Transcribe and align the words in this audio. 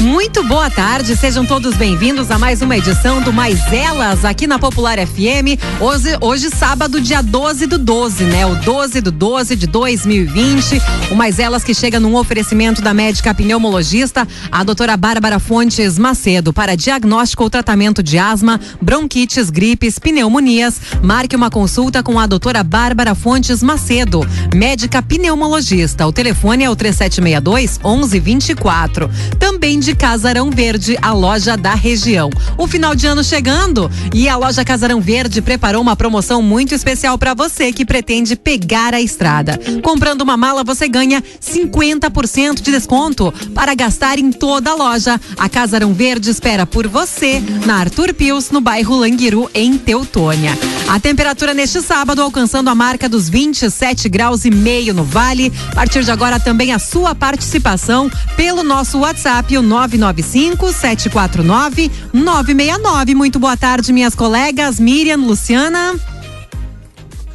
Muito 0.00 0.44
boa 0.44 0.70
tarde, 0.70 1.16
sejam 1.16 1.44
todos 1.44 1.74
bem-vindos 1.74 2.30
a 2.30 2.38
mais 2.38 2.62
uma 2.62 2.76
edição 2.76 3.20
do 3.20 3.32
Mais 3.32 3.60
Elas 3.72 4.24
aqui 4.24 4.46
na 4.46 4.56
Popular 4.56 4.96
FM. 4.96 5.58
Hoje, 5.80 6.16
hoje 6.20 6.50
sábado, 6.50 7.00
dia 7.00 7.20
12 7.20 7.66
do 7.66 7.78
12, 7.78 8.22
né? 8.22 8.46
O 8.46 8.54
12 8.54 9.00
do 9.00 9.10
12 9.10 9.56
de 9.56 9.66
2020. 9.66 10.80
O 11.10 11.16
Mais 11.16 11.40
Elas 11.40 11.64
que 11.64 11.74
chega 11.74 11.98
num 11.98 12.14
oferecimento 12.14 12.80
da 12.80 12.94
médica 12.94 13.34
pneumologista, 13.34 14.26
a 14.52 14.62
doutora 14.62 14.96
Bárbara 14.96 15.40
Fontes 15.40 15.98
Macedo, 15.98 16.52
para 16.52 16.76
diagnóstico 16.76 17.42
ou 17.42 17.50
tratamento 17.50 18.00
de 18.00 18.18
asma, 18.18 18.60
bronquites, 18.80 19.50
gripes, 19.50 19.98
pneumonias. 19.98 20.80
Marque 21.02 21.34
uma 21.34 21.50
consulta 21.50 22.04
com 22.04 22.20
a 22.20 22.26
doutora 22.26 22.62
Bárbara 22.62 23.16
Fontes 23.16 23.64
Macedo, 23.64 24.24
médica 24.54 25.02
pneumologista. 25.02 26.06
O 26.06 26.12
telefone 26.12 26.62
é 26.62 26.70
o 26.70 26.76
3762 26.76 27.80
1124. 27.84 29.10
Também 29.40 29.80
de 29.80 29.87
Casarão 29.94 30.50
Verde, 30.50 30.96
a 31.00 31.12
loja 31.12 31.56
da 31.56 31.74
região. 31.74 32.30
O 32.56 32.66
final 32.66 32.94
de 32.94 33.06
ano 33.06 33.24
chegando 33.24 33.90
e 34.14 34.28
a 34.28 34.36
loja 34.36 34.64
Casarão 34.64 35.00
Verde 35.00 35.42
preparou 35.42 35.80
uma 35.80 35.96
promoção 35.96 36.42
muito 36.42 36.74
especial 36.74 37.18
para 37.18 37.34
você 37.34 37.72
que 37.72 37.84
pretende 37.84 38.36
pegar 38.36 38.94
a 38.94 39.00
estrada. 39.00 39.58
Comprando 39.82 40.22
uma 40.22 40.36
mala, 40.36 40.62
você 40.62 40.88
ganha 40.88 41.22
50% 41.40 42.60
de 42.60 42.70
desconto 42.70 43.32
para 43.54 43.74
gastar 43.74 44.18
em 44.18 44.30
toda 44.30 44.70
a 44.70 44.74
loja. 44.74 45.20
A 45.36 45.48
Casarão 45.48 45.92
Verde 45.92 46.30
espera 46.30 46.66
por 46.66 46.86
você 46.86 47.42
na 47.64 47.76
Arthur 47.76 48.14
Pius, 48.14 48.50
no 48.50 48.60
bairro 48.60 48.96
Languiru, 48.96 49.50
em 49.54 49.76
Teutônia. 49.78 50.56
A 50.88 51.00
temperatura 51.00 51.54
neste 51.54 51.80
sábado 51.82 52.22
alcançando 52.22 52.68
a 52.68 52.74
marca 52.74 53.08
dos 53.08 53.28
27 53.28 54.08
graus 54.08 54.44
e 54.44 54.50
meio 54.50 54.94
no 54.94 55.04
Vale. 55.04 55.52
A 55.72 55.74
partir 55.74 56.04
de 56.04 56.10
agora 56.10 56.38
também 56.38 56.72
a 56.72 56.78
sua 56.78 57.14
participação 57.14 58.10
pelo 58.36 58.62
nosso 58.62 58.98
WhatsApp, 58.98 59.56
o 59.56 59.62
995 59.62 59.77
749 59.86 61.90
969. 62.12 63.14
Muito 63.14 63.38
boa 63.38 63.56
tarde, 63.56 63.92
minhas 63.92 64.14
colegas 64.14 64.80
Miriam, 64.80 65.18
Luciana. 65.18 65.94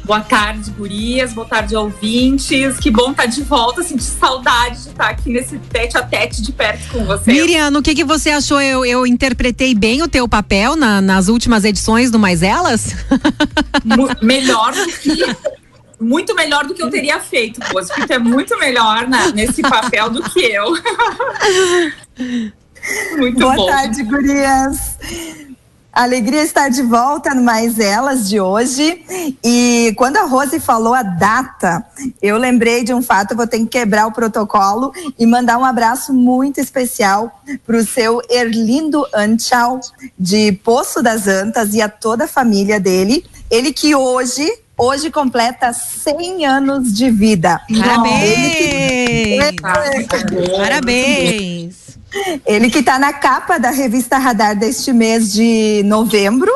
Boa 0.04 0.20
tarde, 0.20 0.70
gurias. 0.72 1.32
Boa 1.32 1.46
tarde, 1.46 1.74
ouvintes. 1.74 2.76
Que 2.78 2.90
bom 2.90 3.12
estar 3.12 3.22
tá 3.22 3.26
de 3.26 3.42
volta. 3.42 3.82
Senti 3.82 4.02
saudade 4.02 4.82
de 4.82 4.88
estar 4.90 5.08
aqui 5.08 5.30
nesse 5.30 5.58
tete 5.58 5.96
a 5.96 6.02
tete 6.02 6.42
de 6.42 6.52
perto 6.52 6.92
com 6.92 7.04
você. 7.06 7.32
Miriam, 7.32 7.70
o 7.70 7.82
que, 7.82 7.94
que 7.94 8.04
você 8.04 8.28
achou? 8.28 8.60
Eu, 8.60 8.84
eu 8.84 9.06
interpretei 9.06 9.74
bem 9.74 10.02
o 10.02 10.08
teu 10.08 10.28
papel 10.28 10.76
na, 10.76 11.00
nas 11.00 11.28
últimas 11.28 11.64
edições 11.64 12.10
do 12.10 12.18
Mais 12.18 12.42
Elas? 12.42 12.94
melhor 14.20 14.74
do 14.74 14.86
que 14.98 15.24
muito 16.04 16.34
melhor 16.34 16.66
do 16.66 16.74
que 16.74 16.82
eu 16.82 16.90
teria 16.90 17.18
feito, 17.18 17.58
Boas, 17.70 17.88
porque 17.88 18.06
tu 18.06 18.12
é 18.12 18.18
muito 18.18 18.58
melhor 18.58 19.08
na, 19.08 19.32
nesse 19.32 19.62
papel 19.62 20.10
do 20.10 20.22
que 20.22 20.40
eu. 20.40 20.72
muito 23.16 23.38
Boa 23.38 23.56
bom. 23.56 23.66
tarde, 23.66 24.02
gurias. 24.02 24.98
Alegria 25.94 26.42
estar 26.42 26.68
de 26.70 26.82
volta 26.82 27.32
no 27.32 27.44
Mais 27.44 27.78
Elas 27.78 28.28
de 28.28 28.40
hoje. 28.40 29.04
E 29.44 29.94
quando 29.96 30.16
a 30.16 30.24
Rose 30.24 30.58
falou 30.58 30.92
a 30.92 31.04
data, 31.04 31.86
eu 32.20 32.36
lembrei 32.36 32.82
de 32.82 32.92
um 32.92 33.00
fato, 33.00 33.36
vou 33.36 33.46
ter 33.46 33.60
que 33.60 33.66
quebrar 33.66 34.08
o 34.08 34.12
protocolo 34.12 34.92
e 35.16 35.24
mandar 35.24 35.56
um 35.56 35.64
abraço 35.64 36.12
muito 36.12 36.58
especial 36.58 37.40
para 37.64 37.76
o 37.76 37.86
seu 37.86 38.20
Erlindo 38.28 39.06
Anchal, 39.14 39.78
de 40.18 40.50
Poço 40.64 41.00
das 41.00 41.28
Antas, 41.28 41.74
e 41.74 41.80
a 41.80 41.88
toda 41.88 42.24
a 42.24 42.28
família 42.28 42.80
dele. 42.80 43.24
Ele 43.48 43.72
que 43.72 43.94
hoje 43.94 44.50
hoje 44.76 45.10
completa 45.10 45.72
100 45.72 46.46
anos 46.46 46.92
de 46.92 47.10
vida. 47.10 47.60
Parabéns! 47.78 49.54
Parabéns! 50.56 51.84
Ele 52.46 52.70
que 52.70 52.78
está 52.78 52.98
na 52.98 53.12
capa 53.12 53.58
da 53.58 53.70
revista 53.70 54.18
Radar 54.18 54.56
deste 54.56 54.92
mês 54.92 55.32
de 55.32 55.82
novembro. 55.84 56.50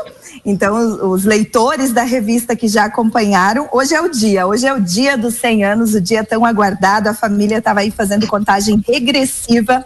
Então, 0.45 1.11
os 1.11 1.25
leitores 1.25 1.93
da 1.93 2.05
revista 2.05 2.55
que 2.57 2.69
já 2.69 2.85
acompanharam, 2.85 3.69
hoje 3.73 3.95
é 3.95 4.01
o 4.01 4.09
dia, 4.09 4.47
hoje 4.47 4.67
é 4.67 4.73
o 4.73 4.81
dia 4.81 5.19
dos 5.19 5.35
100 5.35 5.65
anos, 5.65 5.95
o 5.95 6.01
dia 6.01 6.25
tão 6.25 6.45
aguardado, 6.45 7.09
a 7.09 7.15
família 7.15 7.59
estava 7.59 7.81
aí 7.81 7.91
fazendo 7.91 8.27
contagem 8.27 8.83
regressiva 8.87 9.85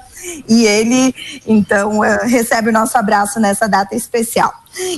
e 0.48 0.64
ele, 0.66 1.14
então, 1.46 2.04
eh, 2.04 2.26
recebe 2.26 2.68
o 2.68 2.72
nosso 2.72 2.96
abraço 2.96 3.40
nessa 3.40 3.68
data 3.68 3.96
especial. 3.96 4.52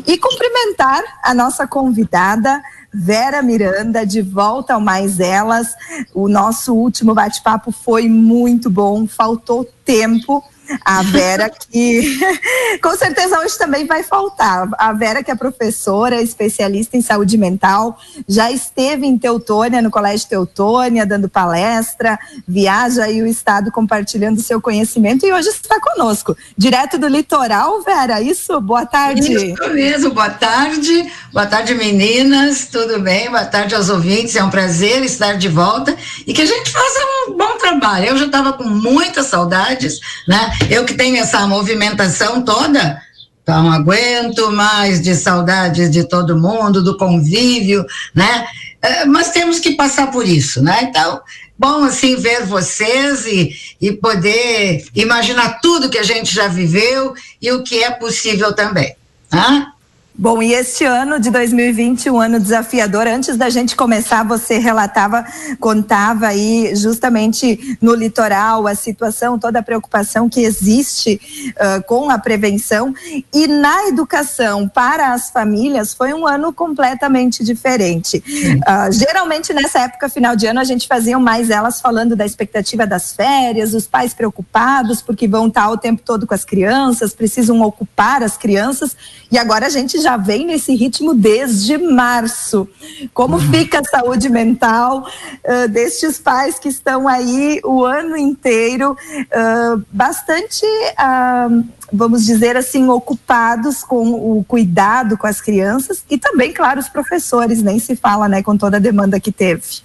E 0.06 0.19
cumprimentar 0.19 1.03
a 1.23 1.33
nossa 1.33 1.67
convidada, 1.67 2.62
Vera 2.94 3.43
Miranda, 3.43 4.06
de 4.06 4.22
volta 4.22 4.75
ao 4.75 4.81
Mais 4.81 5.19
Elas. 5.19 5.75
O 6.15 6.28
nosso 6.28 6.72
último 6.72 7.12
bate-papo 7.12 7.72
foi 7.72 8.09
muito 8.09 8.71
bom, 8.71 9.06
faltou 9.06 9.69
tempo 9.84 10.44
a 10.84 11.02
Vera 11.02 11.50
que 11.50 12.19
com 12.82 12.97
certeza 12.97 13.38
hoje 13.41 13.56
também 13.58 13.86
vai 13.86 14.02
faltar. 14.02 14.69
A 14.78 14.92
Vera 14.92 15.22
que 15.22 15.30
é 15.30 15.34
professora, 15.34 16.20
especialista 16.20 16.97
em 16.97 17.02
saúde 17.02 17.36
mental, 17.36 17.98
já 18.28 18.50
esteve 18.50 19.06
em 19.06 19.19
Teutônia, 19.19 19.82
no 19.82 19.91
Colégio 19.91 20.28
Teutônia, 20.28 21.06
dando 21.06 21.28
palestra, 21.28 22.19
viaja 22.47 23.04
aí 23.04 23.22
o 23.22 23.26
estado 23.26 23.70
compartilhando 23.70 24.41
seu 24.41 24.60
conhecimento 24.60 25.26
e 25.26 25.32
hoje 25.32 25.48
está 25.48 25.80
conosco, 25.80 26.36
direto 26.56 26.98
do 26.98 27.08
litoral, 27.08 27.82
Vera, 27.82 28.20
isso? 28.20 28.60
Boa 28.60 28.86
tarde. 28.86 29.32
Isso 29.32 29.75
mesmo, 29.75 30.10
boa 30.10 30.31
tarde. 30.31 31.12
Boa 31.32 31.46
tarde, 31.46 31.75
meninas. 31.75 32.66
Tudo 32.70 33.00
bem? 33.00 33.31
Boa 33.31 33.44
tarde 33.44 33.75
aos 33.75 33.88
ouvintes. 33.88 34.36
É 34.36 34.44
um 34.44 34.50
prazer 34.50 35.02
estar 35.02 35.34
de 35.34 35.48
volta 35.48 35.96
e 36.26 36.32
que 36.32 36.42
a 36.42 36.46
gente 36.46 36.70
faça 36.70 37.00
um 37.28 37.36
bom 37.36 37.58
trabalho. 37.58 38.06
Eu 38.06 38.16
já 38.16 38.26
estava 38.26 38.52
com 38.52 38.64
muitas 38.64 39.26
saudades, 39.26 39.98
né? 40.26 40.53
Eu 40.70 40.84
que 40.84 40.94
tenho 40.94 41.16
essa 41.16 41.47
movimentação 41.47 42.42
toda, 42.42 43.00
então 43.42 43.70
aguento 43.70 44.50
mais 44.50 45.00
de 45.03 45.15
saudades 45.15 45.91
de 45.91 46.04
todo 46.09 46.38
mundo, 46.38 46.82
do 46.82 46.97
convívio, 46.97 47.84
né? 48.15 48.47
É, 48.81 49.04
mas 49.04 49.31
temos 49.31 49.59
que 49.59 49.72
passar 49.72 50.10
por 50.10 50.26
isso, 50.26 50.62
né? 50.62 50.84
Então, 50.84 51.20
bom 51.59 51.84
assim 51.84 52.16
ver 52.16 52.44
vocês 52.44 53.26
e, 53.26 53.54
e 53.81 53.93
poder 53.93 54.84
imaginar 54.94 55.60
tudo 55.60 55.91
que 55.91 55.98
a 55.98 56.03
gente 56.03 56.34
já 56.34 56.48
viveu 56.48 57.14
e 57.41 57.53
o 57.53 57.62
que 57.62 57.82
é 57.82 57.91
possível 57.91 58.53
também. 58.54 58.97
Tá? 59.28 59.74
Bom, 60.16 60.41
e 60.41 60.54
este 60.54 60.84
ano 60.84 61.19
de 61.19 61.28
2020, 61.28 62.08
um 62.08 62.20
ano 62.20 62.38
desafiador. 62.38 63.08
Antes 63.08 63.36
da 63.36 63.50
gente 63.50 63.75
começar, 63.75 64.22
você 64.22 64.58
relatava, 64.58 65.25
contava 65.58 66.28
aí 66.28 66.72
justamente 66.76 67.76
no 67.82 67.97
litoral 67.97 68.69
a 68.69 68.76
situação, 68.76 69.41
toda 69.41 69.58
a 69.58 69.62
preocupação 69.62 70.28
que 70.28 70.42
existe 70.42 71.20
uh, 71.50 71.82
com 71.82 72.10
a 72.10 72.16
prevenção. 72.16 72.94
E 73.34 73.48
na 73.48 73.88
educação 73.88 74.69
para 74.69 75.12
as 75.12 75.30
famílias 75.30 75.92
foi 75.92 76.14
um 76.14 76.25
ano 76.28 76.52
completamente 76.52 77.42
diferente. 77.42 78.19
Uh, 78.19 78.92
geralmente 78.92 79.52
nessa 79.52 79.81
época, 79.81 80.08
final 80.08 80.36
de 80.36 80.46
ano, 80.46 80.60
a 80.60 80.64
gente 80.64 80.86
fazia 80.86 81.19
mais 81.19 81.50
elas 81.50 81.81
falando 81.81 82.14
da 82.14 82.25
expectativa 82.25 82.86
das 82.86 83.12
férias, 83.12 83.75
os 83.75 83.88
pais 83.88 84.14
preocupados 84.14 85.02
porque 85.02 85.26
vão 85.26 85.48
estar 85.48 85.69
o 85.70 85.76
tempo 85.76 86.02
todo 86.04 86.25
com 86.25 86.34
as 86.34 86.44
crianças, 86.44 87.12
precisam 87.12 87.60
ocupar 87.62 88.22
as 88.22 88.36
crianças. 88.36 88.96
E 89.28 89.36
agora 89.36 89.66
a 89.66 89.70
gente 89.70 90.03
já 90.04 90.16
vem 90.19 90.47
nesse 90.47 90.75
ritmo 90.75 91.15
desde 91.15 91.78
março. 91.78 92.69
Como 93.12 93.37
uhum. 93.37 93.50
fica 93.50 93.81
a 93.81 93.84
saúde 93.84 94.28
mental 94.28 95.09
uh, 95.44 95.69
destes 95.69 96.19
pais 96.19 96.59
que 96.59 96.69
estão 96.69 97.09
aí 97.09 97.60
o 97.65 97.84
ano 97.84 98.16
inteiro, 98.16 98.93
uh, 98.93 99.82
bastante, 99.91 100.64
uh, 100.66 101.64
vamos 101.91 102.25
dizer 102.25 102.56
assim, 102.56 102.87
ocupados 102.88 103.82
com 103.82 104.12
o 104.12 104.44
cuidado 104.44 105.16
com 105.16 105.26
as 105.26 105.41
crianças 105.41 106.04
e 106.10 106.19
também, 106.19 106.53
claro, 106.53 106.78
os 106.78 106.88
professores, 106.88 107.62
nem 107.62 107.78
se 107.78 107.97
fala, 107.97 108.28
né, 108.28 108.43
com 108.43 108.56
toda 108.56 108.76
a 108.76 108.81
demanda 108.81 109.19
que 109.19 109.32
teve. 109.32 109.82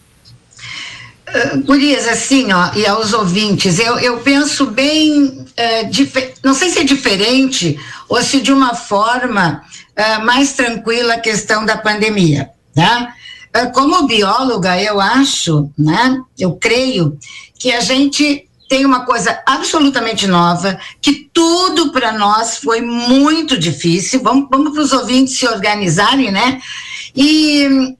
Gurias, 1.65 2.07
assim, 2.07 2.51
ó, 2.51 2.73
e 2.75 2.85
aos 2.85 3.13
ouvintes, 3.13 3.79
eu, 3.79 3.99
eu 3.99 4.17
penso 4.19 4.67
bem, 4.67 5.45
não 6.43 6.53
sei 6.53 6.69
se 6.69 6.79
é 6.79 6.83
diferente 6.83 7.79
ou 8.07 8.21
se 8.21 8.41
de 8.41 8.51
uma 8.51 8.73
forma 8.73 9.63
uh, 9.97 10.25
mais 10.25 10.53
tranquila 10.53 11.15
a 11.15 11.19
questão 11.19 11.65
da 11.65 11.77
pandemia, 11.77 12.49
tá? 12.73 13.13
Como 13.73 14.05
bióloga, 14.05 14.81
eu 14.81 15.01
acho, 15.01 15.69
né, 15.77 16.17
eu 16.37 16.53
creio 16.53 17.17
que 17.57 17.71
a 17.71 17.81
gente 17.81 18.47
tem 18.69 18.85
uma 18.85 19.03
coisa 19.03 19.41
absolutamente 19.47 20.27
nova, 20.27 20.79
que 21.01 21.27
tudo 21.33 21.91
para 21.91 22.11
nós 22.11 22.57
foi 22.57 22.81
muito 22.81 23.57
difícil. 23.57 24.21
Vamos, 24.21 24.47
vamos 24.49 24.73
para 24.73 24.83
os 24.83 24.93
ouvintes 24.93 25.39
se 25.39 25.47
organizarem, 25.47 26.31
né? 26.31 26.61
E 27.15 27.95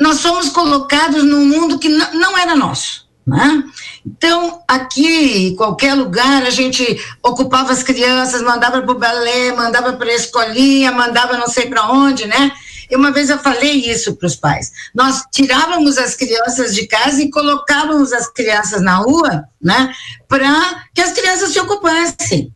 nós 0.00 0.20
fomos 0.20 0.48
colocados 0.50 1.22
num 1.24 1.46
mundo 1.46 1.78
que 1.78 1.88
não 1.88 2.36
era 2.36 2.56
nosso. 2.56 3.08
Né? 3.26 3.62
Então, 4.06 4.62
aqui, 4.66 5.48
em 5.48 5.56
qualquer 5.56 5.94
lugar, 5.94 6.42
a 6.44 6.50
gente 6.50 6.98
ocupava 7.22 7.72
as 7.72 7.82
crianças, 7.82 8.40
mandava 8.40 8.80
para 8.80 8.90
o 8.90 8.98
balé, 8.98 9.52
mandava 9.52 9.92
para 9.92 10.10
a 10.10 10.14
escolinha, 10.14 10.90
mandava 10.90 11.36
não 11.36 11.46
sei 11.46 11.66
para 11.66 11.90
onde, 11.90 12.26
né? 12.26 12.52
uma 12.96 13.10
vez 13.10 13.28
eu 13.28 13.38
falei 13.38 13.90
isso 13.90 14.16
para 14.16 14.26
os 14.26 14.36
pais. 14.36 14.72
Nós 14.94 15.22
tirávamos 15.32 15.98
as 15.98 16.14
crianças 16.14 16.74
de 16.74 16.86
casa 16.86 17.22
e 17.22 17.30
colocávamos 17.30 18.12
as 18.12 18.28
crianças 18.28 18.80
na 18.80 18.96
rua, 18.96 19.44
né, 19.60 19.92
para 20.26 20.84
que 20.94 21.02
as 21.02 21.12
crianças 21.12 21.50
se 21.52 21.60
ocupassem. 21.60 22.52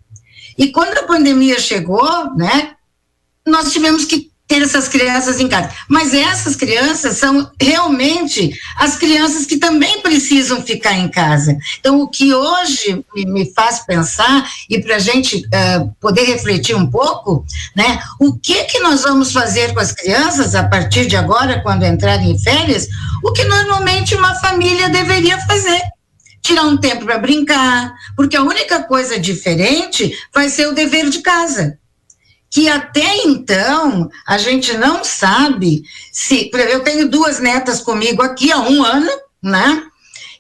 E 0.57 0.73
quando 0.73 0.97
a 0.97 1.03
pandemia 1.03 1.59
chegou, 1.59 2.35
né, 2.35 2.75
nós 3.47 3.73
tivemos 3.73 4.05
que 4.05 4.32
ter 4.53 4.61
essas 4.61 4.87
crianças 4.87 5.41
em 5.41 5.49
casa. 5.49 5.71
Mas 5.89 6.13
essas 6.13 6.55
crianças 6.55 7.17
são 7.17 7.51
realmente 7.59 8.53
as 8.77 8.97
crianças 8.97 9.47
que 9.47 9.57
também 9.57 10.03
precisam 10.03 10.61
ficar 10.61 10.93
em 10.93 11.09
casa. 11.09 11.57
Então, 11.81 12.03
o 12.03 12.09
que 12.09 12.35
hoje 12.35 13.03
me 13.15 13.51
faz 13.55 13.81
pensar, 13.81 14.47
e 14.69 14.79
para 14.79 14.97
a 14.97 14.99
gente 14.99 15.39
uh, 15.39 15.91
poder 15.99 16.25
refletir 16.25 16.77
um 16.77 16.91
pouco, 16.91 17.47
né, 17.75 17.99
o 18.21 18.35
que, 18.35 18.65
que 18.65 18.81
nós 18.81 19.03
vamos 19.03 19.33
fazer 19.33 19.73
com 19.73 19.81
as 19.81 19.93
crianças 19.93 20.55
a 20.55 20.65
partir 20.65 21.07
de 21.07 21.17
agora, 21.17 21.63
quando 21.63 21.87
entrarem 21.87 22.33
em 22.33 22.39
férias, 22.39 22.87
o 23.25 23.33
que 23.33 23.45
normalmente 23.45 24.15
uma 24.15 24.35
família 24.35 24.91
deveria 24.91 25.39
fazer 25.47 25.81
tirar 26.43 26.65
um 26.65 26.77
tempo 26.77 27.07
para 27.07 27.19
brincar, 27.19 27.95
porque 28.17 28.37
a 28.37 28.43
única 28.43 28.83
coisa 28.83 29.19
diferente 29.19 30.13
vai 30.35 30.51
ser 30.51 30.67
o 30.67 30.75
dever 30.75 31.09
de 31.09 31.21
casa 31.21 31.79
que 32.53 32.69
até 32.69 33.17
então 33.25 34.11
a 34.27 34.37
gente 34.37 34.77
não 34.77 35.03
sabe 35.03 35.83
se. 36.13 36.51
Eu 36.53 36.85
tenho 36.85 37.09
duas 37.09 37.41
netas 37.41 37.81
comigo 37.81 38.21
aqui 38.21 38.53
há 38.53 38.61
um 38.61 38.85
ano, 38.85 39.11
né? 39.43 39.83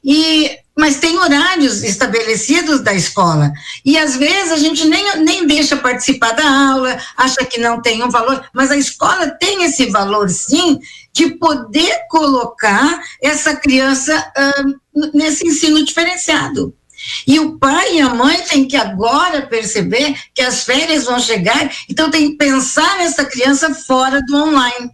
E, 0.05 0.51
mas 0.77 0.99
tem 0.99 1.17
horários 1.17 1.83
estabelecidos 1.83 2.83
da 2.83 2.93
escola. 2.93 3.51
E 3.83 3.97
às 3.97 4.15
vezes 4.15 4.53
a 4.53 4.59
gente 4.59 4.85
nem, 4.85 5.21
nem 5.21 5.47
deixa 5.47 5.75
participar 5.75 6.33
da 6.33 6.47
aula, 6.73 7.01
acha 7.17 7.47
que 7.47 7.59
não 7.59 7.81
tem 7.81 8.03
um 8.03 8.11
valor, 8.11 8.45
mas 8.53 8.71
a 8.71 8.77
escola 8.77 9.31
tem 9.31 9.65
esse 9.65 9.87
valor, 9.87 10.29
sim, 10.29 10.79
de 11.15 11.31
poder 11.37 12.07
colocar 12.11 13.01
essa 13.23 13.57
criança 13.57 14.31
nesse 15.15 15.47
ensino 15.47 15.83
diferenciado. 15.83 16.75
E 17.27 17.39
o 17.41 17.59
pai 17.59 17.97
e 17.97 18.01
a 18.01 18.15
mãe 18.15 18.41
têm 18.43 18.67
que 18.67 18.77
agora 18.77 19.43
perceber 19.43 20.15
que 20.35 20.43
as 20.43 20.65
férias 20.65 21.05
vão 21.05 21.19
chegar, 21.19 21.71
então 21.89 22.11
tem 22.11 22.31
que 22.31 22.37
pensar 22.37 22.99
nessa 22.99 23.25
criança 23.25 23.75
fora 23.75 24.21
do 24.23 24.37
online. 24.37 24.91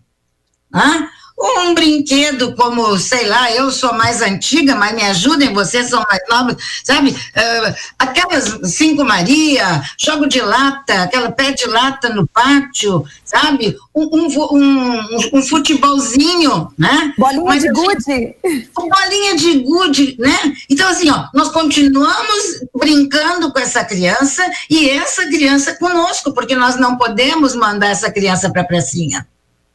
Ah? 0.73 1.09
Um 1.41 1.73
brinquedo 1.73 2.55
como, 2.57 2.99
sei 2.99 3.27
lá, 3.27 3.53
eu 3.53 3.71
sou 3.71 3.93
mais 3.93 4.21
antiga, 4.21 4.75
mas 4.75 4.95
me 4.95 5.03
ajudem, 5.03 5.53
vocês 5.53 5.89
são 5.89 6.05
mais 6.11 6.21
novos, 6.29 6.57
sabe? 6.83 7.11
Uh, 7.11 7.75
aquelas 7.99 8.59
cinco 8.65 9.05
Maria, 9.05 9.83
jogo 9.97 10.27
de 10.27 10.41
lata, 10.41 11.03
aquela 11.03 11.31
pé 11.31 11.53
de 11.53 11.67
lata 11.67 12.09
no 12.09 12.27
pátio, 12.27 13.05
sabe? 13.25 13.77
Um, 13.95 14.09
um, 14.13 14.57
um, 14.57 15.39
um 15.39 15.43
futebolzinho, 15.43 16.73
né? 16.77 17.15
Bolinha 17.17 17.45
mas, 17.45 17.63
de 17.63 17.69
gude. 17.71 18.37
Bolinha 18.75 19.37
de 19.37 19.59
gude, 19.61 20.17
né? 20.19 20.55
Então, 20.69 20.89
assim, 20.89 21.09
ó, 21.11 21.27
nós 21.33 21.51
continuamos 21.51 22.61
brincando 22.75 23.53
com 23.53 23.59
essa 23.61 23.85
criança 23.85 24.45
e 24.69 24.91
essa 24.91 25.27
criança 25.27 25.75
conosco, 25.75 26.33
porque 26.33 26.57
nós 26.57 26.77
não 26.77 26.97
podemos 26.97 27.55
mandar 27.55 27.91
essa 27.91 28.11
criança 28.11 28.51
para 28.51 28.63
a 28.63 28.67
pracinha 28.67 29.27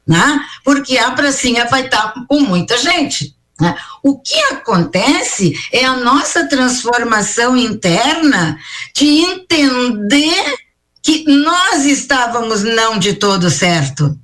né? 0.08 0.40
porque 0.64 0.98
a 0.98 1.12
pracinha 1.12 1.66
vai 1.66 1.86
estar 1.86 2.14
com 2.28 2.42
muita 2.42 2.78
gente. 2.78 3.36
Né? 3.60 3.76
O 4.02 4.20
que 4.20 4.40
acontece 4.52 5.54
é 5.72 5.86
a 5.86 5.96
nossa 5.96 6.48
transformação 6.48 7.56
interna 7.56 8.58
de 8.94 9.06
entender 9.06 10.56
que 11.02 11.26
nós 11.28 11.86
estávamos 11.86 12.64
não 12.64 12.98
de 12.98 13.14
todo 13.14 13.50
certo. 13.50 14.18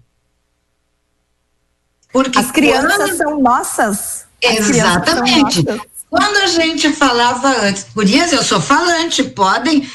Porque 2.11 2.39
as 2.39 2.51
crianças 2.51 2.95
quando... 2.95 3.17
são 3.17 3.39
nossas. 3.39 4.25
Exatamente. 4.41 5.63
São 5.63 5.75
nossas. 5.75 5.98
Quando 6.09 6.37
a 6.37 6.47
gente 6.47 6.91
falava 6.91 7.49
antes, 7.67 7.85
isso 8.07 8.35
eu 8.35 8.43
sou 8.43 8.59
falante, 8.59 9.23
podem 9.23 9.87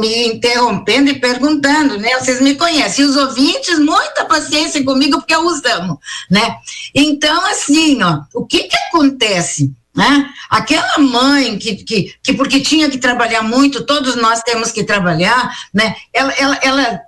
me 0.00 0.28
interrompendo 0.28 1.10
e 1.10 1.20
perguntando, 1.20 1.98
né? 1.98 2.18
Vocês 2.18 2.40
me 2.40 2.54
conhecem. 2.54 3.04
E 3.04 3.08
os 3.08 3.16
ouvintes, 3.16 3.78
muita 3.78 4.24
paciência 4.24 4.82
comigo, 4.82 5.18
porque 5.18 5.34
eu 5.34 5.46
os 5.46 5.62
amo, 5.66 6.00
né? 6.30 6.56
Então, 6.94 7.44
assim, 7.46 8.02
ó, 8.02 8.22
o 8.34 8.46
que 8.46 8.64
que 8.64 8.76
acontece? 8.88 9.70
Né? 9.94 10.30
Aquela 10.48 10.98
mãe 10.98 11.58
que, 11.58 11.76
que, 11.76 12.14
que, 12.22 12.32
porque 12.32 12.60
tinha 12.60 12.88
que 12.88 12.98
trabalhar 12.98 13.42
muito, 13.42 13.84
todos 13.84 14.14
nós 14.16 14.42
temos 14.42 14.72
que 14.72 14.84
trabalhar, 14.84 15.52
né? 15.74 15.94
Ela, 16.14 16.32
ela, 16.38 16.58
ela 16.62 17.00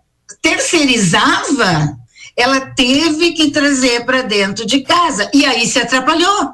terceirizava, 0.43 1.97
ela 2.37 2.61
teve 2.61 3.33
que 3.33 3.51
trazer 3.51 4.05
para 4.05 4.23
dentro 4.23 4.67
de 4.67 4.81
casa 4.81 5.31
e 5.33 5.47
aí 5.47 5.67
se 5.67 5.79
atrapalhou, 5.79 6.51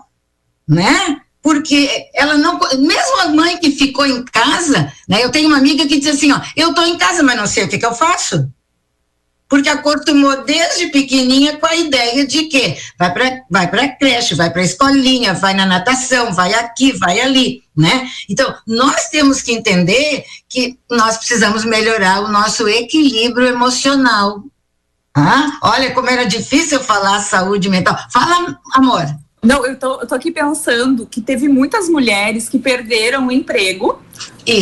né? 0.68 1.20
Porque 1.46 2.08
ela 2.12 2.36
não, 2.36 2.58
mesmo 2.76 3.20
a 3.20 3.28
mãe 3.28 3.56
que 3.58 3.70
ficou 3.70 4.04
em 4.04 4.24
casa, 4.24 4.92
né? 5.08 5.22
Eu 5.22 5.30
tenho 5.30 5.46
uma 5.46 5.58
amiga 5.58 5.86
que 5.86 6.00
diz 6.00 6.16
assim, 6.16 6.32
ó, 6.32 6.40
eu 6.56 6.70
estou 6.70 6.84
em 6.84 6.98
casa, 6.98 7.22
mas 7.22 7.36
não 7.36 7.46
sei 7.46 7.62
o 7.62 7.68
que, 7.68 7.78
que 7.78 7.86
eu 7.86 7.94
faço. 7.94 8.50
Porque 9.48 9.68
acostumou 9.68 10.42
desde 10.42 10.88
pequenininha 10.88 11.56
com 11.56 11.66
a 11.66 11.76
ideia 11.76 12.26
de 12.26 12.46
que 12.46 12.76
vai 12.98 13.14
para 13.14 13.42
vai 13.48 13.70
para 13.70 13.88
creche, 13.90 14.34
vai 14.34 14.50
para 14.50 14.64
escolinha, 14.64 15.34
vai 15.34 15.54
na 15.54 15.64
natação, 15.64 16.32
vai 16.32 16.52
aqui, 16.52 16.90
vai 16.90 17.20
ali, 17.20 17.62
né? 17.76 18.08
Então, 18.28 18.52
nós 18.66 19.08
temos 19.10 19.40
que 19.40 19.52
entender 19.52 20.24
que 20.48 20.76
nós 20.90 21.16
precisamos 21.16 21.64
melhorar 21.64 22.24
o 22.24 22.28
nosso 22.28 22.66
equilíbrio 22.68 23.46
emocional. 23.46 24.42
Ah, 25.14 25.60
olha 25.62 25.94
como 25.94 26.10
era 26.10 26.24
difícil 26.24 26.80
falar 26.80 27.20
saúde 27.20 27.68
mental. 27.68 27.96
Fala, 28.10 28.58
amor. 28.74 29.25
Não, 29.46 29.64
eu 29.64 29.78
tô, 29.78 30.00
eu 30.00 30.06
tô 30.06 30.14
aqui 30.14 30.30
pensando 30.30 31.06
que 31.06 31.20
teve 31.20 31.48
muitas 31.48 31.88
mulheres 31.88 32.48
que 32.48 32.58
perderam 32.58 33.28
o 33.28 33.32
emprego 33.32 34.00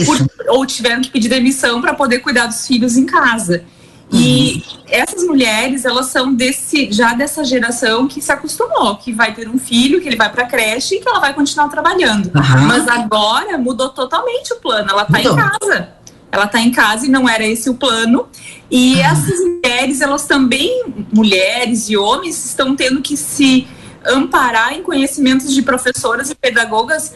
por, 0.04 0.48
ou 0.48 0.66
tiveram 0.66 1.00
que 1.00 1.10
pedir 1.10 1.28
demissão 1.28 1.80
para 1.80 1.94
poder 1.94 2.20
cuidar 2.20 2.46
dos 2.46 2.66
filhos 2.66 2.96
em 2.96 3.06
casa. 3.06 3.64
Uhum. 4.12 4.20
E 4.20 4.64
essas 4.88 5.24
mulheres, 5.24 5.84
elas 5.84 6.06
são 6.06 6.34
desse 6.34 6.92
já 6.92 7.14
dessa 7.14 7.42
geração 7.42 8.06
que 8.06 8.20
se 8.20 8.30
acostumou, 8.30 8.96
que 8.96 9.12
vai 9.12 9.32
ter 9.32 9.48
um 9.48 9.58
filho, 9.58 10.00
que 10.00 10.08
ele 10.08 10.16
vai 10.16 10.30
para 10.30 10.44
creche 10.44 10.96
e 10.96 11.00
que 11.00 11.08
ela 11.08 11.18
vai 11.18 11.32
continuar 11.32 11.68
trabalhando. 11.68 12.26
Uhum. 12.26 12.66
Mas 12.66 12.86
agora 12.86 13.56
mudou 13.56 13.88
totalmente 13.88 14.52
o 14.52 14.56
plano, 14.56 14.90
ela 14.90 15.02
está 15.02 15.20
em 15.20 15.36
casa. 15.36 15.88
Ela 16.30 16.44
está 16.46 16.60
em 16.60 16.72
casa 16.72 17.06
e 17.06 17.08
não 17.08 17.28
era 17.28 17.46
esse 17.46 17.70
o 17.70 17.74
plano. 17.74 18.26
E 18.70 18.94
uhum. 18.94 19.00
essas 19.00 19.40
mulheres, 19.40 20.00
elas 20.00 20.26
também, 20.26 20.84
mulheres 21.12 21.88
e 21.88 21.96
homens, 21.96 22.44
estão 22.44 22.74
tendo 22.74 23.00
que 23.00 23.16
se 23.16 23.66
amparar 24.06 24.74
em 24.74 24.82
conhecimentos 24.82 25.52
de 25.52 25.62
professoras 25.62 26.30
e 26.30 26.34
pedagogas, 26.34 27.14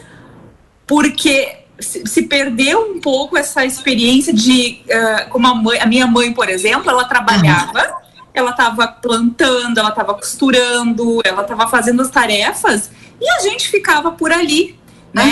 porque 0.85 1.59
se 1.79 2.23
perdeu 2.23 2.91
um 2.91 2.99
pouco 2.99 3.37
essa 3.37 3.65
experiência 3.65 4.33
de 4.33 4.81
uh, 4.85 5.29
como 5.29 5.47
a, 5.47 5.55
mãe, 5.55 5.79
a, 5.79 5.85
minha 5.85 6.05
mãe, 6.05 6.33
por 6.33 6.49
exemplo, 6.49 6.89
ela 6.89 7.05
trabalhava, 7.05 8.01
ela 8.33 8.51
estava 8.51 8.87
plantando, 8.87 9.77
ela 9.79 9.89
estava 9.89 10.13
costurando, 10.13 11.21
ela 11.23 11.41
estava 11.41 11.67
fazendo 11.67 12.01
as 12.01 12.09
tarefas 12.09 12.91
e 13.19 13.29
a 13.29 13.39
gente 13.39 13.69
ficava 13.69 14.11
por 14.11 14.31
ali, 14.31 14.77
né? 15.13 15.23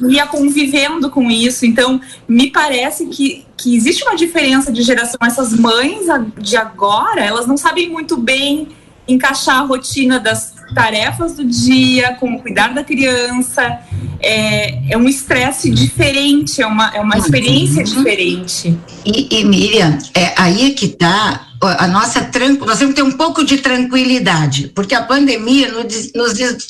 Uhum. 0.00 0.10
Ia 0.10 0.26
convivendo 0.26 1.08
com 1.10 1.30
isso. 1.30 1.64
Então, 1.64 2.00
me 2.28 2.50
parece 2.50 3.06
que, 3.06 3.46
que 3.56 3.74
existe 3.74 4.02
uma 4.04 4.16
diferença 4.16 4.72
de 4.72 4.82
geração. 4.82 5.18
Essas 5.22 5.52
mães 5.52 6.06
de 6.38 6.56
agora, 6.56 7.20
elas 7.24 7.46
não 7.46 7.56
sabem 7.56 7.88
muito 7.88 8.16
bem 8.16 8.68
encaixar 9.08 9.58
a 9.58 9.62
rotina 9.62 10.20
das 10.20 10.54
tarefas 10.74 11.34
do 11.34 11.44
dia, 11.44 12.16
como 12.18 12.40
cuidar 12.40 12.68
da 12.74 12.84
criança. 12.84 13.80
É, 14.20 14.92
é 14.92 14.96
um 14.96 15.08
estresse 15.08 15.70
diferente, 15.70 16.62
é 16.62 16.66
uma, 16.66 16.94
é 16.94 17.00
uma 17.00 17.18
experiência 17.18 17.78
uhum. 17.78 17.84
diferente. 17.84 18.78
E, 19.04 19.40
e 19.40 19.44
Miriam, 19.44 19.98
é 20.14 20.32
aí 20.36 20.72
que 20.74 20.86
está 20.86 21.48
a 21.60 21.86
nossa 21.86 22.20
tranquilidade, 22.22 22.66
nós 22.66 22.78
temos 22.78 22.94
que 22.94 23.00
ter 23.00 23.06
um 23.06 23.16
pouco 23.16 23.44
de 23.44 23.58
tranquilidade, 23.58 24.68
porque 24.74 24.94
a 24.94 25.02
pandemia 25.02 25.70
nos, 25.70 26.10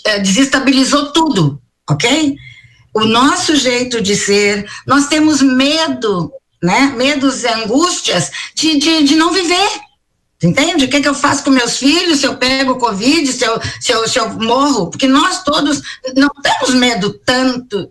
é, 0.04 0.18
desestabilizou 0.18 1.12
tudo, 1.12 1.60
ok? 1.88 2.36
O 2.94 3.06
nosso 3.06 3.56
jeito 3.56 4.02
de 4.02 4.14
ser, 4.14 4.66
nós 4.86 5.06
temos 5.06 5.40
medo, 5.40 6.30
né? 6.62 6.92
Medos 6.96 7.42
e 7.42 7.48
angústias 7.48 8.30
de, 8.54 8.78
de, 8.78 9.04
de 9.04 9.16
não 9.16 9.32
viver 9.32 9.80
Entende? 10.42 10.84
O 10.84 10.88
que, 10.88 10.96
é 10.96 11.00
que 11.00 11.08
eu 11.08 11.14
faço 11.14 11.44
com 11.44 11.50
meus 11.50 11.76
filhos 11.76 12.18
se 12.18 12.26
eu 12.26 12.36
pego 12.36 12.76
Covid, 12.76 13.32
se 13.32 13.44
eu, 13.44 13.60
se, 13.80 13.92
eu, 13.92 14.08
se 14.08 14.18
eu 14.18 14.28
morro? 14.30 14.90
Porque 14.90 15.06
nós 15.06 15.42
todos 15.42 15.80
não 16.16 16.30
temos 16.42 16.74
medo 16.74 17.12
tanto. 17.24 17.90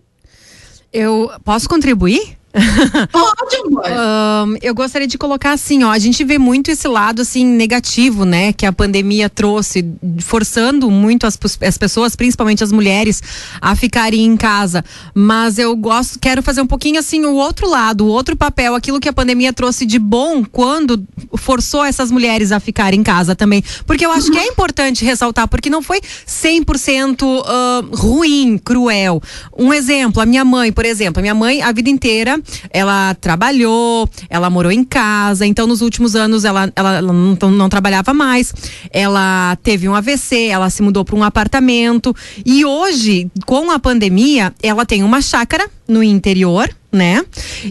Eu 0.92 1.30
posso 1.42 1.68
contribuir? 1.68 2.36
Pode, 3.10 3.56
amor. 3.66 3.84
Um, 3.86 4.56
eu 4.60 4.74
gostaria 4.74 5.08
de 5.08 5.16
colocar 5.16 5.52
assim, 5.52 5.84
ó, 5.84 5.90
a 5.90 5.98
gente 5.98 6.22
vê 6.22 6.38
muito 6.38 6.70
esse 6.70 6.86
lado 6.86 7.22
assim 7.22 7.46
negativo, 7.46 8.24
né, 8.24 8.52
que 8.52 8.66
a 8.66 8.72
pandemia 8.72 9.30
trouxe, 9.30 9.84
forçando 10.20 10.90
muito 10.90 11.26
as, 11.26 11.38
as 11.62 11.78
pessoas, 11.78 12.14
principalmente 12.14 12.62
as 12.62 12.70
mulheres, 12.70 13.22
a 13.60 13.74
ficarem 13.74 14.24
em 14.24 14.36
casa. 14.36 14.84
Mas 15.14 15.58
eu 15.58 15.74
gosto, 15.74 16.18
quero 16.18 16.42
fazer 16.42 16.60
um 16.60 16.66
pouquinho 16.66 16.98
assim 16.98 17.24
o 17.24 17.34
outro 17.34 17.68
lado, 17.68 18.04
o 18.04 18.08
outro 18.08 18.36
papel, 18.36 18.74
aquilo 18.74 19.00
que 19.00 19.08
a 19.08 19.12
pandemia 19.12 19.52
trouxe 19.52 19.86
de 19.86 19.98
bom 19.98 20.44
quando 20.44 21.02
forçou 21.36 21.84
essas 21.84 22.10
mulheres 22.10 22.52
a 22.52 22.60
ficarem 22.60 23.00
em 23.00 23.02
casa 23.02 23.34
também. 23.34 23.64
Porque 23.86 24.04
eu 24.04 24.12
acho 24.12 24.30
que 24.30 24.38
é 24.38 24.46
importante 24.46 25.04
ressaltar, 25.04 25.48
porque 25.48 25.70
não 25.70 25.82
foi 25.82 26.00
100% 26.26 27.22
uh, 27.22 27.96
ruim, 27.96 28.58
cruel. 28.58 29.22
Um 29.56 29.72
exemplo, 29.72 30.20
a 30.20 30.26
minha 30.26 30.44
mãe, 30.44 30.70
por 30.70 30.84
exemplo, 30.84 31.20
a 31.20 31.22
minha 31.22 31.34
mãe 31.34 31.62
a 31.62 31.72
vida 31.72 31.88
inteira 31.88 32.41
ela 32.70 33.14
trabalhou, 33.14 34.08
ela 34.28 34.50
morou 34.50 34.72
em 34.72 34.84
casa, 34.84 35.46
então 35.46 35.66
nos 35.66 35.80
últimos 35.80 36.14
anos 36.14 36.44
ela, 36.44 36.72
ela, 36.74 37.02
não, 37.02 37.36
não, 37.50 37.68
trabalhava 37.68 38.12
mais. 38.12 38.52
Ela 38.90 39.56
teve 39.62 39.88
um 39.88 39.94
AVC, 39.94 40.46
ela 40.46 40.70
se 40.70 40.82
mudou 40.82 41.04
para 41.04 41.16
um 41.16 41.24
apartamento 41.24 42.14
e 42.44 42.64
hoje, 42.64 43.30
com 43.46 43.70
a 43.70 43.78
pandemia, 43.78 44.52
ela 44.62 44.84
tem 44.84 45.02
uma 45.02 45.20
chácara 45.20 45.68
no 45.92 46.02
interior 46.02 46.68
né? 46.92 47.24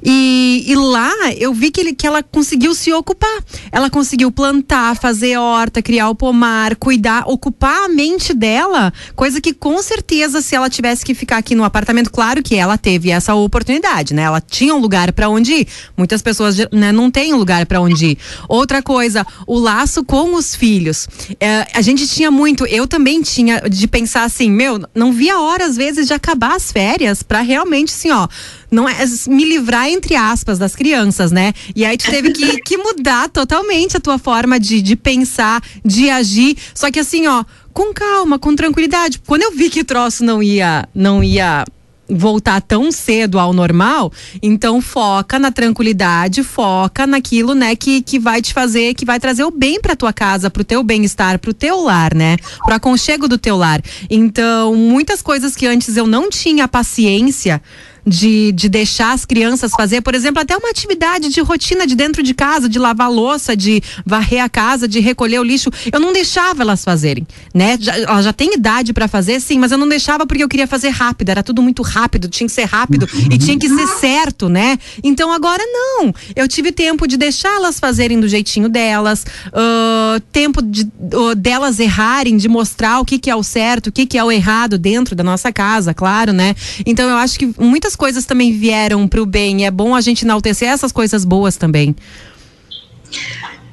E, 0.04 0.66
e, 0.68 0.76
lá 0.76 1.14
eu 1.38 1.54
vi 1.54 1.70
que, 1.70 1.80
ele, 1.80 1.94
que 1.94 2.08
ela 2.08 2.24
conseguiu 2.24 2.74
se 2.74 2.92
ocupar. 2.92 3.44
Ela 3.72 3.88
conseguiu 3.88 4.32
plantar, 4.32 4.98
fazer 4.98 5.38
horta, 5.38 5.82
criar 5.82 6.10
o 6.10 6.16
pomar, 6.16 6.76
cuidar, 6.76 7.26
ocupar 7.28 7.84
a 7.84 7.88
mente 7.88 8.34
dela, 8.34 8.92
coisa 9.16 9.40
que 9.40 9.54
com 9.54 9.80
certeza 9.84 10.42
se 10.42 10.56
ela 10.56 10.70
tivesse 10.70 11.06
que 11.06 11.14
ficar 11.14 11.38
aqui 11.38 11.54
no 11.54 11.64
apartamento, 11.64 12.12
claro 12.12 12.42
que 12.42 12.56
ela 12.56 12.80
teve 12.80 13.12
essa 13.12 13.36
oportunidade, 13.36 14.16
né? 14.16 14.24
Ela 14.24 14.42
tinha 14.42 14.74
um 14.74 14.80
lugar 14.80 15.14
para 15.14 15.30
onde 15.30 15.54
ir. 15.54 15.68
Muitas 15.96 16.24
pessoas 16.24 16.58
né, 16.72 16.92
não 16.92 17.12
têm 17.12 17.32
um 17.32 17.38
lugar 17.38 17.68
para 17.68 17.80
onde 17.80 18.08
ir. 18.08 18.18
Outra 18.50 18.82
coisa, 18.82 19.26
o 19.46 19.60
laço 19.60 20.04
com 20.04 20.34
os 20.34 20.56
filhos. 20.56 21.08
É, 21.40 21.68
a 21.76 21.82
gente 21.82 22.08
tinha 22.08 22.32
muito, 22.32 22.66
eu 22.66 22.88
também 22.88 23.22
tinha 23.22 23.62
de 23.70 23.88
pensar 23.88 24.24
assim, 24.24 24.50
meu, 24.50 24.82
não 24.96 25.14
via 25.14 25.40
hora 25.40 25.64
às 25.66 25.76
vezes 25.76 26.08
de 26.08 26.14
acabar 26.14 26.56
as 26.56 26.72
férias 26.72 27.22
para 27.22 27.42
realmente 27.42 27.92
assim, 28.12 28.28
ó 28.28 28.28
não 28.70 28.88
é 28.88 28.96
me 29.28 29.44
livrar, 29.44 29.90
entre 29.90 30.16
aspas, 30.16 30.58
das 30.58 30.74
crianças, 30.74 31.30
né? 31.30 31.54
E 31.76 31.84
aí 31.84 31.98
tu 31.98 32.10
teve 32.10 32.32
que, 32.32 32.58
que 32.64 32.78
mudar 32.78 33.28
totalmente 33.28 33.98
a 33.98 34.00
tua 34.00 34.18
forma 34.18 34.58
de, 34.58 34.82
de 34.82 34.96
pensar, 34.96 35.62
de 35.84 36.10
agir. 36.10 36.56
Só 36.74 36.90
que 36.90 37.00
assim, 37.00 37.28
ó, 37.28 37.44
com 37.74 37.94
calma, 37.94 38.40
com 38.40 38.56
tranquilidade. 38.56 39.22
Quando 39.28 39.42
eu 39.42 39.52
vi 39.52 39.70
que 39.70 39.82
o 39.82 39.86
troço 39.86 40.24
não 40.24 40.42
ia, 40.42 40.88
não 40.96 41.22
ia 41.22 41.66
voltar 42.12 42.62
tão 42.62 42.92
cedo 42.92 43.40
ao 43.40 43.54
normal, 43.54 44.12
então 44.42 44.82
foca 44.82 45.40
na 45.40 45.52
tranquilidade, 45.52 46.44
foca 46.44 47.08
naquilo, 47.08 47.54
né, 47.54 47.76
que, 47.76 48.02
que 48.02 48.20
vai 48.20 48.42
te 48.42 48.54
fazer, 48.54 48.94
que 48.94 49.06
vai 49.06 49.20
trazer 49.20 49.44
o 49.44 49.52
bem 49.52 49.80
para 49.80 49.96
tua 49.96 50.12
casa, 50.12 50.50
pro 50.50 50.64
teu 50.64 50.84
bem-estar, 50.84 51.40
pro 51.40 51.54
teu 51.54 51.82
lar, 51.82 52.14
né? 52.14 52.38
Pro 52.66 52.76
aconchego 52.76 53.28
do 53.28 53.38
teu 53.38 53.56
lar. 53.56 53.82
Então, 54.10 54.76
muitas 54.76 55.22
coisas 55.22 55.56
que 55.56 55.66
antes 55.66 55.96
eu 55.96 56.06
não 56.06 56.30
tinha 56.30 56.68
paciência, 56.68 57.62
de, 58.06 58.52
de 58.52 58.70
deixar 58.70 59.14
as 59.14 59.26
crianças 59.26 59.72
fazer, 59.72 60.02
por 60.02 60.16
exemplo, 60.16 60.42
até 60.42 60.56
uma 60.56 60.70
atividade 60.70 61.30
de 61.30 61.42
rotina 61.42 61.86
de 61.86 61.96
dentro 61.96 62.24
de 62.24 62.34
casa, 62.34 62.68
de 62.68 62.80
lavar 62.80 63.12
louça, 63.12 63.56
de 63.56 63.82
varrer 64.06 64.44
a 64.44 64.50
casa, 64.50 64.88
de 64.88 65.00
recolher 65.00 65.40
o 65.40 65.44
lixo. 65.44 65.70
Eu 65.92 66.00
não 66.00 66.14
deixava 66.14 66.62
elas 66.62 66.84
fazerem, 66.84 67.26
né? 67.54 67.78
Já, 67.80 67.98
ela 67.98 68.22
já 68.22 68.34
tem 68.34 68.54
idade 68.54 68.94
para 68.94 69.08
fazer, 69.08 69.40
sim, 69.40 69.60
mas 69.60 69.72
eu 69.72 69.78
não 69.78 69.88
deixava 69.88 70.26
porque 70.26 70.44
eu 70.44 70.50
queria 70.50 70.68
fazer 70.68 70.90
rápido, 70.90 71.30
era 71.30 71.44
tudo 71.44 71.62
muito 71.62 71.82
rápido, 71.82 72.28
tinha 72.28 72.48
que 72.48 72.54
ser 72.54 72.66
rápido 72.66 73.08
e 73.32 73.38
tinha 73.38 73.58
que 73.58 73.70
ser 73.70 73.88
certo, 73.88 74.50
né? 74.50 74.78
Então 75.04 75.32
agora 75.32 75.64
não. 75.64 76.14
Eu 76.36 76.48
tive 76.48 76.72
tempo 76.72 77.08
de 77.08 77.18
deixar 77.18 77.56
elas 77.56 77.80
fazerem 77.80 78.20
do 78.20 78.28
jeitinho 78.28 78.70
delas, 78.70 79.26
uh, 79.48 80.20
tempo 80.32 80.62
de, 80.62 80.84
uh, 81.14 81.36
delas 81.36 81.80
errarem, 81.80 82.38
de 82.38 82.48
mostrar 82.48 83.00
o 83.00 83.06
que, 83.06 83.20
que 83.20 83.30
é 83.30 83.36
o 83.36 83.44
certo, 83.44 83.88
o 83.88 83.92
que, 83.92 84.06
que 84.06 84.18
é 84.18 84.24
o 84.24 84.32
errado 84.32 84.78
dentro 84.78 85.16
da 85.16 85.24
nossa 85.24 85.52
casa, 85.52 85.94
claro, 85.94 86.34
né? 86.34 86.56
Então 86.86 87.10
eu 87.10 87.18
acho 87.18 87.38
que 87.38 87.50
muitas 87.60 87.91
muitas 87.92 87.96
coisas 87.96 88.26
também 88.26 88.58
vieram 88.58 89.08
para 89.08 89.22
o 89.22 89.26
bem. 89.26 89.66
É 89.66 89.72
bom 89.72 89.96
a 89.96 90.02
gente 90.02 90.24
enaltecer 90.24 90.70
essas 90.70 90.92
coisas 90.92 91.26
boas 91.26 91.58
também. 91.58 91.96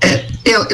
É, 0.00 0.24
eu, 0.44 0.66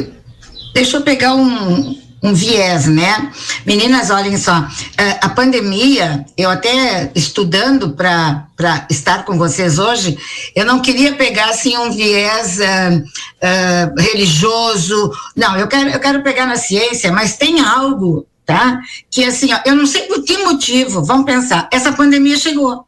deixa 0.75 0.97
eu 0.97 1.03
pegar 1.03 1.35
um, 1.35 1.99
um 2.23 2.35
viés, 2.35 2.87
né? 2.87 3.31
Meninas, 3.67 4.11
olhem 4.11 4.37
só, 4.37 4.67
é, 4.97 5.19
a 5.21 5.29
pandemia, 5.29 6.25
eu 6.37 6.51
até 6.51 7.11
estudando 7.15 7.91
para 7.91 8.47
estar 8.91 9.25
com 9.25 9.37
vocês 9.37 9.79
hoje, 9.79 10.17
eu 10.55 10.65
não 10.65 10.81
queria 10.81 11.15
pegar 11.15 11.51
assim 11.51 11.77
um 11.77 11.91
viés 11.91 12.59
uh, 12.59 12.97
uh, 12.97 14.01
religioso, 14.01 15.13
não, 15.37 15.57
eu 15.59 15.67
quero, 15.67 15.91
eu 15.91 16.01
quero 16.01 16.23
pegar 16.23 16.47
na 16.47 16.57
ciência, 16.57 17.13
mas 17.13 17.37
tem 17.37 17.61
algo, 17.61 18.27
tá? 18.47 18.81
Que 19.11 19.25
assim, 19.25 19.53
ó, 19.53 19.61
eu 19.67 19.75
não 19.75 19.87
sei 19.87 20.03
por 20.03 20.23
que 20.23 20.39
motivo, 20.39 21.05
vamos 21.05 21.27
pensar, 21.27 21.69
essa 21.73 21.93
pandemia 21.93 22.37
chegou. 22.37 22.87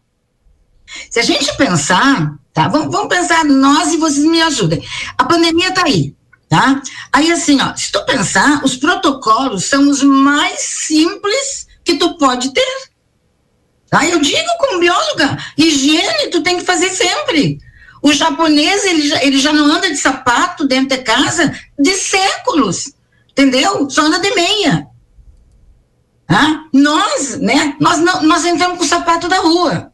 Se 1.10 1.20
a 1.20 1.22
gente 1.22 1.56
pensar, 1.56 2.34
tá? 2.52 2.68
Vamos, 2.68 2.92
vamos 2.92 3.08
pensar 3.08 3.44
nós 3.44 3.92
e 3.92 3.96
vocês 3.96 4.24
me 4.24 4.40
ajudem. 4.42 4.82
A 5.16 5.24
pandemia 5.24 5.68
está 5.68 5.84
aí, 5.84 6.14
tá? 6.48 6.80
Aí 7.12 7.30
assim, 7.30 7.60
ó, 7.60 7.74
se 7.74 7.92
tu 7.92 8.04
pensar, 8.04 8.64
os 8.64 8.76
protocolos 8.76 9.64
são 9.64 9.88
os 9.88 10.02
mais 10.02 10.60
simples 10.60 11.66
que 11.84 11.96
tu 11.96 12.16
pode 12.18 12.52
ter. 12.52 12.90
Tá? 13.88 14.06
Eu 14.06 14.20
digo 14.20 14.48
como 14.58 14.80
bióloga, 14.80 15.38
higiene 15.56 16.30
tu 16.30 16.42
tem 16.42 16.58
que 16.58 16.64
fazer 16.64 16.90
sempre. 16.90 17.58
O 18.02 18.12
japonês, 18.12 18.84
ele 18.84 19.08
já, 19.08 19.22
ele 19.22 19.38
já 19.38 19.52
não 19.52 19.66
anda 19.66 19.88
de 19.88 19.96
sapato 19.96 20.66
dentro 20.66 20.96
de 20.96 21.02
casa 21.02 21.52
de 21.78 21.92
séculos, 21.92 22.92
entendeu? 23.30 23.88
Só 23.90 24.02
anda 24.02 24.18
de 24.18 24.34
meia. 24.34 24.86
Ah, 26.28 26.64
nós, 26.72 27.38
né? 27.40 27.76
Nós, 27.80 27.98
não, 27.98 28.22
nós 28.22 28.44
entramos 28.44 28.78
com 28.78 28.84
o 28.84 28.88
sapato 28.88 29.28
da 29.28 29.38
rua. 29.38 29.92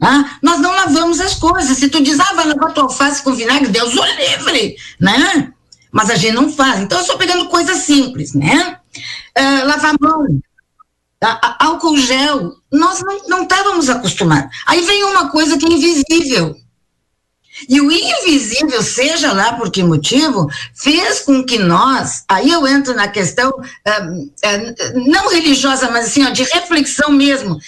Nós 0.00 0.60
não 0.60 0.72
lavamos 0.72 1.20
as 1.20 1.34
coisas. 1.34 1.76
Se 1.76 1.88
tu 1.88 2.02
diz, 2.02 2.20
ah, 2.20 2.34
vai 2.34 2.46
lavar 2.46 2.72
tua 2.72 2.84
alface 2.84 3.22
com 3.22 3.34
vinagre, 3.34 3.68
Deus 3.68 3.94
o 3.94 4.04
livre, 4.04 4.76
né? 5.00 5.52
Mas 5.90 6.10
a 6.10 6.16
gente 6.16 6.34
não 6.34 6.52
faz. 6.52 6.80
Então, 6.80 6.98
eu 6.98 7.02
estou 7.02 7.16
pegando 7.16 7.48
coisas 7.48 7.78
simples, 7.78 8.34
né? 8.34 8.78
Uh, 9.38 9.66
lavar 9.66 9.94
a 9.94 9.98
mão, 10.00 10.26
tá? 11.18 11.56
álcool 11.60 11.96
gel, 11.96 12.52
nós 12.72 13.00
não 13.28 13.42
estávamos 13.42 13.88
acostumados. 13.88 14.54
Aí 14.66 14.80
vem 14.82 15.04
uma 15.04 15.30
coisa 15.30 15.56
que 15.58 15.66
é 15.66 15.70
invisível, 15.70 16.56
e 17.68 17.80
o 17.80 17.90
invisível, 17.90 18.82
seja 18.82 19.32
lá 19.32 19.54
por 19.54 19.70
que 19.70 19.82
motivo, 19.82 20.48
fez 20.74 21.20
com 21.20 21.42
que 21.42 21.58
nós, 21.58 22.24
aí 22.28 22.50
eu 22.50 22.66
entro 22.66 22.94
na 22.94 23.08
questão, 23.08 23.48
uh, 23.48 24.22
uh, 24.22 25.08
não 25.08 25.30
religiosa, 25.30 25.90
mas 25.90 26.06
assim, 26.06 26.24
ó, 26.24 26.30
de 26.30 26.42
reflexão 26.42 27.10
mesmo, 27.10 27.58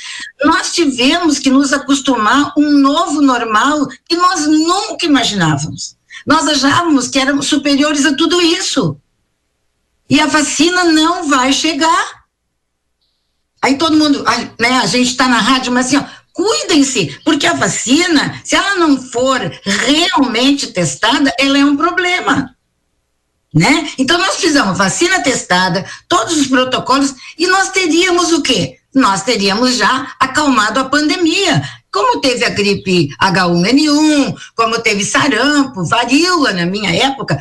nós 0.44 0.72
tivemos 0.72 1.38
que 1.38 1.50
nos 1.50 1.72
acostumar 1.72 2.52
um 2.56 2.70
novo 2.78 3.22
normal 3.22 3.88
que 4.06 4.14
nós 4.14 4.46
nunca 4.46 5.06
imaginávamos. 5.06 5.96
Nós 6.26 6.46
achávamos 6.46 7.08
que 7.08 7.18
éramos 7.18 7.46
superiores 7.46 8.04
a 8.04 8.14
tudo 8.14 8.40
isso. 8.40 9.00
E 10.10 10.20
a 10.20 10.26
vacina 10.26 10.84
não 10.84 11.28
vai 11.28 11.52
chegar. 11.52 12.24
Aí 13.62 13.76
todo 13.76 13.96
mundo, 13.96 14.22
né, 14.58 14.78
a 14.78 14.86
gente 14.86 15.08
está 15.08 15.26
na 15.28 15.38
rádio, 15.38 15.72
mas 15.72 15.86
assim, 15.86 15.96
ó, 15.96 16.04
cuidem-se, 16.38 17.18
porque 17.24 17.48
a 17.48 17.52
vacina, 17.52 18.40
se 18.44 18.54
ela 18.54 18.76
não 18.76 19.02
for 19.02 19.40
realmente 19.64 20.68
testada, 20.68 21.34
ela 21.36 21.58
é 21.58 21.64
um 21.64 21.76
problema. 21.76 22.54
Né? 23.52 23.90
Então 23.98 24.16
nós 24.16 24.36
precisamos 24.36 24.78
vacina 24.78 25.20
testada, 25.20 25.84
todos 26.08 26.36
os 26.36 26.46
protocolos 26.46 27.12
e 27.36 27.48
nós 27.48 27.70
teríamos 27.70 28.32
o 28.32 28.40
quê? 28.40 28.76
Nós 28.94 29.22
teríamos 29.22 29.74
já 29.74 30.14
acalmado 30.20 30.78
a 30.78 30.84
pandemia, 30.84 31.60
como 31.92 32.20
teve 32.20 32.44
a 32.44 32.50
gripe 32.50 33.08
H1N1, 33.20 34.34
como 34.54 34.78
teve 34.78 35.04
sarampo, 35.04 35.84
varíola 35.84 36.52
na 36.52 36.66
minha 36.66 36.94
época. 36.94 37.36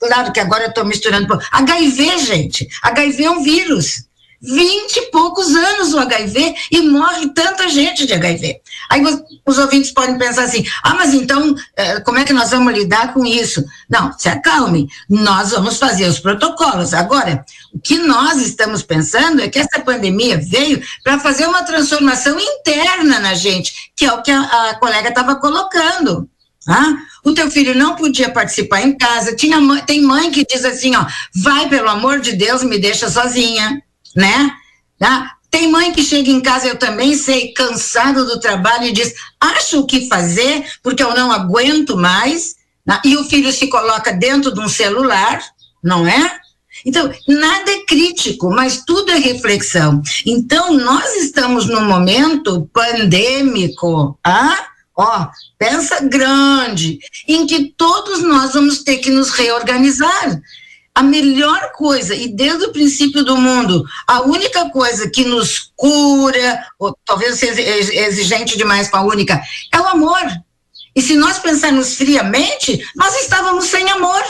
Claro 0.00 0.32
que 0.32 0.40
agora 0.40 0.64
eu 0.64 0.70
estou 0.70 0.84
misturando. 0.84 1.38
HIV, 1.52 2.18
gente. 2.18 2.68
HIV 2.82 3.24
é 3.24 3.30
um 3.30 3.42
vírus 3.44 4.09
vinte 4.40 4.96
e 4.96 5.10
poucos 5.10 5.54
anos 5.54 5.92
o 5.92 5.98
HIV 5.98 6.54
e 6.70 6.80
morre 6.82 7.28
tanta 7.28 7.68
gente 7.68 8.06
de 8.06 8.14
HIV. 8.14 8.60
Aí 8.90 9.02
os 9.46 9.58
ouvintes 9.58 9.92
podem 9.92 10.16
pensar 10.16 10.44
assim: 10.44 10.64
ah, 10.82 10.94
mas 10.94 11.12
então 11.12 11.54
eh, 11.76 12.00
como 12.00 12.18
é 12.18 12.24
que 12.24 12.32
nós 12.32 12.50
vamos 12.50 12.72
lidar 12.72 13.12
com 13.12 13.26
isso? 13.26 13.64
Não, 13.88 14.16
se 14.18 14.28
acalme, 14.28 14.88
nós 15.08 15.50
vamos 15.50 15.76
fazer 15.76 16.08
os 16.08 16.18
protocolos. 16.18 16.94
Agora, 16.94 17.44
o 17.72 17.78
que 17.78 17.98
nós 17.98 18.40
estamos 18.40 18.82
pensando 18.82 19.42
é 19.42 19.48
que 19.48 19.58
essa 19.58 19.80
pandemia 19.80 20.38
veio 20.38 20.82
para 21.04 21.18
fazer 21.18 21.46
uma 21.46 21.62
transformação 21.62 22.38
interna 22.40 23.18
na 23.20 23.34
gente, 23.34 23.92
que 23.94 24.06
é 24.06 24.12
o 24.12 24.22
que 24.22 24.30
a, 24.30 24.70
a 24.70 24.74
colega 24.78 25.10
estava 25.10 25.36
colocando. 25.36 26.28
Ah, 26.68 26.94
o 27.24 27.32
teu 27.32 27.50
filho 27.50 27.74
não 27.74 27.96
podia 27.96 28.30
participar 28.30 28.82
em 28.82 28.96
casa. 28.96 29.34
Tinha 29.34 29.58
tem 29.86 30.02
mãe 30.02 30.30
que 30.30 30.44
diz 30.44 30.64
assim, 30.64 30.94
ó, 30.94 31.04
vai 31.34 31.68
pelo 31.68 31.88
amor 31.88 32.20
de 32.20 32.32
Deus, 32.32 32.62
me 32.62 32.78
deixa 32.78 33.08
sozinha 33.08 33.82
né? 34.14 34.50
Tá? 34.98 35.32
Tem 35.50 35.70
mãe 35.70 35.92
que 35.92 36.02
chega 36.02 36.30
em 36.30 36.40
casa, 36.40 36.68
eu 36.68 36.76
também 36.76 37.16
sei, 37.16 37.52
cansado 37.52 38.24
do 38.24 38.38
trabalho 38.38 38.84
e 38.84 38.92
diz: 38.92 39.12
acho 39.40 39.80
o 39.80 39.86
que 39.86 40.08
fazer 40.08 40.64
porque 40.82 41.02
eu 41.02 41.14
não 41.14 41.32
aguento 41.32 41.96
mais. 41.96 42.54
Né? 42.86 43.00
E 43.04 43.16
o 43.16 43.24
filho 43.24 43.52
se 43.52 43.66
coloca 43.66 44.12
dentro 44.12 44.52
de 44.52 44.60
um 44.60 44.68
celular, 44.68 45.42
não 45.82 46.06
é? 46.06 46.40
Então, 46.86 47.12
nada 47.28 47.70
é 47.70 47.84
crítico, 47.84 48.48
mas 48.50 48.84
tudo 48.86 49.10
é 49.10 49.18
reflexão. 49.18 50.00
Então, 50.24 50.72
nós 50.72 51.14
estamos 51.16 51.66
num 51.66 51.84
momento 51.84 52.68
pandêmico, 52.72 54.18
ah? 54.24 54.66
Ó, 54.96 55.26
pensa 55.58 56.00
grande, 56.00 56.98
em 57.26 57.46
que 57.46 57.74
todos 57.76 58.22
nós 58.22 58.52
vamos 58.52 58.82
ter 58.82 58.98
que 58.98 59.10
nos 59.10 59.30
reorganizar. 59.30 60.40
A 61.00 61.02
melhor 61.02 61.72
coisa, 61.72 62.14
e 62.14 62.28
desde 62.28 62.66
o 62.66 62.72
princípio 62.72 63.24
do 63.24 63.34
mundo, 63.34 63.82
a 64.06 64.20
única 64.20 64.68
coisa 64.68 65.08
que 65.08 65.24
nos 65.24 65.72
cura, 65.74 66.62
ou 66.78 66.94
talvez 67.06 67.38
seja 67.38 67.58
exigente 67.58 68.58
demais 68.58 68.90
com 68.90 68.98
a 68.98 69.00
única, 69.00 69.40
é 69.72 69.80
o 69.80 69.88
amor. 69.88 70.20
E 70.94 71.00
se 71.00 71.14
nós 71.14 71.38
pensarmos 71.38 71.94
friamente, 71.94 72.86
nós 72.94 73.18
estávamos 73.18 73.64
sem 73.64 73.88
amor. 73.88 74.22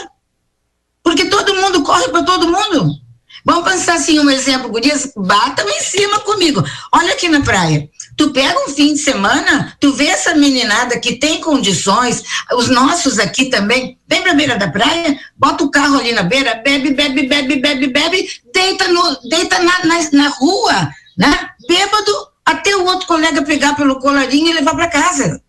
Porque 1.03 1.25
todo 1.25 1.55
mundo 1.55 1.83
corre 1.83 2.07
para 2.07 2.23
todo 2.23 2.47
mundo. 2.47 2.95
Vamos 3.43 3.69
pensar 3.71 3.95
assim, 3.95 4.19
um 4.19 4.29
exemplo, 4.29 4.69
gurias, 4.69 5.11
batam 5.15 5.67
em 5.67 5.81
cima 5.81 6.19
comigo. 6.19 6.63
Olha 6.91 7.13
aqui 7.13 7.27
na 7.27 7.41
praia. 7.41 7.89
Tu 8.17 8.31
pega 8.31 8.59
um 8.65 8.69
fim 8.69 8.93
de 8.93 8.99
semana, 8.99 9.75
tu 9.79 9.93
vê 9.93 10.07
essa 10.07 10.35
meninada 10.35 10.99
que 10.99 11.15
tem 11.15 11.41
condições, 11.41 12.23
os 12.53 12.69
nossos 12.69 13.17
aqui 13.17 13.45
também, 13.45 13.97
vem 14.07 14.21
pra 14.21 14.33
beira 14.33 14.57
da 14.57 14.69
praia, 14.69 15.19
bota 15.37 15.63
o 15.63 15.71
carro 15.71 15.97
ali 15.97 16.11
na 16.11 16.23
beira, 16.23 16.55
bebe, 16.55 16.93
bebe, 16.93 17.27
bebe, 17.27 17.55
bebe, 17.55 17.87
bebe, 17.87 18.29
deita, 18.53 18.87
no, 18.89 19.29
deita 19.29 19.59
na, 19.59 19.85
na, 19.85 20.11
na 20.11 20.27
rua, 20.29 20.89
né? 21.17 21.49
Bêbado, 21.67 22.11
até 22.45 22.75
o 22.75 22.85
outro 22.85 23.07
colega 23.07 23.41
pegar 23.41 23.75
pelo 23.75 23.99
colarinho 23.99 24.49
e 24.49 24.53
levar 24.53 24.75
para 24.75 24.89
casa 24.89 25.41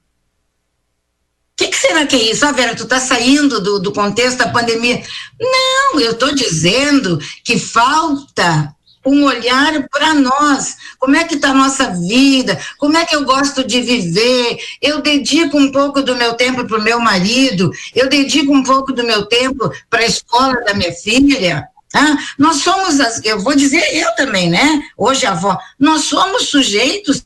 que, 1.62 1.69
que, 1.69 1.76
será 1.76 2.07
que 2.07 2.16
é 2.16 2.33
isso? 2.33 2.45
Ah, 2.45 2.52
Vera, 2.52 2.75
tu 2.75 2.87
tá 2.87 2.99
saindo 2.99 3.61
do, 3.61 3.78
do 3.78 3.92
contexto 3.92 4.38
da 4.38 4.49
pandemia. 4.49 5.02
Não, 5.40 6.00
eu 6.00 6.12
estou 6.12 6.35
dizendo 6.35 7.19
que 7.45 7.59
falta 7.59 8.75
um 9.04 9.25
olhar 9.25 9.88
para 9.88 10.14
nós. 10.14 10.76
Como 10.99 11.16
é 11.16 11.25
que 11.25 11.35
está 11.35 11.50
a 11.50 11.54
nossa 11.54 11.90
vida? 11.90 12.61
Como 12.78 12.97
é 12.97 13.04
que 13.04 13.14
eu 13.14 13.25
gosto 13.25 13.64
de 13.64 13.81
viver? 13.81 14.59
Eu 14.81 15.00
dedico 15.02 15.57
um 15.57 15.71
pouco 15.71 16.02
do 16.02 16.16
meu 16.16 16.35
tempo 16.35 16.66
para 16.66 16.78
o 16.78 16.83
meu 16.83 17.00
marido, 17.00 17.71
eu 17.95 18.09
dedico 18.09 18.52
um 18.52 18.62
pouco 18.62 18.92
do 18.92 19.04
meu 19.04 19.26
tempo 19.26 19.71
para 19.90 20.00
a 20.00 20.07
escola 20.07 20.54
da 20.64 20.75
minha 20.75 20.92
filha. 20.92 21.69
Ah, 21.95 22.16
nós 22.38 22.57
somos, 22.57 23.00
as, 23.00 23.21
eu 23.25 23.38
vou 23.40 23.54
dizer 23.54 23.85
eu 23.95 24.14
também, 24.14 24.49
né? 24.49 24.83
Hoje 24.97 25.26
avó, 25.26 25.59
nós 25.78 26.04
somos 26.04 26.49
sujeitos 26.49 27.25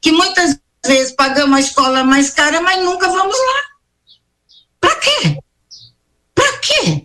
que 0.00 0.10
muitas 0.10 0.58
vezes 0.86 1.12
pagamos 1.12 1.58
a 1.58 1.60
escola 1.60 2.04
mais 2.04 2.30
cara, 2.30 2.60
mas 2.60 2.82
nunca 2.82 3.08
vamos 3.08 3.36
lá. 3.36 3.67
Para 4.80 4.96
quê? 4.96 5.38
Para 6.34 6.58
quê? 6.58 7.04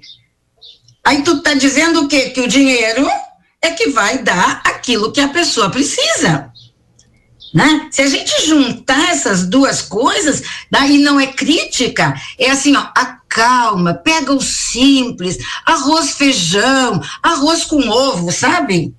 Aí 1.04 1.24
tu 1.24 1.42
tá 1.42 1.54
dizendo 1.54 2.02
o 2.02 2.08
quê? 2.08 2.30
Que 2.30 2.42
o 2.42 2.48
dinheiro 2.48 3.08
é 3.62 3.72
que 3.72 3.90
vai 3.90 4.20
dar 4.20 4.62
aquilo 4.66 5.12
que 5.12 5.22
a 5.22 5.30
pessoa 5.30 5.70
precisa. 5.70 6.52
Né? 7.54 7.88
Se 7.92 8.02
a 8.02 8.08
gente 8.08 8.48
juntar 8.48 9.12
essas 9.12 9.46
duas 9.46 9.82
coisas, 9.82 10.42
daí 10.72 10.98
não 10.98 11.20
é 11.20 11.28
crítica, 11.28 12.14
é 12.40 12.50
assim, 12.50 12.76
ó, 12.76 12.80
acalma, 12.96 13.94
pega 13.94 14.34
o 14.34 14.42
simples, 14.42 15.38
arroz, 15.66 16.12
feijão, 16.12 17.00
arroz 17.22 17.64
com 17.64 17.88
ovo, 17.90 18.32
sabe? 18.32 18.96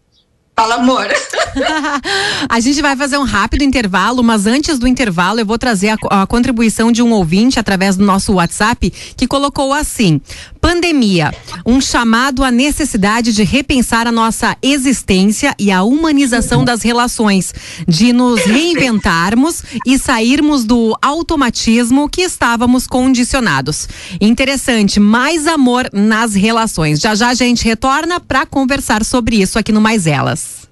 Fala, 0.56 0.76
amor. 0.76 1.08
a 2.48 2.60
gente 2.60 2.80
vai 2.80 2.96
fazer 2.96 3.18
um 3.18 3.24
rápido 3.24 3.62
intervalo, 3.62 4.22
mas 4.22 4.46
antes 4.46 4.78
do 4.78 4.86
intervalo 4.86 5.40
eu 5.40 5.46
vou 5.46 5.58
trazer 5.58 5.88
a, 5.88 6.22
a, 6.22 6.26
contribuição 6.28 6.92
de 6.92 7.02
um 7.02 7.10
ouvinte 7.10 7.58
através 7.58 7.96
do 7.96 8.04
nosso 8.04 8.34
WhatsApp 8.34 8.88
que 9.16 9.26
colocou 9.26 9.72
assim: 9.72 10.20
pandemia, 10.64 11.30
um 11.66 11.78
chamado 11.78 12.42
à 12.42 12.50
necessidade 12.50 13.34
de 13.34 13.44
repensar 13.44 14.06
a 14.06 14.12
nossa 14.12 14.56
existência 14.62 15.54
e 15.58 15.70
a 15.70 15.82
humanização 15.82 16.64
das 16.64 16.80
relações, 16.80 17.52
de 17.86 18.14
nos 18.14 18.40
reinventarmos 18.46 19.62
e 19.86 19.98
sairmos 19.98 20.64
do 20.64 20.96
automatismo 21.02 22.08
que 22.08 22.22
estávamos 22.22 22.86
condicionados. 22.86 23.86
Interessante, 24.18 24.98
mais 24.98 25.46
amor 25.46 25.90
nas 25.92 26.34
relações. 26.34 26.98
Já 26.98 27.14
já 27.14 27.28
a 27.28 27.34
gente 27.34 27.62
retorna 27.62 28.18
para 28.18 28.46
conversar 28.46 29.04
sobre 29.04 29.36
isso 29.36 29.58
aqui 29.58 29.70
no 29.70 29.82
Mais 29.82 30.06
Elas. 30.06 30.63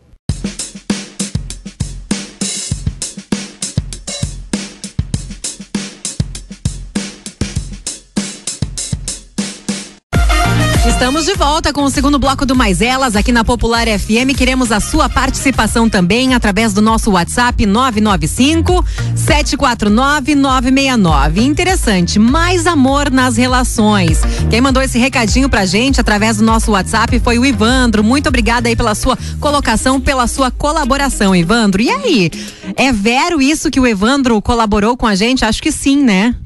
Estamos 11.03 11.25
de 11.25 11.35
volta 11.35 11.73
com 11.73 11.83
o 11.83 11.91
segundo 11.91 12.17
bloco 12.17 12.47
do 12.47 12.55
Mais 12.55 12.81
Elas 12.81 13.17
aqui 13.17 13.33
na 13.33 13.43
Popular 13.43 13.89
FM. 13.89 14.39
Queremos 14.39 14.71
a 14.71 14.79
sua 14.79 15.09
participação 15.09 15.89
também 15.89 16.33
através 16.33 16.73
do 16.73 16.81
nosso 16.81 17.11
WhatsApp 17.11 17.67
995 17.67 18.85
749 19.17 20.37
969. 20.37 21.43
Interessante, 21.43 22.21
mais 22.21 22.69
amor 22.69 23.11
nas 23.11 23.37
relações. 23.37 24.21
Quem 24.49 24.61
mandou 24.61 24.81
esse 24.81 24.97
recadinho 24.97 25.49
pra 25.49 25.67
gente 25.67 26.01
através 26.01 26.37
do 26.37 26.45
nosso 26.45 26.71
WhatsApp 26.71 27.19
foi 27.19 27.37
o 27.37 27.45
Ivandro. 27.45 28.05
Muito 28.05 28.29
obrigada 28.29 28.69
aí 28.69 28.77
pela 28.77 28.95
sua 28.95 29.19
colocação, 29.41 30.01
pela 30.01 30.29
sua 30.29 30.53
colaboração, 30.53 31.35
Ivandro. 31.35 31.83
E 31.83 31.91
aí, 31.91 32.31
é 32.77 32.93
vero 32.93 33.43
isso 33.43 33.73
que 33.73 33.81
o 33.81 33.87
Evandro 33.89 34.41
colaborou 34.41 34.97
com 34.97 35.09
a 35.09 35.17
gente? 35.17 35.45
Acho 35.45 35.61
que 35.61 35.73
sim, 35.73 36.01
né? 36.01 36.37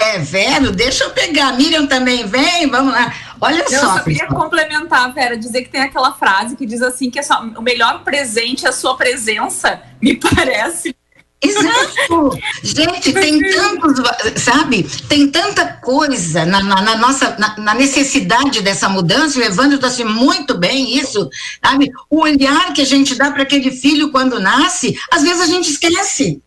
É 0.00 0.18
vero, 0.18 0.72
deixa 0.72 1.04
eu 1.04 1.10
pegar. 1.10 1.52
Miriam 1.52 1.86
também 1.86 2.26
vem, 2.26 2.66
vamos 2.68 2.92
lá. 2.92 3.14
Olha 3.38 3.62
eu 3.62 3.68
só. 3.68 3.98
Eu 3.98 4.04
queria 4.04 4.26
complementar, 4.26 5.12
Vera, 5.12 5.36
dizer 5.36 5.62
que 5.62 5.68
tem 5.68 5.82
aquela 5.82 6.12
frase 6.12 6.56
que 6.56 6.64
diz 6.64 6.80
assim 6.80 7.10
que 7.10 7.22
só, 7.22 7.42
o 7.42 7.62
melhor 7.62 8.02
presente 8.02 8.64
é 8.64 8.70
a 8.70 8.72
sua 8.72 8.96
presença, 8.96 9.82
me 10.00 10.16
parece. 10.16 10.96
Exato. 11.42 12.38
Gente, 12.62 13.14
tem 13.14 13.40
tantos, 13.40 14.02
sabe? 14.36 14.82
Tem 15.08 15.26
tanta 15.30 15.66
coisa 15.66 16.44
na, 16.44 16.62
na, 16.62 16.82
na 16.82 16.96
nossa, 16.96 17.34
na, 17.38 17.56
na, 17.56 17.74
necessidade 17.74 18.60
dessa 18.60 18.90
mudança. 18.90 19.38
O 19.38 19.42
Evandro 19.42 19.78
disse 19.78 20.04
muito 20.04 20.58
bem 20.58 20.98
isso, 20.98 21.30
sabe? 21.64 21.90
O 22.10 22.22
olhar 22.22 22.74
que 22.74 22.82
a 22.82 22.86
gente 22.86 23.14
dá 23.14 23.30
para 23.30 23.42
aquele 23.42 23.70
filho 23.70 24.10
quando 24.10 24.38
nasce, 24.38 24.94
às 25.10 25.22
vezes 25.22 25.40
a 25.40 25.46
gente 25.46 25.70
esquece 25.70 26.42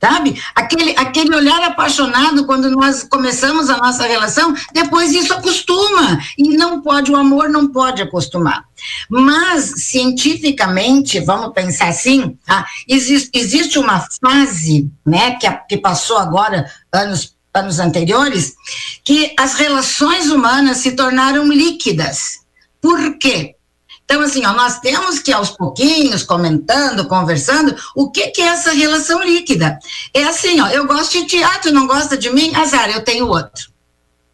sabe? 0.00 0.40
Aquele, 0.54 0.94
aquele 0.96 1.34
olhar 1.34 1.62
apaixonado 1.62 2.46
quando 2.46 2.70
nós 2.70 3.02
começamos 3.02 3.70
a 3.70 3.78
nossa 3.78 4.04
relação, 4.06 4.54
depois 4.72 5.12
isso 5.12 5.32
acostuma 5.32 6.18
e 6.36 6.56
não 6.56 6.82
pode, 6.82 7.10
o 7.10 7.16
amor 7.16 7.48
não 7.48 7.68
pode 7.68 8.02
acostumar. 8.02 8.64
Mas, 9.08 9.84
cientificamente, 9.88 11.20
vamos 11.20 11.52
pensar 11.52 11.88
assim, 11.88 12.38
ah, 12.46 12.66
existe, 12.86 13.30
existe 13.34 13.78
uma 13.78 14.06
fase, 14.22 14.90
né, 15.04 15.32
que, 15.36 15.50
que 15.68 15.76
passou 15.78 16.18
agora, 16.18 16.70
anos, 16.92 17.34
anos 17.54 17.78
anteriores, 17.78 18.54
que 19.02 19.34
as 19.38 19.54
relações 19.54 20.30
humanas 20.30 20.78
se 20.78 20.92
tornaram 20.92 21.48
líquidas. 21.48 22.44
Por 22.80 23.18
quê? 23.18 23.55
Então, 24.06 24.22
assim, 24.22 24.46
ó, 24.46 24.52
nós 24.52 24.78
temos 24.78 25.18
que, 25.18 25.32
aos 25.32 25.50
pouquinhos, 25.50 26.22
comentando, 26.22 27.08
conversando, 27.08 27.76
o 27.94 28.08
que, 28.08 28.28
que 28.28 28.40
é 28.40 28.46
essa 28.46 28.70
relação 28.70 29.20
líquida? 29.20 29.78
É 30.14 30.22
assim, 30.22 30.60
ó, 30.60 30.68
eu 30.68 30.86
gosto 30.86 31.18
de 31.18 31.26
teatro, 31.26 31.72
não 31.72 31.88
gosta 31.88 32.16
de 32.16 32.30
mim? 32.30 32.54
Azar, 32.54 32.88
eu 32.88 33.04
tenho 33.04 33.26
outro. 33.26 33.66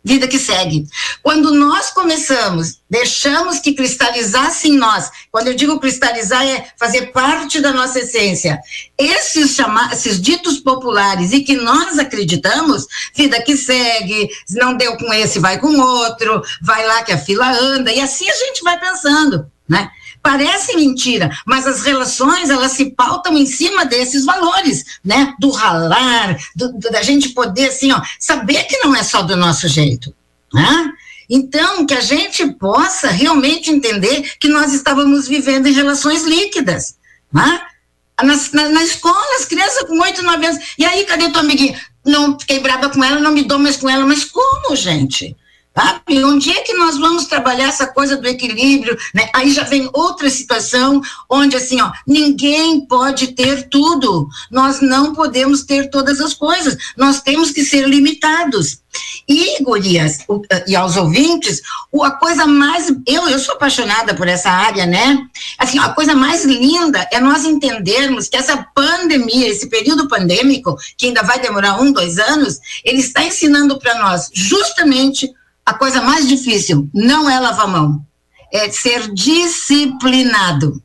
Vida 0.04 0.28
que 0.28 0.38
segue. 0.38 0.84
Quando 1.22 1.54
nós 1.54 1.90
começamos, 1.90 2.80
deixamos 2.90 3.60
que 3.60 3.72
cristalizasse 3.72 4.68
em 4.68 4.76
nós, 4.76 5.10
quando 5.30 5.46
eu 5.46 5.54
digo 5.54 5.80
cristalizar, 5.80 6.44
é 6.44 6.66
fazer 6.76 7.12
parte 7.12 7.60
da 7.60 7.72
nossa 7.72 8.00
essência. 8.00 8.60
Esses, 8.98 9.52
chama, 9.52 9.90
esses 9.92 10.20
ditos 10.20 10.58
populares 10.58 11.32
e 11.32 11.40
que 11.40 11.56
nós 11.56 11.98
acreditamos, 11.98 12.84
vida 13.14 13.40
que 13.42 13.56
segue, 13.56 14.28
não 14.50 14.76
deu 14.76 14.98
com 14.98 15.14
esse, 15.14 15.38
vai 15.38 15.58
com 15.58 15.78
outro, 15.78 16.42
vai 16.60 16.84
lá 16.84 17.04
que 17.04 17.12
a 17.12 17.18
fila 17.18 17.50
anda, 17.50 17.90
e 17.92 18.00
assim 18.00 18.28
a 18.28 18.34
gente 18.34 18.62
vai 18.62 18.78
pensando 18.78 19.51
né? 19.68 19.90
Parece 20.22 20.76
mentira, 20.76 21.30
mas 21.46 21.66
as 21.66 21.82
relações 21.82 22.50
elas 22.50 22.72
se 22.72 22.90
pautam 22.92 23.36
em 23.36 23.46
cima 23.46 23.84
desses 23.84 24.24
valores, 24.24 24.84
né? 25.04 25.34
Do 25.40 25.50
ralar, 25.50 26.36
do, 26.54 26.72
do, 26.72 26.90
da 26.90 27.02
gente 27.02 27.30
poder 27.30 27.68
assim, 27.68 27.92
ó, 27.92 28.00
saber 28.20 28.64
que 28.64 28.78
não 28.78 28.94
é 28.94 29.02
só 29.02 29.22
do 29.22 29.36
nosso 29.36 29.66
jeito, 29.68 30.14
né? 30.52 30.92
Então, 31.28 31.86
que 31.86 31.94
a 31.94 32.00
gente 32.00 32.46
possa 32.54 33.08
realmente 33.08 33.70
entender 33.70 34.34
que 34.38 34.48
nós 34.48 34.72
estávamos 34.74 35.26
vivendo 35.26 35.66
em 35.66 35.72
relações 35.72 36.24
líquidas, 36.24 36.96
né? 37.32 37.60
Na, 38.22 38.36
na, 38.52 38.68
na 38.68 38.84
escola, 38.84 39.36
as 39.36 39.44
crianças 39.44 39.84
com 39.88 39.98
oito, 39.98 40.22
nove 40.22 40.46
anos, 40.46 40.74
e 40.78 40.84
aí, 40.84 41.04
cadê 41.04 41.30
tua 41.30 41.40
amiguinha? 41.40 41.80
Não, 42.04 42.38
fiquei 42.38 42.60
brava 42.60 42.90
com 42.90 43.02
ela, 43.02 43.18
não 43.18 43.32
me 43.32 43.42
dou 43.42 43.58
mais 43.58 43.76
com 43.76 43.88
ela, 43.88 44.06
mas 44.06 44.24
como, 44.24 44.76
gente? 44.76 45.36
Sabe? 45.74 46.22
Onde 46.22 46.50
é 46.50 46.60
que 46.60 46.74
nós 46.74 46.98
vamos 46.98 47.26
trabalhar 47.26 47.68
essa 47.68 47.86
coisa 47.86 48.16
do 48.16 48.28
equilíbrio? 48.28 48.96
Né? 49.14 49.30
Aí 49.34 49.50
já 49.50 49.64
vem 49.64 49.88
outra 49.94 50.28
situação 50.28 51.00
onde, 51.30 51.56
assim, 51.56 51.80
ó, 51.80 51.90
ninguém 52.06 52.86
pode 52.86 53.28
ter 53.28 53.68
tudo. 53.70 54.28
Nós 54.50 54.82
não 54.82 55.14
podemos 55.14 55.62
ter 55.64 55.88
todas 55.88 56.20
as 56.20 56.34
coisas. 56.34 56.76
Nós 56.96 57.22
temos 57.22 57.50
que 57.50 57.64
ser 57.64 57.88
limitados. 57.88 58.82
E, 59.26 59.62
gurias, 59.62 60.18
eh, 60.50 60.64
e 60.68 60.76
aos 60.76 60.96
ouvintes, 60.98 61.62
a 62.02 62.10
coisa 62.10 62.46
mais. 62.46 62.92
Eu, 63.06 63.28
eu 63.28 63.38
sou 63.38 63.54
apaixonada 63.54 64.14
por 64.14 64.28
essa 64.28 64.50
área, 64.50 64.84
né? 64.84 65.18
Assim, 65.58 65.78
a 65.78 65.88
coisa 65.88 66.14
mais 66.14 66.44
linda 66.44 67.08
é 67.10 67.18
nós 67.18 67.46
entendermos 67.46 68.28
que 68.28 68.36
essa 68.36 68.66
pandemia, 68.74 69.48
esse 69.48 69.70
período 69.70 70.08
pandêmico, 70.08 70.76
que 70.98 71.06
ainda 71.06 71.22
vai 71.22 71.40
demorar 71.40 71.80
um, 71.80 71.90
dois 71.90 72.18
anos, 72.18 72.58
ele 72.84 72.98
está 72.98 73.24
ensinando 73.24 73.78
para 73.78 73.98
nós 73.98 74.28
justamente 74.34 75.32
a 75.64 75.74
coisa 75.74 76.00
mais 76.02 76.28
difícil 76.28 76.88
não 76.92 77.28
é 77.30 77.38
lavar 77.38 77.68
mão, 77.68 78.04
é 78.52 78.70
ser 78.70 79.12
disciplinado. 79.12 80.82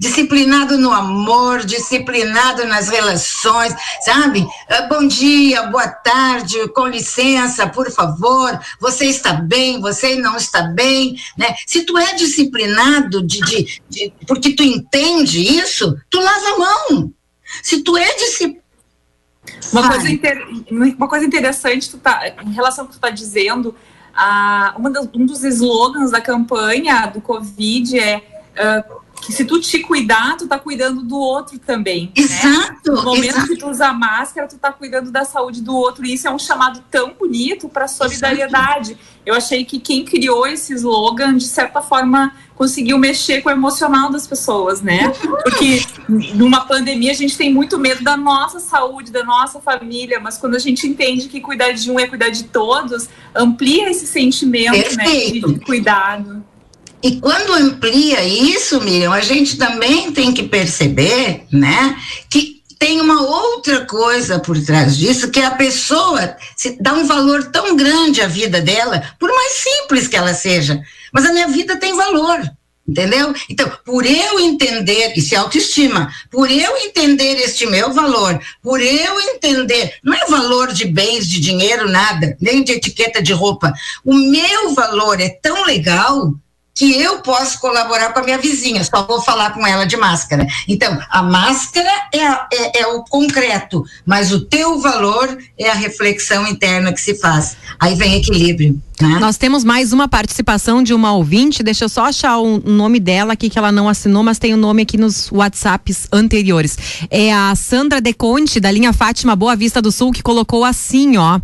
Disciplinado 0.00 0.76
no 0.76 0.90
amor, 0.90 1.64
disciplinado 1.64 2.64
nas 2.64 2.88
relações, 2.88 3.72
sabe? 4.04 4.44
Ah, 4.68 4.82
bom 4.82 5.06
dia, 5.06 5.62
boa 5.64 5.86
tarde, 5.86 6.68
com 6.70 6.88
licença, 6.88 7.68
por 7.68 7.88
favor, 7.90 8.58
você 8.80 9.06
está 9.06 9.32
bem, 9.32 9.80
você 9.80 10.16
não 10.16 10.36
está 10.36 10.62
bem, 10.62 11.14
né? 11.38 11.54
Se 11.66 11.84
tu 11.84 11.96
é 11.96 12.14
disciplinado 12.14 13.24
de, 13.24 13.40
de, 13.40 13.82
de 13.88 14.12
porque 14.26 14.54
tu 14.56 14.64
entende 14.64 15.40
isso, 15.40 15.96
tu 16.10 16.18
lava 16.18 16.48
a 16.48 16.58
mão. 16.58 17.12
Se 17.62 17.82
tu 17.82 17.96
é 17.96 18.12
disciplinado 18.16 18.59
uma 19.72 19.88
coisa, 19.88 20.10
inter... 20.10 20.46
uma 20.70 21.08
coisa 21.08 21.24
interessante, 21.24 21.90
tu 21.90 21.98
tá, 21.98 22.22
em 22.44 22.52
relação 22.52 22.84
ao 22.84 22.88
que 22.88 22.94
tu 22.94 22.96
está 22.96 23.10
dizendo, 23.10 23.74
a, 24.14 24.74
uma 24.76 24.90
das, 24.90 25.08
um 25.14 25.24
dos 25.24 25.44
slogans 25.44 26.10
da 26.10 26.20
campanha 26.20 27.06
do 27.06 27.20
Covid 27.20 27.98
é 27.98 28.16
uh, 28.56 29.00
que 29.20 29.32
se 29.32 29.44
tu 29.44 29.60
te 29.60 29.80
cuidar, 29.80 30.36
tu 30.36 30.46
tá 30.48 30.58
cuidando 30.58 31.02
do 31.02 31.18
outro 31.18 31.58
também. 31.58 32.06
Né? 32.06 32.12
Exato. 32.16 32.90
Né? 32.90 32.96
No 32.96 33.04
momento 33.04 33.36
exato. 33.36 33.48
que 33.48 33.56
tu 33.56 33.68
usa 33.68 33.92
máscara, 33.92 34.48
tu 34.48 34.56
tá 34.56 34.72
cuidando 34.72 35.10
da 35.10 35.24
saúde 35.24 35.60
do 35.60 35.76
outro. 35.76 36.04
E 36.06 36.14
isso 36.14 36.26
é 36.26 36.30
um 36.30 36.38
chamado 36.38 36.82
tão 36.90 37.12
bonito 37.12 37.68
para 37.68 37.86
solidariedade. 37.86 38.92
Exato. 38.92 39.06
Eu 39.26 39.34
achei 39.34 39.64
que 39.64 39.78
quem 39.78 40.04
criou 40.04 40.46
esse 40.46 40.72
slogan, 40.74 41.36
de 41.36 41.46
certa 41.46 41.82
forma, 41.82 42.32
conseguiu 42.60 42.98
mexer 42.98 43.40
com 43.40 43.48
o 43.48 43.52
emocional 43.52 44.12
das 44.12 44.26
pessoas, 44.26 44.82
né? 44.82 45.14
Porque 45.42 45.82
numa 46.34 46.66
pandemia 46.66 47.10
a 47.10 47.14
gente 47.14 47.34
tem 47.34 47.50
muito 47.50 47.78
medo 47.78 48.04
da 48.04 48.18
nossa 48.18 48.60
saúde, 48.60 49.10
da 49.10 49.24
nossa 49.24 49.58
família, 49.60 50.20
mas 50.20 50.36
quando 50.36 50.56
a 50.56 50.58
gente 50.58 50.86
entende 50.86 51.26
que 51.26 51.40
cuidar 51.40 51.72
de 51.72 51.90
um 51.90 51.98
é 51.98 52.06
cuidar 52.06 52.28
de 52.28 52.44
todos, 52.44 53.08
amplia 53.34 53.88
esse 53.88 54.06
sentimento 54.06 54.94
né, 54.94 55.04
de, 55.04 55.40
cuidado. 55.60 56.44
E 57.02 57.16
quando 57.16 57.54
amplia 57.54 58.22
isso, 58.24 58.78
Miriam, 58.82 59.14
a 59.14 59.22
gente 59.22 59.56
também 59.56 60.12
tem 60.12 60.30
que 60.30 60.42
perceber, 60.42 61.46
né, 61.50 61.96
que 62.28 62.60
tem 62.78 63.00
uma 63.00 63.22
outra 63.22 63.86
coisa 63.86 64.38
por 64.38 64.62
trás 64.62 64.98
disso, 64.98 65.30
que 65.30 65.40
é 65.40 65.46
a 65.46 65.52
pessoa 65.52 66.36
se 66.54 66.76
dá 66.78 66.92
um 66.92 67.06
valor 67.06 67.44
tão 67.44 67.74
grande 67.74 68.20
à 68.20 68.26
vida 68.26 68.60
dela, 68.60 69.02
por 69.18 69.30
mais 69.30 69.52
simples 69.52 70.06
que 70.06 70.16
ela 70.16 70.34
seja 70.34 70.82
mas 71.12 71.24
a 71.24 71.32
minha 71.32 71.48
vida 71.48 71.76
tem 71.76 71.94
valor. 71.94 72.40
Entendeu? 72.88 73.32
Então, 73.48 73.70
por 73.84 74.04
eu 74.04 74.40
entender, 74.40 75.12
isso 75.16 75.32
é 75.32 75.38
autoestima, 75.38 76.10
por 76.28 76.50
eu 76.50 76.76
entender 76.78 77.36
este 77.36 77.64
meu 77.66 77.92
valor, 77.92 78.40
por 78.60 78.80
eu 78.80 79.20
entender, 79.20 79.94
não 80.02 80.12
é 80.12 80.26
valor 80.26 80.72
de 80.72 80.86
bens, 80.86 81.28
de 81.28 81.38
dinheiro, 81.38 81.88
nada, 81.88 82.36
nem 82.40 82.64
de 82.64 82.72
etiqueta 82.72 83.22
de 83.22 83.32
roupa. 83.32 83.72
O 84.04 84.12
meu 84.12 84.74
valor 84.74 85.20
é 85.20 85.28
tão 85.28 85.64
legal 85.64 86.32
que 86.74 87.00
eu 87.00 87.20
posso 87.20 87.60
colaborar 87.60 88.12
com 88.12 88.20
a 88.20 88.22
minha 88.22 88.38
vizinha, 88.38 88.82
só 88.82 89.06
vou 89.06 89.20
falar 89.20 89.52
com 89.52 89.66
ela 89.66 89.84
de 89.84 89.96
máscara. 89.96 90.46
Então, 90.66 90.98
a 91.10 91.22
máscara 91.22 91.90
é, 92.12 92.18
é, 92.18 92.80
é, 92.80 92.86
o 92.86 93.04
concreto, 93.04 93.84
mas 94.06 94.32
o 94.32 94.46
teu 94.46 94.80
valor 94.80 95.36
é 95.58 95.68
a 95.68 95.74
reflexão 95.74 96.46
interna 96.46 96.92
que 96.92 97.00
se 97.00 97.14
faz. 97.14 97.56
Aí 97.78 97.94
vem 97.94 98.16
equilíbrio. 98.16 98.80
Né? 99.00 99.18
Nós 99.18 99.36
temos 99.36 99.64
mais 99.64 99.92
uma 99.92 100.06
participação 100.06 100.82
de 100.82 100.92
uma 100.92 101.12
ouvinte, 101.12 101.62
deixa 101.62 101.84
eu 101.84 101.88
só 101.88 102.06
achar 102.06 102.38
o 102.38 102.58
nome 102.58 103.00
dela 103.00 103.32
aqui 103.32 103.48
que 103.48 103.58
ela 103.58 103.72
não 103.72 103.88
assinou, 103.88 104.22
mas 104.22 104.38
tem 104.38 104.52
o 104.52 104.56
um 104.56 104.60
nome 104.60 104.82
aqui 104.82 104.96
nos 104.96 105.30
WhatsApps 105.32 106.06
anteriores. 106.12 106.76
É 107.10 107.32
a 107.32 107.54
Sandra 107.54 108.00
Deconte, 108.00 108.60
da 108.60 108.70
linha 108.70 108.92
Fátima 108.92 109.34
Boa 109.34 109.56
Vista 109.56 109.80
do 109.80 109.90
Sul, 109.90 110.12
que 110.12 110.22
colocou 110.22 110.64
assim, 110.64 111.16
ó, 111.16 111.40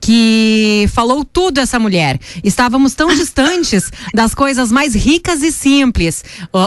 que 0.00 0.88
falou 0.92 1.24
tudo 1.24 1.58
essa 1.58 1.78
mulher. 1.78 2.18
Estávamos 2.42 2.94
tão 2.94 3.08
distantes 3.14 3.90
das 4.12 4.34
coisas 4.34 4.72
mais 4.72 4.94
ricas 4.94 5.42
e 5.42 5.52
simples. 5.52 6.24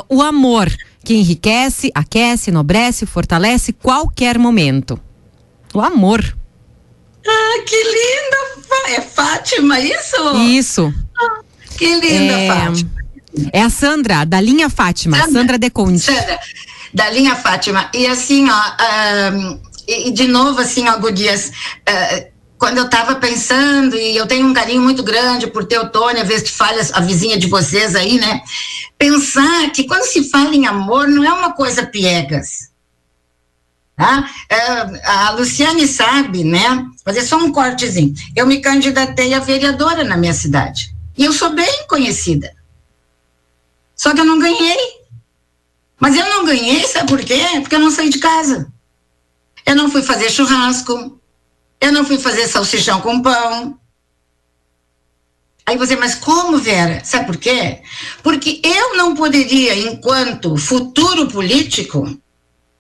O 0.08 0.22
amor, 0.22 0.72
que 1.04 1.16
enriquece, 1.16 1.92
aquece, 1.94 2.50
enobrece, 2.50 3.06
fortalece 3.06 3.74
qualquer 3.74 4.38
momento. 4.38 5.00
O 5.74 5.82
amor. 5.82 6.39
Ah, 7.28 7.64
que 7.66 7.76
linda! 7.76 8.60
É 8.90 9.02
Fátima, 9.02 9.80
isso? 9.80 10.38
Isso. 10.38 10.94
Ah, 11.18 11.40
que 11.78 11.86
linda, 11.86 12.34
é... 12.34 12.48
Fátima. 12.48 13.00
É 13.54 13.62
a 13.62 13.70
Sandra, 13.70 14.26
da 14.26 14.42
linha 14.42 14.70
Fátima, 14.70 15.18
Sandra, 15.18 15.32
Sandra 15.32 15.58
De 15.60 15.70
Conte. 15.70 16.00
Sandra, 16.00 16.40
da 16.94 17.10
linha 17.10 17.36
Fátima. 17.36 17.90
E 17.94 18.08
assim, 18.08 18.48
ó, 18.50 19.34
um, 19.34 19.60
e 19.88 20.12
de 20.12 20.28
novo, 20.28 20.60
assim, 20.60 20.88
ó, 20.88 20.98
Gudias, 20.98 21.52
uh, 21.88 22.28
quando 22.58 22.78
eu 22.78 22.86
estava 22.86 23.16
pensando, 23.16 23.96
e 23.96 24.18
eu 24.18 24.28
tenho 24.28 24.48
um 24.48 24.54
carinho 24.54 24.82
muito 24.82 25.02
grande 25.02 25.48
por 25.48 25.66
Teotônia, 25.66 26.26
falha 26.46 26.82
a 26.94 27.00
vizinha 27.00 27.38
de 27.38 27.48
vocês 27.48 27.96
aí, 27.96 28.20
né? 28.20 28.42
Pensar 28.98 29.72
que 29.72 29.86
quando 29.86 30.04
se 30.04 30.30
fala 30.30 30.54
em 30.54 30.68
amor, 30.68 31.08
não 31.08 31.24
é 31.24 31.32
uma 31.32 31.54
coisa 31.54 31.86
piegas. 31.86 32.69
Tá? 34.00 34.32
É, 34.50 35.08
a 35.10 35.32
Luciane 35.32 35.86
sabe, 35.86 36.46
né? 36.46 36.88
Fazer 37.04 37.22
só 37.22 37.36
um 37.36 37.52
cortezinho. 37.52 38.14
Eu 38.34 38.48
me 38.48 38.62
candidatei 38.62 39.34
a 39.34 39.40
vereadora 39.40 40.06
na 40.06 40.16
minha 40.16 40.32
cidade. 40.32 40.96
E 41.18 41.26
eu 41.26 41.34
sou 41.34 41.50
bem 41.50 41.86
conhecida. 41.86 42.56
Só 43.94 44.14
que 44.14 44.22
eu 44.22 44.26
não 44.26 44.40
ganhei. 44.40 44.78
Mas 46.00 46.16
eu 46.16 46.26
não 46.30 46.46
ganhei, 46.46 46.88
sabe 46.88 47.10
por 47.10 47.22
quê? 47.22 47.42
Porque 47.60 47.76
eu 47.76 47.80
não 47.82 47.92
saí 47.92 48.10
de 48.10 48.20
casa. 48.20 48.72
Eu 49.66 49.76
não 49.76 49.92
fui 49.92 50.02
fazer 50.02 50.30
churrasco, 50.30 51.20
eu 51.82 51.92
não 51.92 52.06
fui 52.06 52.18
fazer 52.18 52.48
salsichão 52.48 53.02
com 53.02 53.22
pão. 53.22 53.78
Aí 55.66 55.78
você, 55.78 55.98
mas 55.98 56.16
como, 56.16 56.58
Vera? 56.58 57.04
Sabe 57.04 57.26
por 57.26 57.36
quê? 57.36 57.82
Porque 58.24 58.62
eu 58.64 58.96
não 58.96 59.14
poderia, 59.14 59.78
enquanto 59.78 60.56
futuro 60.56 61.28
político, 61.28 62.18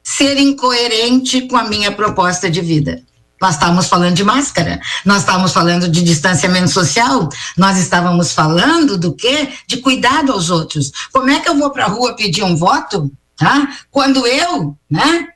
ser 0.10 0.39
incoerente 0.39 1.41
com 1.43 1.56
a 1.56 1.65
minha 1.65 1.91
proposta 1.91 2.50
de 2.50 2.62
vida. 2.62 3.04
Nós 3.39 3.54
estávamos 3.54 3.88
falando 3.88 4.15
de 4.15 4.24
máscara, 4.24 4.82
nós 5.06 5.19
estávamos 5.19 5.54
falando 5.54 5.88
de 5.88 6.02
distanciamento 6.02 6.69
social, 6.72 7.30
nós 7.56 7.78
estávamos 7.78 8.34
falando 8.34 8.98
do 8.98 9.13
quê? 9.13 9.50
De 9.67 9.78
cuidado 9.78 10.32
aos 10.32 10.50
outros. 10.50 10.91
Como 11.13 11.30
é 11.30 11.39
que 11.39 11.48
eu 11.48 11.56
vou 11.56 11.69
para 11.69 11.86
a 11.86 11.89
rua 11.89 12.15
pedir 12.15 12.43
um 12.43 12.56
voto, 12.56 13.10
tá? 13.38 13.69
Quando 13.91 14.26
eu, 14.26 14.76
né, 14.89 15.28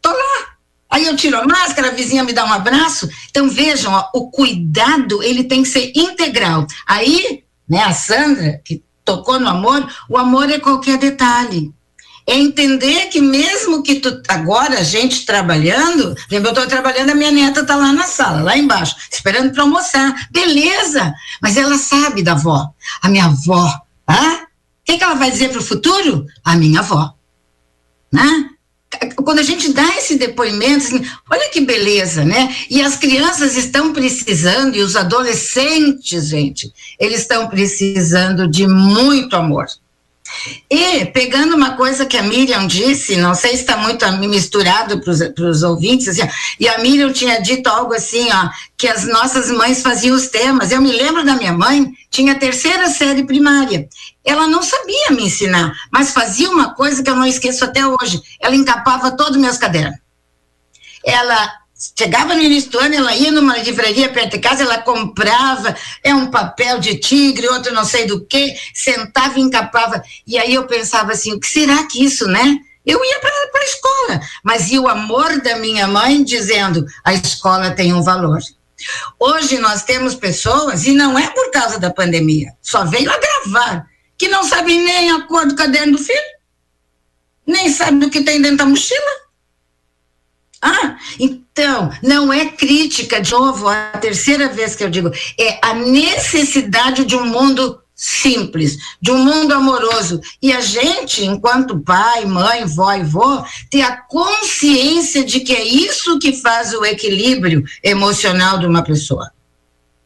tô 0.00 0.08
lá 0.08 0.54
Aí 0.90 1.06
eu 1.06 1.16
tiro 1.16 1.36
a 1.36 1.44
máscara, 1.44 1.88
a 1.88 1.90
vizinha 1.90 2.22
me 2.22 2.32
dá 2.32 2.44
um 2.44 2.52
abraço. 2.52 3.08
Então 3.28 3.50
vejam, 3.50 3.92
ó, 3.92 4.10
o 4.14 4.30
cuidado 4.30 5.20
ele 5.24 5.42
tem 5.42 5.64
que 5.64 5.68
ser 5.68 5.92
integral. 5.92 6.68
Aí, 6.86 7.42
né, 7.68 7.82
a 7.82 7.92
Sandra 7.92 8.60
que 8.64 8.80
tocou 9.04 9.40
no 9.40 9.48
amor, 9.48 9.86
o 10.08 10.16
amor 10.16 10.48
é 10.48 10.60
qualquer 10.60 10.96
detalhe. 10.96 11.72
É 12.26 12.34
entender 12.34 13.08
que 13.08 13.20
mesmo 13.20 13.82
que 13.82 13.96
tu 13.96 14.22
agora 14.28 14.78
a 14.78 14.82
gente 14.82 15.26
trabalhando, 15.26 16.14
lembra 16.30 16.50
eu 16.50 16.54
estou 16.54 16.66
trabalhando, 16.66 17.10
a 17.10 17.14
minha 17.14 17.30
neta 17.30 17.60
está 17.60 17.76
lá 17.76 17.92
na 17.92 18.04
sala, 18.04 18.42
lá 18.42 18.56
embaixo, 18.56 18.96
esperando 19.12 19.52
para 19.52 19.62
almoçar. 19.62 20.28
Beleza, 20.30 21.12
mas 21.42 21.56
ela 21.56 21.76
sabe 21.76 22.22
da 22.22 22.32
avó. 22.32 22.70
A 23.02 23.08
minha 23.08 23.26
avó, 23.26 23.70
ah? 24.06 24.44
O 24.44 24.84
que, 24.84 24.98
que 24.98 25.04
ela 25.04 25.14
vai 25.14 25.30
dizer 25.30 25.50
para 25.50 25.60
o 25.60 25.64
futuro? 25.64 26.26
A 26.42 26.56
minha 26.56 26.80
avó. 26.80 27.14
Né? 28.10 28.50
quando 29.24 29.38
a 29.38 29.42
gente 29.42 29.72
dá 29.72 29.96
esse 29.96 30.16
depoimento, 30.16 30.86
assim, 30.86 31.04
olha 31.30 31.48
que 31.50 31.60
beleza, 31.60 32.24
né? 32.24 32.54
E 32.70 32.82
as 32.82 32.96
crianças 32.96 33.56
estão 33.56 33.92
precisando, 33.92 34.76
e 34.76 34.82
os 34.82 34.96
adolescentes, 34.96 36.28
gente, 36.28 36.72
eles 36.98 37.20
estão 37.20 37.48
precisando 37.48 38.48
de 38.48 38.66
muito 38.66 39.34
amor. 39.34 39.66
E, 40.70 41.06
pegando 41.06 41.54
uma 41.54 41.76
coisa 41.76 42.04
que 42.06 42.16
a 42.16 42.22
Miriam 42.22 42.66
disse, 42.66 43.16
não 43.16 43.34
sei 43.34 43.50
se 43.50 43.62
está 43.62 43.76
muito 43.76 44.06
misturado 44.12 45.00
para 45.00 45.44
os 45.48 45.62
ouvintes, 45.62 46.08
assim, 46.08 46.28
e 46.58 46.68
a 46.68 46.78
Miriam 46.78 47.12
tinha 47.12 47.40
dito 47.40 47.68
algo 47.68 47.94
assim, 47.94 48.28
ó, 48.32 48.48
que 48.76 48.88
as 48.88 49.06
nossas 49.06 49.50
mães 49.50 49.82
faziam 49.82 50.16
os 50.16 50.28
temas. 50.28 50.70
Eu 50.70 50.80
me 50.80 50.92
lembro 50.92 51.24
da 51.24 51.36
minha 51.36 51.52
mãe, 51.52 51.90
tinha 52.10 52.38
terceira 52.38 52.88
série 52.88 53.24
primária. 53.24 53.88
Ela 54.24 54.46
não 54.46 54.62
sabia 54.62 55.10
me 55.10 55.24
ensinar, 55.24 55.72
mas 55.92 56.12
fazia 56.12 56.50
uma 56.50 56.74
coisa 56.74 57.02
que 57.02 57.10
eu 57.10 57.16
não 57.16 57.26
esqueço 57.26 57.64
até 57.64 57.86
hoje. 57.86 58.20
Ela 58.40 58.56
encapava 58.56 59.10
todos 59.10 59.36
os 59.36 59.42
meus 59.42 59.58
cadernos. 59.58 59.98
Ela 61.04 61.63
chegava 61.96 62.34
no 62.34 62.42
início 62.42 62.70
do 62.70 62.78
ano, 62.78 62.94
ela 62.94 63.14
ia 63.14 63.30
numa 63.30 63.58
livraria 63.58 64.08
perto 64.08 64.32
de 64.32 64.38
casa, 64.38 64.62
ela 64.62 64.78
comprava, 64.78 65.76
é 66.02 66.14
um 66.14 66.30
papel 66.30 66.78
de 66.78 66.96
tigre, 66.96 67.48
outro 67.48 67.74
não 67.74 67.84
sei 67.84 68.06
do 68.06 68.24
que, 68.24 68.54
sentava 68.72 69.38
e 69.38 69.42
encapava. 69.42 70.02
E 70.26 70.38
aí 70.38 70.54
eu 70.54 70.66
pensava 70.66 71.12
assim, 71.12 71.32
o 71.32 71.40
que 71.40 71.48
será 71.48 71.84
que 71.86 72.04
isso, 72.04 72.26
né? 72.26 72.58
Eu 72.86 73.02
ia 73.02 73.18
para 73.20 73.30
a 73.30 73.64
escola, 73.64 74.20
mas 74.42 74.70
e 74.70 74.78
o 74.78 74.88
amor 74.88 75.40
da 75.40 75.56
minha 75.56 75.86
mãe 75.86 76.22
dizendo, 76.22 76.84
a 77.02 77.14
escola 77.14 77.70
tem 77.70 77.94
um 77.94 78.02
valor. 78.02 78.40
Hoje 79.18 79.58
nós 79.58 79.82
temos 79.82 80.14
pessoas, 80.14 80.84
e 80.86 80.92
não 80.92 81.18
é 81.18 81.28
por 81.28 81.50
causa 81.50 81.78
da 81.78 81.90
pandemia, 81.90 82.52
só 82.60 82.84
veio 82.84 83.10
agravar, 83.10 83.86
que 84.18 84.28
não 84.28 84.44
sabem 84.44 84.82
nem 84.82 85.10
a 85.10 85.22
cor 85.22 85.46
do 85.46 85.54
caderno 85.54 85.96
do 85.96 86.02
filho, 86.02 86.34
nem 87.46 87.70
sabem 87.70 87.98
do 87.98 88.10
que 88.10 88.22
tem 88.22 88.40
dentro 88.40 88.58
da 88.58 88.66
mochila. 88.66 89.23
Ah, 90.66 90.96
então, 91.20 91.92
não 92.02 92.32
é 92.32 92.46
crítica, 92.46 93.20
de 93.20 93.30
novo, 93.32 93.68
a 93.68 93.90
terceira 94.00 94.48
vez 94.48 94.74
que 94.74 94.82
eu 94.82 94.88
digo, 94.88 95.10
é 95.38 95.58
a 95.60 95.74
necessidade 95.74 97.04
de 97.04 97.14
um 97.14 97.26
mundo 97.26 97.80
simples, 97.94 98.78
de 98.98 99.10
um 99.10 99.18
mundo 99.18 99.52
amoroso. 99.52 100.22
E 100.40 100.54
a 100.54 100.62
gente, 100.62 101.22
enquanto 101.22 101.80
pai, 101.80 102.24
mãe, 102.24 102.64
vó 102.64 102.94
e 102.94 103.02
vô, 103.02 103.44
ter 103.70 103.82
a 103.82 103.94
consciência 103.94 105.22
de 105.22 105.40
que 105.40 105.54
é 105.54 105.62
isso 105.62 106.18
que 106.18 106.32
faz 106.32 106.72
o 106.72 106.82
equilíbrio 106.82 107.62
emocional 107.82 108.58
de 108.58 108.64
uma 108.66 108.82
pessoa. 108.82 109.30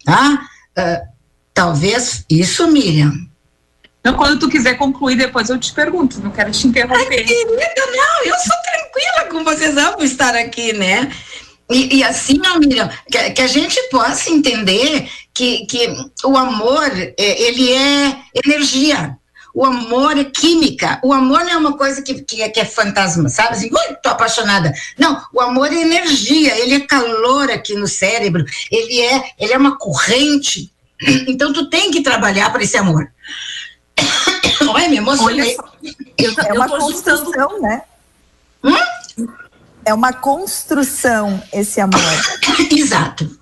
Tá? 0.05 0.42
Uh, 0.77 1.09
talvez 1.55 2.25
isso, 2.29 2.66
Miriam. 2.66 3.28
Então, 4.01 4.15
quando 4.15 4.39
tu 4.39 4.49
quiser 4.49 4.77
concluir, 4.79 5.17
depois 5.17 5.51
eu 5.51 5.59
te 5.59 5.73
pergunto, 5.73 6.21
não 6.21 6.31
quero 6.31 6.51
te 6.51 6.67
interromper. 6.67 7.19
Ai, 7.19 7.25
querida, 7.25 7.87
não, 7.97 8.25
eu 8.25 8.35
sou 8.39 8.57
tranquila 8.63 9.25
com 9.31 9.45
vocês, 9.45 9.77
amo 9.77 10.03
estar 10.03 10.35
aqui, 10.35 10.73
né? 10.73 11.11
E, 11.71 11.99
e 11.99 12.05
assim, 12.05 12.41
ó, 12.47 12.59
que, 13.11 13.31
que, 13.31 13.43
a 13.43 13.47
gente 13.47 13.79
possa 13.91 14.31
entender 14.31 15.09
que, 15.35 15.67
que 15.67 15.95
o 16.25 16.37
amor, 16.37 16.91
é, 16.97 17.43
ele 17.43 17.73
é 17.73 18.17
energia. 18.45 19.19
O 19.55 19.65
amor 19.65 20.17
é 20.17 20.25
química. 20.25 20.99
O 21.03 21.13
amor 21.13 21.41
não 21.41 21.51
é 21.51 21.57
uma 21.57 21.77
coisa 21.77 22.01
que, 22.01 22.23
que, 22.23 22.41
é, 22.41 22.49
que 22.49 22.61
é 22.61 22.65
fantasma, 22.65 23.29
sabe? 23.29 23.51
Assim, 23.51 23.71
ui, 23.71 23.97
tô 24.03 24.09
apaixonada. 24.09 24.73
Não, 24.97 25.21
o 25.35 25.41
amor 25.41 25.71
é 25.71 25.81
energia, 25.81 26.57
ele 26.59 26.75
é 26.75 26.81
calor 26.81 27.51
aqui 27.51 27.75
no 27.75 27.87
cérebro, 27.87 28.45
ele 28.71 29.01
é, 29.01 29.25
ele 29.39 29.53
é 29.53 29.59
uma 29.59 29.77
corrente. 29.77 30.73
Então, 31.29 31.53
tu 31.53 31.69
tem 31.69 31.91
que 31.91 32.03
trabalhar 32.03 32.51
para 32.51 32.63
esse 32.63 32.77
amor. 32.77 33.11
Olha, 34.66 34.88
me 34.88 34.97
emocionei. 34.97 35.57
Eu, 36.16 36.35
é 36.37 36.53
uma 36.53 36.68
construção, 36.68 37.61
né? 37.61 37.83
Hum? 38.64 39.29
É 39.85 39.94
uma 39.94 40.12
construção 40.12 41.42
esse 41.53 41.81
amor. 41.81 42.01
Exato. 42.71 43.38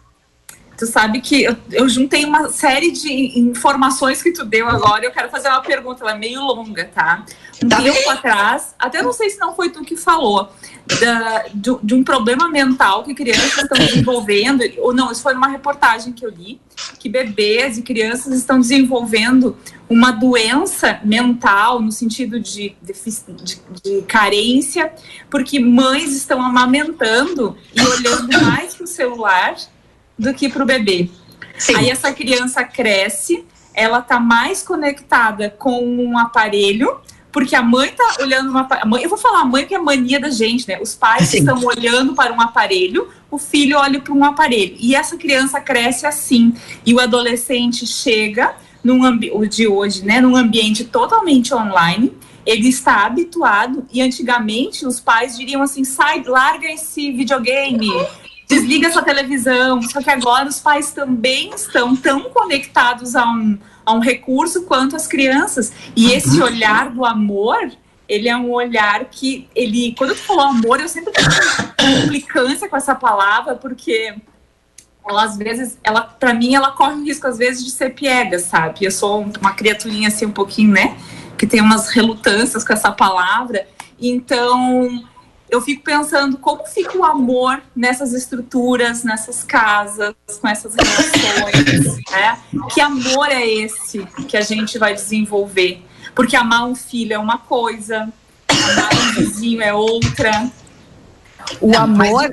Tu 0.79 0.87
sabe 0.87 1.21
que 1.21 1.45
eu, 1.45 1.57
eu, 1.73 1.89
juntei 1.89 2.25
uma 2.25 2.51
série 2.51 2.93
de 2.93 3.39
informações 3.39 4.23
que 4.23 4.31
tu 4.31 4.45
deu 4.45 4.69
agora. 4.69 5.05
Eu 5.05 5.11
quero 5.11 5.31
fazer 5.31 5.49
uma 5.49 5.63
pergunta, 5.63 6.03
ela 6.03 6.13
é 6.13 6.19
meio 6.19 6.43
longa, 6.43 6.85
tá? 6.85 7.25
Um 7.65 7.69
tá 7.69 7.81
tempo 7.81 7.99
bem. 7.99 8.11
atrás, 8.11 8.75
até 8.79 9.03
não 9.03 9.13
sei 9.13 9.31
se 9.31 9.39
não 9.39 9.55
foi 9.55 9.71
tu 9.71 9.83
que 9.83 9.97
falou, 9.97 10.53
da, 11.01 11.45
de, 11.55 11.71
de, 11.83 11.95
um 11.95 12.05
problema 12.05 12.49
mental 12.51 13.03
que 13.03 13.15
crianças 13.15 13.57
estão 13.57 13.79
desenvolvendo, 13.79 14.63
ou 14.79 14.93
não, 14.93 15.11
isso 15.11 15.23
foi 15.23 15.33
numa 15.33 15.49
reportagem 15.49 16.13
que 16.13 16.25
eu 16.25 16.31
li, 16.31 16.61
que 16.99 17.09
bebês 17.09 17.79
e 17.79 17.83
crianças 17.83 18.37
estão 18.37 18.61
desenvolvendo 18.61 19.57
uma 19.89 20.11
doença 20.11 21.01
mental 21.03 21.81
no 21.81 21.91
sentido 21.91 22.39
de, 22.39 22.77
de, 22.83 22.93
de, 22.93 23.61
de 23.83 24.03
carência, 24.03 24.93
porque 25.31 25.59
mães 25.59 26.15
estão 26.15 26.43
amamentando 26.43 27.57
e 27.75 27.81
olhando 27.81 28.43
mais 28.43 28.75
para 28.75 28.85
o 28.85 28.87
celular 28.87 29.57
do 30.19 30.33
que 30.35 30.49
para 30.49 30.63
o 30.63 30.67
bebê. 30.67 31.09
Sim. 31.59 31.77
Aí 31.77 31.91
essa 31.91 32.13
criança 32.13 32.65
cresce, 32.65 33.45
ela 33.75 34.01
tá 34.01 34.21
mais 34.21 34.63
conectada 34.63 35.51
com 35.51 35.83
um 35.83 36.19
aparelho, 36.19 37.01
porque 37.33 37.55
a 37.55 37.63
mãe 37.63 37.91
tá 37.91 38.17
olhando 38.21 38.51
uma 38.51 38.67
mãe, 38.87 39.03
eu 39.03 39.11
vou 39.11 39.19
falar 39.19 39.41
a 39.41 39.45
mãe 39.45 39.67
que 39.67 39.75
é 39.75 39.79
mania 39.79 40.19
da 40.19 40.31
gente, 40.31 40.67
né? 40.67 40.79
Os 40.81 40.95
pais 40.95 41.29
Sim. 41.29 41.39
estão 41.39 41.63
olhando 41.65 42.15
para 42.15 42.33
um 42.33 42.41
aparelho, 42.41 43.11
o 43.31 43.39
filho 43.39 43.77
olha 43.79 44.01
para 44.01 44.15
um 44.15 44.25
aparelho. 44.25 44.75
E 44.79 44.95
essa 44.95 45.17
criança 45.17 45.61
cresce 45.61 46.07
assim. 46.07 46.55
E 46.85 46.95
o 46.95 47.01
adolescente 47.01 47.87
chega 47.87 48.55
num 48.83 49.01
o 49.33 49.45
de 49.45 49.67
hoje, 49.67 50.05
né, 50.05 50.21
num 50.21 50.37
ambiente 50.37 50.85
totalmente 50.85 51.53
online, 51.53 52.13
ele 52.47 52.69
está 52.69 53.05
habituado 53.05 53.85
e 53.93 54.01
antigamente 54.01 54.87
os 54.87 55.01
pais 55.01 55.37
diriam 55.37 55.61
assim, 55.61 55.83
sai, 55.83 56.23
larga 56.25 56.71
esse 56.71 57.11
videogame, 57.11 57.89
desliga 58.49 58.89
essa 58.89 59.03
televisão. 59.03 59.83
Só 59.83 60.01
que 60.01 60.11
agora 60.11 60.49
os 60.49 60.59
pais 60.59 60.93
também 60.93 61.51
estão 61.55 61.95
tão 61.97 62.31
conectados 62.31 63.15
a 63.15 63.25
um, 63.25 63.59
a 63.85 63.93
um 63.93 63.99
recurso 63.99 64.63
quanto 64.63 64.97
as 64.97 65.07
crianças. 65.07 65.73
E 65.95 66.13
esse 66.13 66.39
uhum. 66.39 66.47
olhar 66.47 66.91
do 66.91 67.05
amor, 67.05 67.71
ele 68.09 68.29
é 68.29 68.37
um 68.37 68.51
olhar 68.51 69.05
que 69.07 69.49
ele. 69.55 69.95
Quando 69.97 70.15
tu 70.15 70.21
falou 70.21 70.45
amor, 70.45 70.81
eu 70.81 70.89
sempre 70.89 71.13
tenho 71.77 72.05
implicância 72.05 72.69
com 72.69 72.77
essa 72.77 72.95
palavra, 72.95 73.55
porque 73.57 74.15
ela 75.09 75.25
às 75.25 75.37
vezes, 75.37 75.79
ela, 75.85 76.03
para 76.03 76.35
mim, 76.35 76.55
ela 76.55 76.73
corre 76.73 76.95
o 76.95 77.05
risco 77.05 77.27
às 77.27 77.39
vezes 77.39 77.65
de 77.65 77.71
ser 77.71 77.95
piega, 77.95 78.39
sabe? 78.39 78.85
Eu 78.85 78.91
sou 78.91 79.25
uma 79.41 79.53
criaturinha 79.55 80.09
assim 80.09 80.27
um 80.27 80.33
pouquinho, 80.33 80.73
né? 80.73 80.97
Que 81.39 81.47
tem 81.47 81.61
umas 81.61 81.91
relutâncias 81.91 82.65
com 82.65 82.73
essa 82.73 82.91
palavra. 82.91 83.69
Então, 84.01 85.05
eu 85.49 85.61
fico 85.61 85.83
pensando 85.83 86.39
como 86.39 86.65
fica 86.67 86.99
o 86.99 87.05
amor 87.05 87.63
nessas 87.75 88.13
estruturas, 88.13 89.05
nessas 89.05 89.45
casas, 89.45 90.15
com 90.41 90.49
essas 90.49 90.75
relações, 90.75 91.97
né? 92.11 92.39
Que 92.73 92.81
amor 92.81 93.29
é 93.29 93.47
esse 93.47 94.05
que 94.29 94.37
a 94.37 94.41
gente 94.41 94.79
vai 94.79 94.95
desenvolver? 94.95 95.85
Porque 96.15 96.35
amar 96.35 96.67
um 96.67 96.75
filho 96.75 97.13
é 97.13 97.19
uma 97.19 97.39
coisa, 97.39 98.13
amar 98.49 98.95
um 98.95 99.13
vizinho 99.15 99.63
é 99.63 99.73
outra. 99.73 100.51
O 101.61 101.77
amor, 101.77 102.29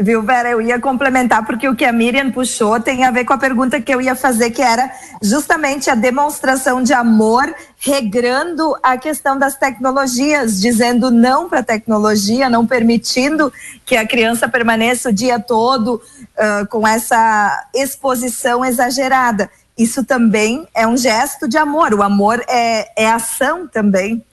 Viu, 0.00 0.22
Vera? 0.22 0.50
Eu 0.50 0.60
ia 0.62 0.78
complementar 0.78 1.44
porque 1.44 1.68
o 1.68 1.74
que 1.74 1.84
a 1.84 1.92
Miriam 1.92 2.30
puxou 2.30 2.78
tem 2.78 3.04
a 3.04 3.10
ver 3.10 3.24
com 3.24 3.32
a 3.32 3.38
pergunta 3.38 3.80
que 3.80 3.92
eu 3.92 4.00
ia 4.00 4.14
fazer, 4.14 4.50
que 4.50 4.62
era 4.62 4.88
justamente 5.20 5.90
a 5.90 5.96
demonstração 5.96 6.80
de 6.80 6.92
amor, 6.92 7.52
regrando 7.76 8.76
a 8.80 8.96
questão 8.96 9.36
das 9.36 9.56
tecnologias, 9.56 10.60
dizendo 10.60 11.10
não 11.10 11.48
para 11.48 11.60
a 11.60 11.64
tecnologia, 11.64 12.48
não 12.48 12.64
permitindo 12.64 13.52
que 13.84 13.96
a 13.96 14.06
criança 14.06 14.48
permaneça 14.48 15.10
o 15.10 15.12
dia 15.12 15.40
todo 15.40 15.94
uh, 15.94 16.66
com 16.68 16.86
essa 16.86 17.68
exposição 17.74 18.64
exagerada. 18.64 19.50
Isso 19.76 20.04
também 20.04 20.66
é 20.76 20.86
um 20.86 20.96
gesto 20.96 21.48
de 21.48 21.58
amor. 21.58 21.92
O 21.92 22.04
amor 22.04 22.44
é, 22.48 22.88
é 22.96 23.10
ação 23.10 23.66
também. 23.66 24.24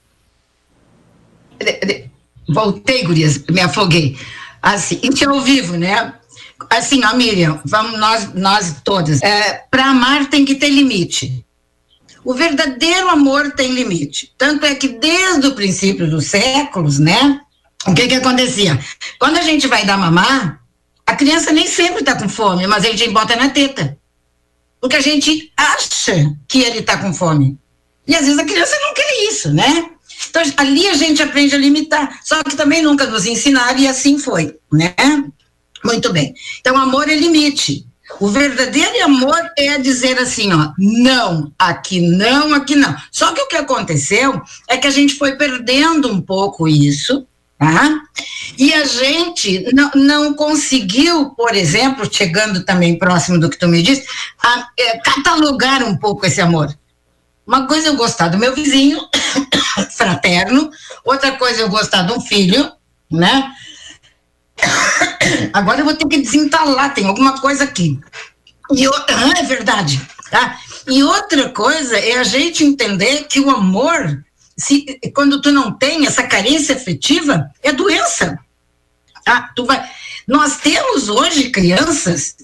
Voltei, 2.47 3.03
Gurias, 3.03 3.39
me 3.49 3.61
afoguei. 3.61 4.15
Assim, 4.65 4.99
e 5.03 5.25
ao 5.25 5.41
vivo, 5.41 5.77
né? 5.77 6.15
Assim, 6.71 7.05
ó, 7.05 7.15
Miriam, 7.15 7.61
vamos 7.63 7.99
nós, 7.99 8.33
nós 8.33 8.75
todas. 8.83 9.21
É, 9.21 9.63
Para 9.69 9.91
amar 9.91 10.27
tem 10.27 10.43
que 10.43 10.55
ter 10.55 10.71
limite. 10.71 11.45
O 12.23 12.33
verdadeiro 12.33 13.07
amor 13.09 13.51
tem 13.51 13.71
limite. 13.71 14.33
Tanto 14.35 14.65
é 14.65 14.73
que 14.73 14.87
desde 14.87 15.45
o 15.45 15.53
princípio 15.53 16.09
dos 16.09 16.25
séculos, 16.25 16.97
né? 16.97 17.39
O 17.85 17.93
que 17.93 18.07
que 18.07 18.15
acontecia? 18.15 18.79
Quando 19.19 19.37
a 19.37 19.43
gente 19.43 19.67
vai 19.67 19.85
dar 19.85 19.99
mamar, 19.99 20.59
a 21.05 21.15
criança 21.15 21.51
nem 21.51 21.67
sempre 21.67 21.99
está 21.99 22.15
com 22.15 22.27
fome, 22.27 22.65
mas 22.65 22.83
a 22.83 22.89
gente 22.89 23.07
bota 23.09 23.35
na 23.35 23.49
teta. 23.49 23.95
Porque 24.81 24.95
a 24.95 25.01
gente 25.01 25.53
acha 25.55 26.35
que 26.47 26.63
ele 26.63 26.79
está 26.79 26.97
com 26.97 27.13
fome. 27.13 27.55
E 28.07 28.15
às 28.15 28.25
vezes 28.25 28.39
a 28.39 28.45
criança 28.45 28.75
não 28.81 28.95
quer 28.95 29.29
isso, 29.29 29.53
né? 29.53 29.91
Então, 30.35 30.53
ali 30.57 30.85
a 30.87 30.93
gente 30.95 31.23
aprende 31.23 31.55
a 31.55 31.57
limitar, 31.57 32.19
só 32.21 32.43
que 32.43 32.57
também 32.57 32.81
nunca 32.81 33.05
nos 33.05 33.25
ensinaram 33.25 33.79
e 33.79 33.87
assim 33.87 34.19
foi, 34.19 34.57
né? 34.69 34.93
Muito 35.81 36.11
bem. 36.11 36.33
Então, 36.59 36.75
amor 36.77 37.07
é 37.07 37.15
limite. 37.15 37.87
O 38.19 38.27
verdadeiro 38.27 39.05
amor 39.05 39.39
é 39.57 39.77
dizer 39.77 40.19
assim, 40.19 40.51
ó, 40.51 40.73
não, 40.77 41.53
aqui 41.57 42.01
não, 42.01 42.53
aqui 42.53 42.75
não. 42.75 42.93
Só 43.11 43.31
que 43.31 43.41
o 43.41 43.47
que 43.47 43.55
aconteceu 43.55 44.41
é 44.67 44.75
que 44.75 44.87
a 44.87 44.91
gente 44.91 45.15
foi 45.15 45.37
perdendo 45.37 46.11
um 46.11 46.21
pouco 46.21 46.67
isso, 46.67 47.25
tá? 47.57 47.97
E 48.57 48.73
a 48.73 48.83
gente 48.83 49.65
não, 49.95 50.33
conseguiu, 50.33 51.29
por 51.29 51.55
exemplo, 51.55 52.07
chegando 52.11 52.65
também 52.65 52.97
próximo 52.97 53.39
do 53.39 53.49
que 53.49 53.57
tu 53.57 53.69
me 53.69 53.81
disse, 53.81 54.05
a, 54.43 54.67
é, 54.77 54.97
catalogar 54.99 55.81
um 55.81 55.97
pouco 55.97 56.25
esse 56.25 56.41
amor. 56.41 56.75
Uma 57.45 57.67
coisa 57.67 57.87
é 57.87 57.89
eu 57.91 57.95
gostar 57.95 58.29
do 58.29 58.37
meu 58.37 58.55
vizinho, 58.55 58.99
fraterno, 59.95 60.71
outra 61.03 61.33
coisa 61.33 61.61
é 61.61 61.63
eu 61.63 61.69
gostar 61.69 62.03
de 62.03 62.13
um 62.13 62.19
filho, 62.19 62.71
né? 63.11 63.51
Agora 65.53 65.81
eu 65.81 65.85
vou 65.85 65.95
ter 65.95 66.07
que 66.07 66.21
desentalar, 66.21 66.93
tem 66.93 67.05
alguma 67.05 67.39
coisa 67.39 67.63
aqui. 67.63 67.99
E 68.71 68.87
outra, 68.87 69.15
ah, 69.15 69.39
é 69.39 69.43
verdade, 69.43 70.01
tá? 70.31 70.57
E 70.87 71.03
outra 71.03 71.49
coisa 71.49 71.97
é 71.97 72.17
a 72.17 72.23
gente 72.23 72.63
entender 72.63 73.25
que 73.25 73.39
o 73.39 73.49
amor, 73.49 74.23
se, 74.57 74.99
quando 75.13 75.41
tu 75.41 75.51
não 75.51 75.71
tem 75.71 76.07
essa 76.07 76.23
carência 76.23 76.75
afetiva, 76.75 77.51
é 77.61 77.71
doença. 77.71 78.39
Ah, 79.27 79.49
tu 79.55 79.65
vai, 79.65 79.87
Nós 80.27 80.57
temos 80.57 81.09
hoje 81.09 81.49
crianças 81.49 82.35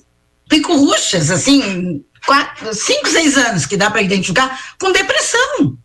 picuruchas, 0.48 1.32
assim, 1.32 2.04
quatro, 2.26 2.74
cinco, 2.74 3.08
seis 3.10 3.38
anos, 3.38 3.66
que 3.66 3.78
dá 3.78 3.90
para 3.90 4.02
identificar, 4.02 4.76
com 4.80 4.92
depressão. 4.92 5.78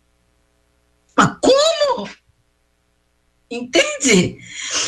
Mas 1.15 1.31
como? 1.41 2.09
Entende? 3.49 4.37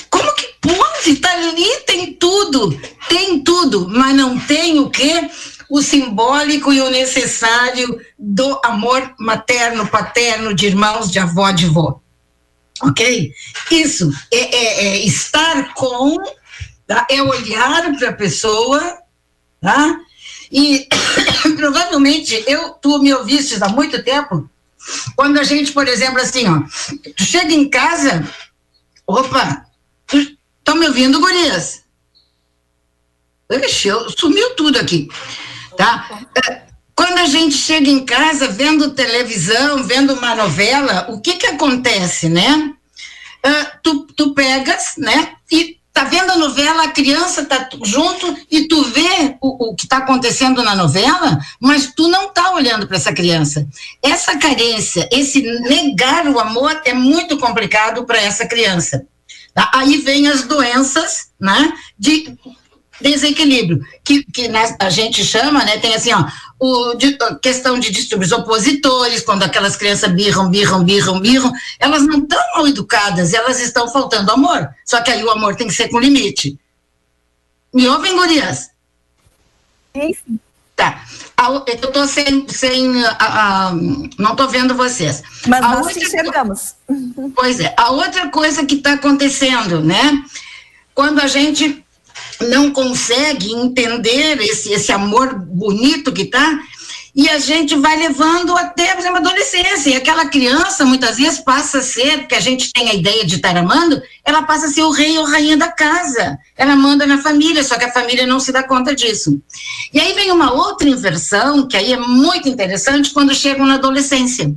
Como 0.10 0.34
que 0.36 0.48
pode? 0.62 1.16
Tá 1.18 1.32
ali, 1.32 1.78
tem 1.86 2.14
tudo, 2.14 2.80
tem 3.08 3.44
tudo, 3.44 3.88
mas 3.90 4.16
não 4.16 4.38
tem 4.40 4.80
o 4.80 4.90
quê? 4.90 5.30
O 5.70 5.82
simbólico 5.82 6.74
e 6.74 6.82
o 6.82 6.90
necessário 6.90 8.00
do 8.18 8.60
amor 8.64 9.14
materno, 9.20 9.88
paterno, 9.88 10.54
de 10.54 10.68
irmãos, 10.68 11.12
de 11.12 11.20
avó, 11.20 11.52
de 11.52 11.68
vó. 11.68 12.02
Ok? 12.82 13.34
Isso 13.72 14.12
é, 14.32 14.38
é, 14.38 14.86
é 14.88 14.98
estar 15.06 15.74
com, 15.74 16.18
tá? 16.88 17.08
é 17.10 17.22
olhar 17.22 17.98
para 17.98 18.10
a 18.10 18.14
pessoa, 18.14 18.98
tá? 19.62 20.00
E 20.52 20.88
provavelmente 21.56 22.44
eu, 22.48 22.72
tu 22.72 23.00
me 23.00 23.14
ouviste 23.14 23.62
há 23.62 23.70
muito 23.70 24.04
tempo, 24.04 24.50
quando 25.16 25.40
a 25.40 25.44
gente, 25.44 25.72
por 25.72 25.88
exemplo, 25.88 26.20
assim, 26.20 26.48
ó, 26.48 26.62
tu 27.16 27.24
chega 27.24 27.54
em 27.54 27.70
casa, 27.70 28.28
opa, 29.06 29.66
estão 30.12 30.76
me 30.76 30.88
ouvindo, 30.88 31.20
gurias? 31.20 31.84
Ixi, 33.52 33.90
sumiu 34.18 34.56
tudo 34.56 34.78
aqui, 34.78 35.08
tá? 35.76 36.28
É, 36.46 36.62
quando 36.96 37.20
a 37.20 37.26
gente 37.26 37.56
chega 37.56 37.90
em 37.90 38.06
casa 38.06 38.48
vendo 38.48 38.94
televisão, 38.94 39.84
vendo 39.84 40.14
uma 40.14 40.36
novela, 40.36 41.08
o 41.10 41.20
que 41.20 41.36
que 41.36 41.48
acontece, 41.48 42.30
né? 42.30 42.74
Uh, 43.46 43.80
tu, 43.82 44.06
tu 44.16 44.34
pegas, 44.34 44.96
né? 44.98 45.34
E 45.52 45.79
tá 45.94 46.04
vendo 46.04 46.32
a 46.32 46.38
novela, 46.38 46.84
a 46.84 46.92
criança 46.92 47.46
tá 47.46 47.68
junto 47.84 48.36
e 48.50 48.68
tu 48.68 48.84
vê 48.86 49.36
o, 49.42 49.70
o 49.72 49.76
que 49.76 49.86
está 49.86 49.98
acontecendo 49.98 50.64
na 50.64 50.76
novela, 50.76 51.40
mas 51.60 51.94
tu 51.94 52.08
não 52.08 52.30
tá 52.30 52.52
olhando 52.54 52.88
para 52.88 52.98
essa 52.98 53.14
criança. 53.14 53.68
Essa 54.02 54.38
carência, 54.38 55.08
esse 55.12 55.42
negar 55.42 56.28
o 56.28 56.40
amor 56.40 56.82
é 56.86 56.94
muito 56.94 57.38
complicado 57.38 58.06
para 58.06 58.22
essa 58.22 58.48
criança. 58.48 59.06
Tá? 59.54 59.70
Aí 59.74 59.98
vem 59.98 60.28
as 60.28 60.44
doenças, 60.44 61.30
né, 61.40 61.74
de 61.98 62.38
desequilíbrio, 63.02 63.82
que, 64.04 64.24
que 64.24 64.50
a 64.80 64.90
gente 64.90 65.24
chama, 65.24 65.64
né, 65.64 65.78
tem 65.78 65.96
assim, 65.96 66.12
ó, 66.14 66.26
o, 66.60 66.94
de, 66.96 67.18
questão 67.42 67.80
de 67.80 67.90
distúrbios 67.90 68.32
opositores, 68.32 69.22
quando 69.22 69.44
aquelas 69.44 69.76
crianças 69.76 70.12
birram, 70.12 70.50
birram, 70.50 70.84
birram, 70.84 71.20
birram, 71.20 71.52
elas 71.80 72.04
não 72.04 72.20
estão 72.20 72.42
mal 72.54 72.68
educadas, 72.68 73.34
elas 73.34 73.62
estão 73.62 73.88
faltando 73.88 74.32
amor. 74.32 74.70
Só 74.86 75.02
que 75.02 75.12
aí 75.12 75.24
o 75.24 75.32
amor 75.32 75.56
tem 75.56 75.68
que 75.68 75.74
ser 75.74 75.88
com 75.88 76.00
limite. 76.00 76.60
Me 77.74 77.88
ouvem, 77.88 78.16
gurias? 78.16 78.72
Sim. 79.96 80.40
Tá. 80.76 81.04
eu 81.68 81.74
estou 81.74 82.08
sem. 82.08 82.48
sem 82.48 83.04
a, 83.06 83.18
a, 83.20 83.72
não 84.18 84.32
estou 84.32 84.48
vendo 84.48 84.76
vocês. 84.76 85.22
Mas 85.46 85.62
a 85.62 85.76
nós 85.76 85.98
enxergamos. 85.98 86.76
Pois 87.36 87.60
é. 87.60 87.74
A 87.78 87.92
outra 87.92 88.30
coisa 88.30 88.66
que 88.66 88.76
está 88.76 88.94
acontecendo, 88.94 89.82
né? 89.82 90.24
Quando 90.96 91.20
a 91.20 91.28
gente 91.28 91.84
não 92.42 92.72
consegue 92.72 93.52
entender 93.52 94.42
esse, 94.42 94.72
esse 94.72 94.92
amor 94.92 95.34
bonito 95.36 96.12
que 96.12 96.26
tá, 96.26 96.60
e 97.16 97.28
a 97.28 97.40
gente 97.40 97.76
vai 97.76 97.98
levando 97.98 98.56
até, 98.56 98.94
por 98.94 99.00
exemplo, 99.00 99.18
a 99.18 99.20
adolescência. 99.20 99.90
E 99.90 99.96
aquela 99.96 100.28
criança, 100.28 100.86
muitas 100.86 101.18
vezes, 101.18 101.40
passa 101.40 101.80
a 101.80 101.82
ser, 101.82 102.20
porque 102.20 102.36
a 102.36 102.40
gente 102.40 102.72
tem 102.72 102.90
a 102.90 102.94
ideia 102.94 103.26
de 103.26 103.36
estar 103.36 103.58
amando, 103.58 104.02
ela 104.24 104.44
passa 104.44 104.68
a 104.68 104.70
ser 104.70 104.84
o 104.84 104.92
rei 104.92 105.18
ou 105.18 105.26
rainha 105.26 105.58
da 105.58 105.68
casa. 105.70 106.38
Ela 106.56 106.76
manda 106.76 107.06
na 107.06 107.18
família, 107.18 107.64
só 107.64 107.78
que 107.78 107.86
a 107.86 107.92
família 107.92 108.26
não 108.26 108.40
se 108.40 108.52
dá 108.52 108.64
conta 108.64 108.96
disso. 108.96 109.42
E 109.94 110.00
aí 110.00 110.14
vem 110.14 110.32
uma 110.32 110.54
outra 110.54 110.88
inversão, 110.88 111.68
que 111.68 111.76
aí 111.76 111.92
é 111.92 111.98
muito 111.98 112.48
interessante, 112.48 113.12
quando 113.12 113.36
chegam 113.36 113.66
na 113.66 113.76
adolescência. 113.76 114.54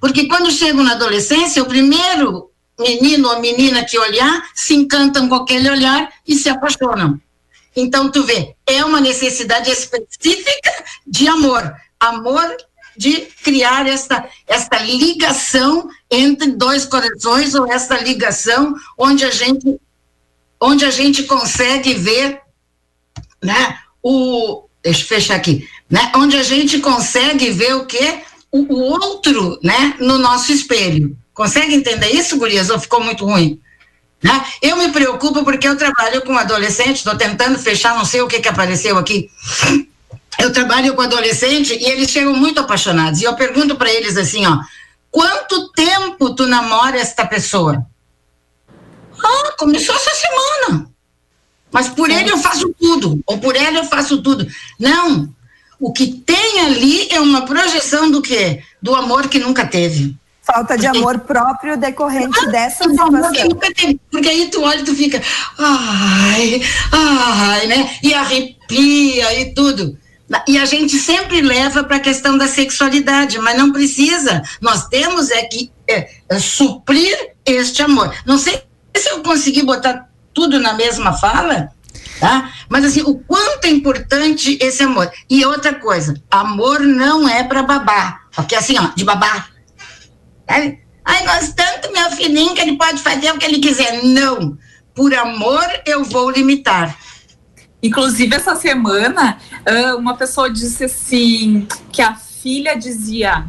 Porque 0.00 0.26
quando 0.26 0.50
chegam 0.50 0.84
na 0.84 0.92
adolescência, 0.92 1.62
o 1.62 1.66
primeiro 1.66 2.51
menino 2.78 3.28
ou 3.28 3.40
menina 3.40 3.84
que 3.84 3.98
olhar, 3.98 4.42
se 4.54 4.74
encantam 4.74 5.28
com 5.28 5.34
aquele 5.36 5.70
olhar 5.70 6.12
e 6.26 6.34
se 6.34 6.48
apaixonam. 6.48 7.20
Então, 7.74 8.10
tu 8.10 8.22
vê, 8.24 8.54
é 8.66 8.84
uma 8.84 9.00
necessidade 9.00 9.70
específica 9.70 10.84
de 11.06 11.26
amor. 11.28 11.74
Amor 11.98 12.56
de 12.96 13.22
criar 13.42 13.86
esta, 13.86 14.28
esta 14.46 14.78
ligação 14.78 15.88
entre 16.10 16.52
dois 16.52 16.84
corações, 16.84 17.54
ou 17.54 17.70
esta 17.70 17.98
ligação 17.98 18.74
onde 18.98 19.24
a 19.24 19.30
gente, 19.30 19.80
onde 20.60 20.84
a 20.84 20.90
gente 20.90 21.22
consegue 21.24 21.94
ver 21.94 22.40
né, 23.42 23.78
o. 24.02 24.68
Deixa 24.82 25.02
eu 25.02 25.06
fechar 25.06 25.36
aqui. 25.36 25.66
Né, 25.88 26.12
onde 26.16 26.36
a 26.36 26.42
gente 26.42 26.80
consegue 26.80 27.50
ver 27.50 27.74
o 27.74 27.86
que? 27.86 28.20
O, 28.50 28.74
o 28.74 28.80
outro 28.80 29.58
né, 29.62 29.96
no 30.00 30.18
nosso 30.18 30.52
espelho. 30.52 31.16
Consegue 31.34 31.74
entender 31.74 32.10
isso, 32.10 32.36
Gurias? 32.36 32.70
Ou 32.70 32.78
ficou 32.78 33.02
muito 33.02 33.24
ruim? 33.24 33.60
Né? 34.22 34.44
Eu 34.60 34.76
me 34.76 34.92
preocupo 34.92 35.42
porque 35.44 35.66
eu 35.66 35.76
trabalho 35.76 36.22
com 36.22 36.36
adolescente, 36.36 36.96
estou 36.96 37.16
tentando 37.16 37.58
fechar, 37.58 37.96
não 37.96 38.04
sei 38.04 38.20
o 38.22 38.28
que, 38.28 38.40
que 38.40 38.48
apareceu 38.48 38.96
aqui. 38.96 39.28
Eu 40.38 40.52
trabalho 40.52 40.94
com 40.94 41.02
adolescente 41.02 41.74
e 41.74 41.84
eles 41.84 42.10
chegam 42.10 42.34
muito 42.34 42.60
apaixonados. 42.60 43.20
E 43.20 43.24
eu 43.24 43.34
pergunto 43.34 43.76
para 43.76 43.92
eles 43.92 44.16
assim: 44.16 44.46
ó, 44.46 44.58
quanto 45.10 45.68
tempo 45.70 46.34
tu 46.34 46.46
namora 46.46 46.98
esta 46.98 47.26
pessoa? 47.26 47.84
Ah, 49.22 49.52
começou 49.58 49.94
essa 49.94 50.10
semana. 50.14 50.86
Mas 51.70 51.88
por 51.88 52.10
ele 52.10 52.30
eu 52.30 52.38
faço 52.38 52.74
tudo, 52.78 53.20
ou 53.26 53.38
por 53.38 53.56
ela 53.56 53.78
eu 53.78 53.84
faço 53.84 54.22
tudo. 54.22 54.46
Não. 54.78 55.32
O 55.80 55.92
que 55.92 56.06
tem 56.06 56.60
ali 56.60 57.08
é 57.10 57.20
uma 57.20 57.44
projeção 57.44 58.10
do 58.10 58.22
quê? 58.22 58.62
Do 58.80 58.94
amor 58.94 59.28
que 59.28 59.38
nunca 59.38 59.66
teve. 59.66 60.16
Falta 60.42 60.76
de 60.76 60.86
amor 60.88 61.20
próprio 61.20 61.76
decorrente 61.76 62.38
ah, 62.46 62.50
dessa 62.50 62.82
situação. 62.82 63.48
Porque 64.10 64.28
aí 64.28 64.50
tu 64.50 64.60
olha 64.62 64.80
e 64.80 64.84
tu 64.84 64.94
fica, 64.94 65.22
ai, 65.56 66.60
ai, 66.90 67.66
né? 67.68 67.96
E 68.02 68.12
arrepia 68.12 69.40
e 69.40 69.54
tudo. 69.54 69.96
E 70.48 70.58
a 70.58 70.64
gente 70.64 70.98
sempre 70.98 71.40
leva 71.40 71.84
para 71.84 71.96
a 71.96 72.00
questão 72.00 72.36
da 72.36 72.48
sexualidade, 72.48 73.38
mas 73.38 73.56
não 73.56 73.70
precisa. 73.70 74.42
Nós 74.60 74.88
temos 74.88 75.30
é 75.30 75.42
que 75.44 75.70
é, 75.88 76.10
é, 76.28 76.38
suprir 76.40 77.16
este 77.46 77.82
amor. 77.82 78.12
Não 78.26 78.36
sei 78.36 78.62
se 78.96 79.10
eu 79.10 79.22
consegui 79.22 79.62
botar 79.62 80.08
tudo 80.34 80.58
na 80.58 80.72
mesma 80.72 81.12
fala, 81.12 81.68
tá? 82.18 82.50
Mas 82.68 82.84
assim, 82.84 83.02
o 83.02 83.14
quanto 83.14 83.66
é 83.66 83.68
importante 83.68 84.58
esse 84.60 84.82
amor. 84.82 85.08
E 85.30 85.44
outra 85.44 85.74
coisa, 85.74 86.14
amor 86.30 86.80
não 86.80 87.28
é 87.28 87.44
para 87.44 87.62
babar, 87.62 88.22
porque 88.34 88.56
assim, 88.56 88.76
ó, 88.78 88.88
de 88.96 89.04
babar 89.04 89.51
Ai, 91.04 91.26
gosto 91.26 91.54
tanto 91.54 91.92
meu 91.92 92.10
filhinho 92.12 92.54
que 92.54 92.60
ele 92.60 92.76
pode 92.76 93.00
fazer 93.02 93.32
o 93.32 93.38
que 93.38 93.44
ele 93.44 93.58
quiser. 93.58 94.02
Não. 94.04 94.56
Por 94.94 95.12
amor, 95.14 95.64
eu 95.86 96.04
vou 96.04 96.30
limitar. 96.30 96.96
Inclusive, 97.82 98.36
essa 98.36 98.54
semana, 98.54 99.38
uma 99.98 100.16
pessoa 100.16 100.50
disse 100.50 100.84
assim: 100.84 101.66
que 101.90 102.00
a 102.00 102.14
filha 102.14 102.76
dizia. 102.76 103.46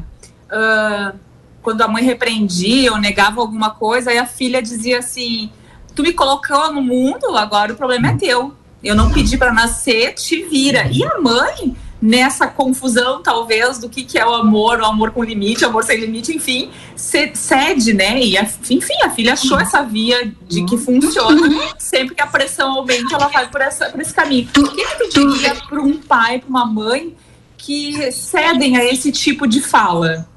quando 1.61 1.81
a 1.81 1.87
mãe 1.87 2.03
repreendia 2.03 2.91
ou 2.91 2.97
negava 2.99 3.41
alguma 3.41 3.71
coisa, 3.71 4.09
aí 4.09 4.17
a 4.17 4.25
filha 4.25 4.61
dizia 4.61 4.99
assim: 4.99 5.51
Tu 5.95 6.01
me 6.01 6.13
colocou 6.13 6.73
no 6.73 6.81
mundo, 6.81 7.37
agora 7.37 7.73
o 7.73 7.75
problema 7.75 8.09
é 8.09 8.17
teu. 8.17 8.55
Eu 8.83 8.95
não 8.95 9.11
pedi 9.11 9.37
para 9.37 9.53
nascer, 9.53 10.13
te 10.13 10.43
vira. 10.43 10.89
E 10.91 11.03
a 11.05 11.19
mãe 11.19 11.75
nessa 12.03 12.47
confusão, 12.47 13.23
talvez, 13.23 13.79
do 13.79 13.87
que, 13.87 14.03
que 14.03 14.19
é 14.19 14.25
o 14.25 14.33
amor, 14.33 14.81
o 14.81 14.85
amor 14.85 15.11
com 15.11 15.23
limite, 15.23 15.63
o 15.63 15.69
amor 15.69 15.85
sem 15.85 15.97
limite, 15.97 16.35
enfim, 16.35 16.69
cede, 16.97 17.93
né? 17.93 18.21
E, 18.21 18.37
a, 18.37 18.43
enfim, 18.69 19.01
a 19.05 19.09
filha 19.09 19.31
achou 19.31 19.57
essa 19.57 19.81
via 19.83 20.29
de 20.45 20.65
que 20.65 20.77
funciona. 20.77 21.73
Sempre 21.79 22.13
que 22.13 22.21
a 22.21 22.27
pressão 22.27 22.73
aumenta, 22.73 23.15
ela 23.15 23.29
vai 23.29 23.49
por, 23.49 23.61
essa, 23.61 23.89
por 23.89 24.01
esse 24.01 24.13
caminho. 24.13 24.49
O 24.57 24.67
que, 24.67 24.85
que 24.85 24.97
tu 24.97 25.29
diria 25.31 25.55
para 25.55 25.81
um 25.81 25.97
pai, 25.97 26.39
para 26.39 26.49
uma 26.49 26.65
mãe 26.65 27.15
que 27.57 28.11
cedem 28.11 28.75
a 28.75 28.83
esse 28.83 29.09
tipo 29.09 29.47
de 29.47 29.61
fala? 29.61 30.27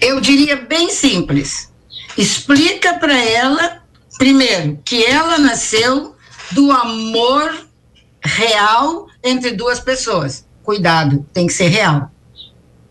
Eu 0.00 0.20
diria 0.20 0.54
bem 0.54 0.88
simples. 0.88 1.72
Explica 2.16 2.94
para 2.94 3.18
ela, 3.18 3.82
primeiro, 4.18 4.78
que 4.84 5.04
ela 5.04 5.36
nasceu 5.36 6.14
do 6.52 6.70
amor 6.70 7.66
real 8.22 9.08
entre 9.24 9.50
duas 9.50 9.80
pessoas 9.80 10.46
cuidado, 10.68 11.26
tem 11.32 11.46
que 11.46 11.52
ser 11.54 11.68
real. 11.68 12.10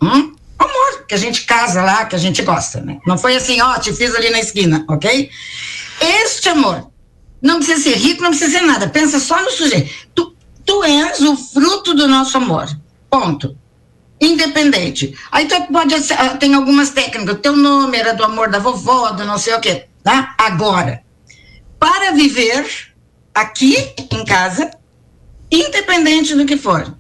Hum? 0.02 0.34
Amor, 0.58 1.06
que 1.08 1.14
a 1.14 1.18
gente 1.18 1.46
casa 1.46 1.84
lá, 1.84 2.06
que 2.06 2.16
a 2.16 2.18
gente 2.18 2.42
gosta, 2.42 2.82
né? 2.82 2.98
Não 3.06 3.20
foi 3.20 3.36
assim, 3.36 3.62
ó, 3.62 3.78
te 3.78 3.94
fiz 3.94 4.16
ali 4.16 4.32
na 4.32 4.40
esquina, 4.40 4.84
ok? 4.90 5.30
Este 6.02 6.50
amor 6.50 6.90
não 7.40 7.58
precisa 7.58 7.84
ser 7.84 7.96
rico, 7.98 8.24
não 8.24 8.32
precisa 8.32 8.58
ser 8.58 8.66
nada. 8.66 8.90
Pensa 8.90 9.20
só 9.20 9.40
no 9.44 9.52
sujeito. 9.52 9.94
Tu, 10.16 10.36
tu 10.66 10.84
és 10.84 11.22
o 11.22 11.38
fruto 11.38 11.94
do 11.94 12.08
nosso 12.08 12.36
amor. 12.38 12.68
Ponto. 13.12 13.56
Independente. 14.20 15.16
Aí 15.32 15.48
tu 15.48 15.62
pode, 15.72 15.94
ah, 16.18 16.36
tem 16.36 16.56
algumas 16.56 16.90
técnicas. 16.90 17.38
Teu 17.44 17.56
nome 17.56 17.96
era 17.96 18.16
do 18.16 18.24
amor 18.24 18.50
da 18.50 18.58
vovó, 18.58 19.12
do 19.12 19.24
não 19.24 19.38
sei 19.38 19.54
o 19.54 19.62
quê, 19.62 19.86
tá? 20.04 20.34
Agora, 20.36 21.04
para 21.80 22.12
viver, 22.14 22.66
aqui 23.36 23.94
em 24.12 24.26
casa, 24.26 24.72
independente 25.52 26.34
do 26.34 26.44
que 26.44 26.58
for, 26.58 26.98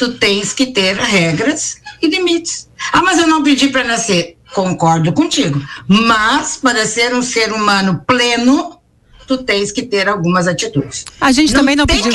tu 0.00 0.14
tens 0.14 0.54
que 0.54 0.68
ter 0.68 0.96
regras 0.96 1.76
e 2.00 2.08
limites. 2.08 2.70
Ah, 2.90 3.02
mas 3.02 3.18
eu 3.18 3.26
não 3.26 3.42
pedi 3.42 3.68
para 3.68 3.84
nascer. 3.84 4.38
Concordo 4.54 5.12
contigo. 5.12 5.62
Mas 5.86 6.56
para 6.56 6.86
ser 6.86 7.14
um 7.14 7.20
ser 7.20 7.52
humano 7.52 8.02
pleno, 8.06 8.78
tu 9.26 9.36
tens 9.36 9.70
que 9.70 9.82
ter 9.82 10.08
algumas 10.08 10.48
atitudes. 10.48 11.04
A 11.20 11.32
gente 11.32 11.52
não 11.52 11.60
também 11.60 11.76
não 11.76 11.86
pediu. 11.86 12.10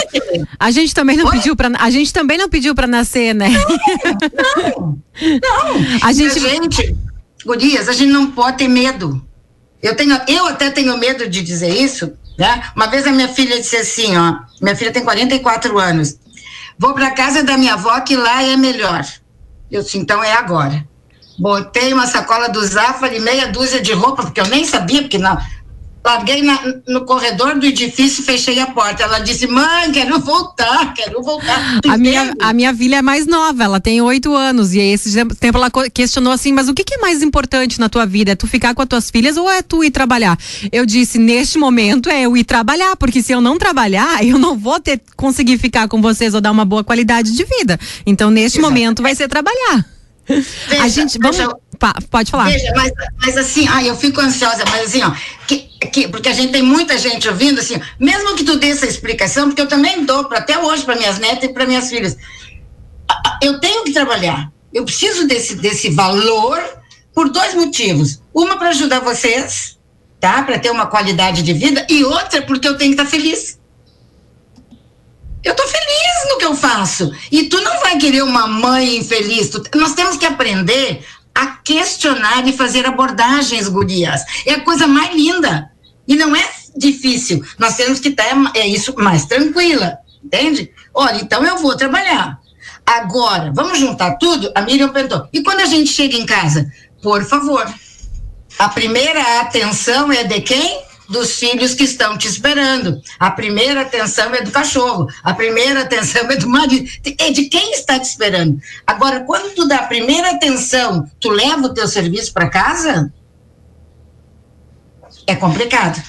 A 0.59 0.71
gente 0.71 0.95
também 0.95 1.15
não 1.15 1.27
Oi? 1.27 1.31
pediu 1.33 1.55
para 1.55 1.71
a 1.77 1.89
gente 1.91 2.11
também 2.11 2.39
não 2.39 2.49
pediu 2.49 2.73
para 2.73 2.87
nascer, 2.87 3.35
né? 3.35 3.49
Não. 3.51 4.79
Não. 4.79 4.99
não. 5.21 5.99
A 6.01 6.11
gente, 6.11 6.39
a 6.39 6.49
gente 6.49 6.97
gurias, 7.45 7.87
a 7.87 7.93
gente 7.93 8.11
não 8.11 8.31
pode 8.31 8.57
ter 8.57 8.67
medo. 8.67 9.23
Eu 9.81 9.95
tenho, 9.95 10.19
eu 10.27 10.47
até 10.47 10.71
tenho 10.71 10.97
medo 10.97 11.29
de 11.29 11.43
dizer 11.43 11.69
isso, 11.69 12.11
né? 12.37 12.63
Uma 12.75 12.87
vez 12.87 13.05
a 13.05 13.11
minha 13.11 13.27
filha 13.27 13.59
disse 13.59 13.77
assim, 13.77 14.17
ó, 14.17 14.39
minha 14.59 14.75
filha 14.75 14.91
tem 14.91 15.03
44 15.03 15.77
anos. 15.77 16.17
Vou 16.77 16.93
para 16.93 17.11
casa 17.11 17.43
da 17.43 17.57
minha 17.57 17.73
avó 17.73 17.99
que 18.01 18.15
lá 18.15 18.43
é 18.43 18.55
melhor. 18.57 19.05
Eu 19.71 19.81
disse, 19.81 19.97
então 19.97 20.23
é 20.23 20.33
agora. 20.33 20.85
Botei 21.37 21.93
uma 21.93 22.07
sacola 22.07 22.47
do 22.47 22.63
Zafari, 22.65 23.19
meia 23.19 23.47
dúzia 23.47 23.81
de 23.81 23.91
roupa, 23.91 24.23
porque 24.23 24.39
eu 24.39 24.47
nem 24.47 24.63
sabia, 24.63 25.01
porque 25.01 25.17
não, 25.17 25.37
larguei 26.05 26.43
na, 26.43 26.59
no 26.87 27.03
corredor 27.03 27.57
do 27.57 27.65
edifício 27.65 28.21
e 28.21 28.25
fechei 28.25 28.59
a 28.59 28.67
porta. 28.67 29.03
Ela 29.03 29.19
disse: 29.19 29.47
Mãe, 29.47 29.91
quero 29.91 30.19
voltar, 30.19 30.93
quero 30.93 31.21
voltar. 31.23 31.79
a 31.87 31.97
minha, 31.97 32.33
a 32.39 32.53
minha 32.53 32.73
filha 32.73 32.97
é 32.97 33.01
mais 33.01 33.25
nova, 33.25 33.63
ela 33.63 33.79
tem 33.79 33.99
oito 34.01 34.35
anos. 34.35 34.73
E 34.73 34.79
esse 34.79 35.25
tempo 35.39 35.57
ela 35.57 35.71
questionou 35.91 36.31
assim: 36.31 36.53
Mas 36.53 36.69
o 36.69 36.73
que, 36.73 36.83
que, 36.83 36.95
é 36.95 36.97
mais 36.99 37.23
importante 37.23 37.79
na 37.79 37.89
tua 37.89 38.05
vida? 38.05 38.31
É 38.31 38.35
tu 38.35 38.47
ficar 38.47 38.75
com 38.75 38.83
as 38.83 38.87
tuas 38.87 39.09
filhas 39.09 39.35
ou 39.35 39.49
é 39.49 39.63
tu 39.63 39.83
ir 39.83 39.89
trabalhar? 39.89 40.37
Eu 40.71 40.85
disse: 40.85 41.17
Neste 41.17 41.57
momento 41.57 42.07
é 42.09 42.21
eu 42.21 42.37
ir 42.37 42.43
trabalhar, 42.43 42.95
porque 42.95 43.23
se 43.23 43.33
eu 43.33 43.41
não 43.41 43.57
trabalhar, 43.57 44.23
eu 44.23 44.37
não 44.37 44.55
vou 44.55 44.79
ter 44.79 45.01
conseguir 45.17 45.57
ficar 45.57 45.87
com 45.87 46.01
vocês 46.01 46.33
ou 46.35 46.41
dar 46.41 46.51
uma 46.51 46.65
boa 46.65 46.83
qualidade 46.83 47.35
de 47.35 47.43
vida. 47.43 47.79
Então, 48.05 48.29
neste 48.29 48.59
Exato. 48.59 48.71
momento, 48.71 49.01
vai 49.01 49.15
ser 49.15 49.27
trabalhar. 49.27 49.85
Veja, 50.27 50.83
a 50.83 50.87
gente, 50.87 51.19
vamos, 51.19 51.37
veja, 51.37 51.55
pode 52.09 52.31
falar. 52.31 52.45
Veja, 52.45 52.71
mas, 52.75 52.91
mas 53.21 53.37
assim, 53.37 53.67
ai, 53.67 53.89
eu 53.89 53.95
fico 53.95 54.19
ansiosa, 54.19 54.63
mas 54.71 54.85
assim, 54.85 55.03
ó, 55.03 55.11
que, 55.47 55.64
que, 55.79 56.07
porque 56.07 56.29
a 56.29 56.33
gente 56.33 56.51
tem 56.51 56.61
muita 56.61 56.97
gente 56.97 57.27
ouvindo, 57.27 57.59
assim, 57.59 57.79
mesmo 57.99 58.35
que 58.35 58.43
tu 58.43 58.57
dê 58.57 58.69
essa 58.69 58.85
explicação, 58.85 59.47
porque 59.47 59.61
eu 59.61 59.67
também 59.67 60.05
dou 60.05 60.25
pra, 60.25 60.39
até 60.39 60.57
hoje 60.57 60.83
para 60.83 60.95
minhas 60.95 61.19
netas 61.19 61.43
e 61.43 61.53
para 61.53 61.65
minhas 61.65 61.89
filhas, 61.89 62.17
eu 63.41 63.59
tenho 63.59 63.83
que 63.83 63.91
trabalhar, 63.91 64.51
eu 64.73 64.83
preciso 64.85 65.27
desse, 65.27 65.55
desse 65.55 65.89
valor 65.89 66.61
por 67.13 67.29
dois 67.29 67.53
motivos. 67.53 68.21
Uma 68.33 68.57
para 68.57 68.69
ajudar 68.69 68.99
vocês, 68.99 69.77
tá? 70.19 70.43
Para 70.43 70.59
ter 70.59 70.69
uma 70.69 70.87
qualidade 70.87 71.43
de 71.43 71.53
vida, 71.53 71.85
e 71.89 72.03
outra 72.03 72.41
porque 72.41 72.67
eu 72.67 72.77
tenho 72.77 72.95
que 72.95 73.01
estar 73.01 73.05
tá 73.05 73.09
feliz. 73.09 73.59
Eu 75.43 75.51
estou 75.51 75.67
feliz 75.67 76.29
no 76.29 76.37
que 76.39 76.45
eu 76.45 76.55
faço. 76.55 77.11
E 77.31 77.43
tu 77.43 77.61
não 77.61 77.79
vai 77.79 77.99
querer 77.99 78.23
uma 78.23 78.47
mãe 78.47 78.97
infeliz. 78.97 79.49
Tu, 79.49 79.61
nós 79.75 79.93
temos 79.93 80.17
que 80.17 80.25
aprender 80.25 81.05
a 81.35 81.47
questionar 81.47 82.47
e 82.47 82.53
fazer 82.53 82.85
abordagens, 82.85 83.67
gurias. 83.67 84.21
É 84.45 84.53
a 84.53 84.61
coisa 84.61 84.87
mais 84.87 85.13
linda. 85.13 85.69
E 86.07 86.15
não 86.15 86.33
é 86.33 86.49
difícil. 86.77 87.43
Nós 87.59 87.75
temos 87.75 87.99
que 87.99 88.09
estar, 88.09 88.25
é 88.55 88.65
isso, 88.65 88.95
mais 88.97 89.25
tranquila. 89.25 89.97
Entende? 90.23 90.71
Olha, 90.93 91.17
então 91.17 91.43
eu 91.45 91.57
vou 91.57 91.75
trabalhar. 91.75 92.39
Agora, 92.85 93.51
vamos 93.53 93.77
juntar 93.77 94.15
tudo? 94.15 94.51
A 94.55 94.61
Miriam 94.61 94.89
perguntou. 94.89 95.27
E 95.33 95.43
quando 95.43 95.59
a 95.59 95.65
gente 95.65 95.91
chega 95.91 96.15
em 96.15 96.25
casa? 96.25 96.71
Por 97.01 97.23
favor. 97.23 97.67
A 98.57 98.69
primeira 98.69 99.41
atenção 99.41 100.11
é 100.11 100.23
de 100.23 100.39
quem? 100.41 100.81
Dos 101.09 101.37
filhos 101.37 101.73
que 101.73 101.83
estão 101.83 102.17
te 102.17 102.27
esperando. 102.27 103.01
A 103.19 103.31
primeira 103.31 103.81
atenção 103.81 104.33
é 104.33 104.41
do 104.41 104.51
cachorro, 104.51 105.07
a 105.23 105.33
primeira 105.33 105.81
atenção 105.81 106.29
é 106.29 106.35
do 106.37 106.49
marido, 106.49 106.89
é 107.17 107.31
de 107.31 107.45
quem 107.45 107.73
está 107.73 107.99
te 107.99 108.05
esperando. 108.05 108.59
Agora, 108.85 109.21
quando 109.21 109.53
tu 109.53 109.67
dá 109.67 109.77
a 109.77 109.87
primeira 109.87 110.31
atenção, 110.31 111.09
tu 111.19 111.29
leva 111.29 111.67
o 111.67 111.73
teu 111.73 111.87
serviço 111.87 112.33
para 112.33 112.49
casa? 112.49 113.13
É 115.27 115.35
complicado. 115.35 116.01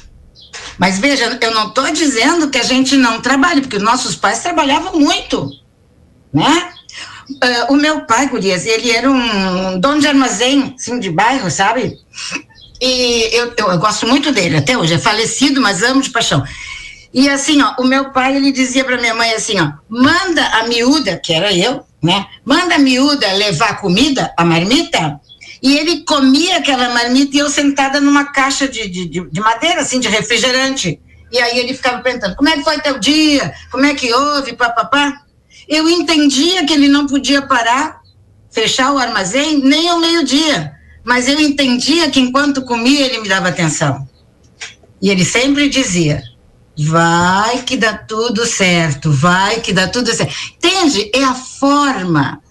Mas 0.79 0.99
veja, 0.99 1.39
eu 1.41 1.55
não 1.55 1.69
estou 1.69 1.91
dizendo 1.91 2.51
que 2.51 2.59
a 2.59 2.63
gente 2.63 2.97
não 2.97 3.21
trabalha, 3.21 3.61
porque 3.61 3.79
nossos 3.79 4.15
pais 4.15 4.41
trabalhavam 4.41 4.99
muito, 4.99 5.51
né? 6.33 6.73
Uh, 7.29 7.73
o 7.73 7.77
meu 7.77 8.03
pai, 8.03 8.29
Gurias, 8.29 8.67
ele 8.67 8.91
era 8.91 9.11
um 9.11 9.81
dono 9.81 10.01
de 10.01 10.07
armazém, 10.07 10.75
assim, 10.79 11.01
de 11.01 11.11
bairro, 11.11 11.51
sabe? 11.51 11.99
E 12.81 13.35
eu, 13.35 13.55
eu, 13.57 13.71
eu, 13.73 13.79
gosto 13.79 14.07
muito 14.07 14.33
dele 14.33 14.59
até 14.59 14.77
hoje, 14.77 14.95
é 14.95 14.99
falecido, 14.99 15.61
mas 15.61 15.83
amo 15.83 16.03
de 16.03 16.11
paixão. 16.11 16.45
E 17.13 17.29
assim, 17.29 17.63
ó, 17.63 17.75
o 17.79 17.85
meu 17.85 18.11
pai, 18.11 18.37
ele 18.37 18.53
dizia 18.53 18.85
para 18.85 18.99
minha 18.99 19.15
mãe 19.15 19.33
assim, 19.33 19.59
ó, 19.59 19.73
manda 19.89 20.45
a 20.49 20.65
miúda, 20.65 21.17
que 21.17 21.33
era 21.33 21.53
eu, 21.53 21.83
né? 22.03 22.27
Manda 22.45 22.75
a 22.75 22.79
miúda 22.79 23.33
levar 23.33 23.81
comida, 23.81 24.33
a 24.37 24.45
marmita, 24.45 25.19
e 25.63 25.79
ele 25.79 26.05
comia 26.05 26.59
aquela 26.59 26.91
marmita 26.91 27.37
e 27.37 27.41
eu 27.41 27.49
sentada 27.49 28.01
numa 28.01 28.27
caixa 28.27 28.69
de, 28.69 28.87
de, 28.89 29.07
de 29.07 29.41
madeira, 29.41 29.81
assim, 29.81 29.99
de 29.99 30.09
refrigerante. 30.09 31.01
E 31.33 31.39
aí 31.39 31.59
ele 31.59 31.73
ficava 31.73 32.03
perguntando, 32.03 32.37
como 32.37 32.49
é 32.49 32.59
que 32.59 32.65
foi 32.65 32.79
teu 32.81 32.99
dia? 32.99 33.55
Como 33.71 33.87
é 33.87 33.95
que 33.95 34.13
houve, 34.13 34.53
papapá? 34.53 35.23
Eu 35.67 35.89
entendia 35.89 36.67
que 36.67 36.75
ele 36.75 36.89
não 36.89 37.07
podia 37.07 37.43
parar, 37.43 38.01
fechar 38.51 38.93
o 38.93 38.99
armazém, 38.99 39.59
nem 39.59 39.89
ao 39.89 39.99
meio-dia 39.99 40.76
mas 41.07 41.29
eu 41.29 41.41
entendia 41.41 42.11
que 42.11 42.19
enquanto 42.19 42.63
comia 42.63 43.07
ele 43.07 43.21
me 43.21 43.29
dava 43.29 43.49
atenção. 43.49 44.07
E 45.01 45.09
ele 45.09 45.25
sempre 45.25 45.69
dizia: 45.69 46.21
vai 46.77 47.63
que 47.63 47.77
dá 47.77 47.97
tudo 47.97 48.45
certo, 48.45 49.13
vai 49.13 49.61
que 49.61 49.73
dá 49.73 49.87
tudo 49.87 50.13
certo. 50.13 50.35
Entende? 50.57 51.09
É 51.15 51.23
a 51.23 51.33
forma. 51.33 52.43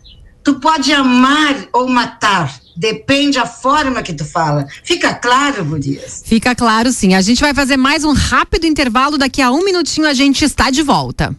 Tu 0.42 0.56
pode 0.60 0.94
amar 0.94 1.68
ou 1.74 1.90
matar, 1.90 2.56
depende 2.78 3.38
a 3.40 3.48
forma 3.48 4.02
que 4.02 4.14
tu 4.14 4.24
fala. 4.24 4.68
Fica 4.84 5.14
claro, 5.14 5.66
Gurias? 5.66 6.22
Fica 6.24 6.56
claro, 6.56 6.92
sim. 6.94 7.14
A 7.14 7.22
gente 7.22 7.42
vai 7.42 7.54
fazer 7.54 7.76
mais 7.76 8.06
um 8.06 8.14
rápido 8.14 8.66
intervalo. 8.66 9.18
Daqui 9.18 9.42
a 9.42 9.52
um 9.52 9.66
minutinho 9.66 10.08
a 10.08 10.14
gente 10.14 10.46
está 10.46 10.70
de 10.70 10.84
volta. 10.84 11.36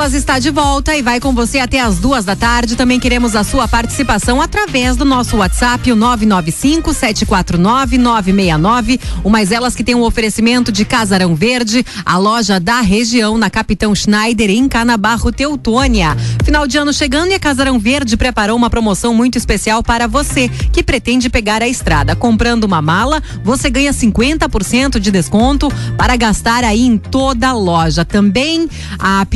Mas 0.00 0.14
Elas 0.14 0.14
está 0.14 0.38
de 0.38 0.50
volta 0.50 0.96
e 0.96 1.02
vai 1.02 1.20
com 1.20 1.34
você 1.34 1.58
até 1.58 1.78
as 1.78 1.98
duas 1.98 2.24
da 2.24 2.34
tarde. 2.34 2.74
Também 2.74 2.98
queremos 2.98 3.36
a 3.36 3.44
sua 3.44 3.68
participação 3.68 4.40
através 4.40 4.96
do 4.96 5.04
nosso 5.04 5.36
WhatsApp, 5.36 5.92
o 5.92 5.94
995 5.94 6.94
749 6.94 7.98
969. 7.98 8.98
O 9.22 9.28
Mais 9.28 9.52
Elas 9.52 9.76
que 9.76 9.84
tem 9.84 9.94
um 9.94 10.02
oferecimento 10.02 10.72
de 10.72 10.86
Casarão 10.86 11.34
Verde, 11.34 11.84
a 12.02 12.16
loja 12.16 12.58
da 12.58 12.80
região 12.80 13.36
na 13.36 13.50
Capitão 13.50 13.94
Schneider 13.94 14.48
em 14.48 14.66
Canabarro, 14.70 15.30
Teutônia. 15.30 16.16
Final 16.46 16.66
de 16.66 16.78
ano 16.78 16.94
chegando 16.94 17.32
e 17.32 17.34
a 17.34 17.38
Casarão 17.38 17.78
Verde 17.78 18.16
preparou 18.16 18.56
uma 18.56 18.70
promoção 18.70 19.12
muito 19.12 19.36
especial 19.36 19.82
para 19.82 20.06
você 20.06 20.48
que 20.72 20.82
pretende 20.82 21.28
pegar 21.28 21.62
a 21.62 21.68
estrada. 21.68 22.16
Comprando 22.16 22.64
uma 22.64 22.80
mala, 22.80 23.22
você 23.44 23.68
ganha 23.68 23.92
50% 23.92 24.98
de 24.98 25.10
desconto 25.10 25.68
para 25.98 26.16
gastar 26.16 26.64
aí 26.64 26.86
em 26.86 26.96
toda 26.96 27.48
a 27.48 27.52
loja. 27.52 28.02
Também 28.02 28.66
a 28.98 29.26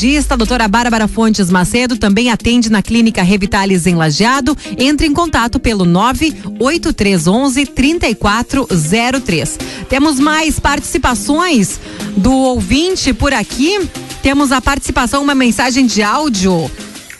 pneu 0.00 0.10
pneumologista, 0.10 0.36
doutora 0.36 0.66
Bárbara 0.66 1.06
Fontes 1.06 1.50
Macedo, 1.50 1.96
também 1.96 2.30
atende 2.30 2.70
na 2.70 2.82
Clínica 2.82 3.22
Revitalis 3.22 3.86
em 3.86 3.94
Lajeado. 3.94 4.56
Entre 4.78 5.06
em 5.06 5.12
contato 5.12 5.60
pelo 5.60 5.84
98311 5.84 7.66
3403. 7.66 9.58
Temos 9.88 10.18
mais 10.18 10.58
participações 10.58 11.78
do 12.16 12.32
ouvinte 12.32 13.12
por 13.12 13.34
aqui. 13.34 13.88
Temos 14.22 14.52
a 14.52 14.60
participação, 14.60 15.22
uma 15.22 15.34
mensagem 15.34 15.86
de 15.86 16.02
áudio. 16.02 16.70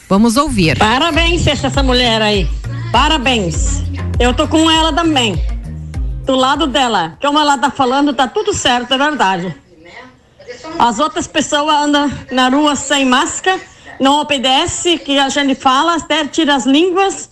Vamos 0.09 0.37
ouvir. 0.37 0.79
Parabéns, 0.79 1.47
essa 1.47 1.83
mulher 1.83 2.23
aí. 2.23 2.49
Parabéns. 2.91 3.83
Eu 4.19 4.33
tô 4.35 4.49
com 4.49 4.71
ela 4.71 4.93
também. 4.93 5.41
Do 6.25 6.35
lado 6.35 6.67
dela. 6.67 7.17
Como 7.21 7.39
ela 7.39 7.59
tá 7.59 7.71
falando, 7.71 8.15
tá 8.15 8.27
tudo 8.27 8.53
certo, 8.53 8.95
é 8.95 8.99
verdade. 8.99 9.55
As 10.79 10.99
outras 10.99 11.27
pessoas 11.27 11.75
andam 11.75 12.11
na 12.31 12.49
rua 12.49 12.77
sem 12.77 13.05
máscara, 13.05 13.61
não 13.99 14.21
obedece 14.21 14.99
que 14.99 15.19
a 15.19 15.29
gente 15.29 15.55
fala, 15.55 15.97
até 15.97 16.27
tira 16.27 16.55
as 16.55 16.65
línguas. 16.65 17.31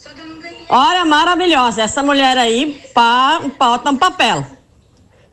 Olha, 0.69 1.05
maravilhosa. 1.05 1.83
Essa 1.83 2.03
mulher 2.03 2.37
aí, 2.37 2.83
pá, 2.93 3.41
bota 3.59 3.91
um 3.91 3.97
papel. 3.97 4.47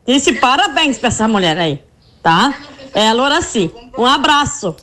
Disse 0.06 0.32
parabéns 0.34 0.98
para 0.98 1.08
essa 1.08 1.28
mulher 1.28 1.58
aí, 1.58 1.82
tá? 2.22 2.54
É 2.94 3.08
a 3.08 3.12
Loraci. 3.12 3.70
Um 3.98 4.06
abraço. 4.06 4.74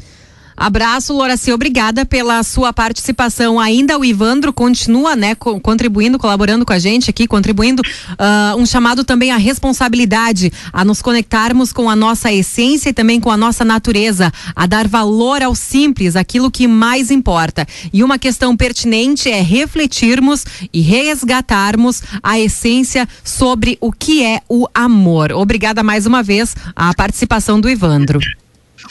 Abraço, 0.56 1.14
Loraci, 1.14 1.52
obrigada 1.52 2.06
pela 2.06 2.42
sua 2.44 2.72
participação. 2.72 3.60
Ainda 3.60 3.98
o 3.98 4.06
Ivandro 4.06 4.54
continua, 4.54 5.16
né, 5.16 5.36
co 5.36 5.60
contribuindo, 5.60 6.20
colaborando 6.20 6.66
com 6.66 6.74
a 6.74 6.80
gente 6.80 7.10
aqui, 7.10 7.28
contribuindo 7.28 7.82
uh, 7.82 8.58
um 8.58 8.66
chamado 8.66 9.04
também 9.04 9.32
à 9.32 9.38
responsabilidade, 9.38 10.52
a 10.72 10.86
nos 10.86 11.02
conectarmos 11.02 11.72
com 11.74 11.90
a 11.90 11.96
nossa 11.96 12.32
essência 12.32 12.90
e 12.90 12.94
também 12.94 13.20
com 13.20 13.32
a 13.32 13.38
nossa 13.38 13.66
natureza, 13.66 14.32
a 14.56 14.66
dar 14.66 14.88
valor 14.88 15.42
ao 15.42 15.56
simples, 15.56 16.16
aquilo 16.16 16.52
que 16.52 16.68
mais 16.68 17.12
importa. 17.12 17.66
E 17.92 18.04
uma 18.04 18.20
questão 18.20 18.56
pertinente 18.56 19.30
é 19.30 19.42
refletirmos 19.42 20.46
e 20.72 20.82
resgatarmos 20.82 22.02
a 22.22 22.40
essência 22.40 23.08
sobre 23.24 23.78
o 23.82 23.92
que 23.92 24.24
é 24.24 24.42
o 24.50 24.68
amor. 24.74 25.32
Obrigada 25.32 25.84
mais 25.84 26.06
uma 26.06 26.22
vez 26.22 26.56
a 26.76 26.94
participação 26.94 27.60
do 27.60 27.70
Ivandro. 27.70 28.20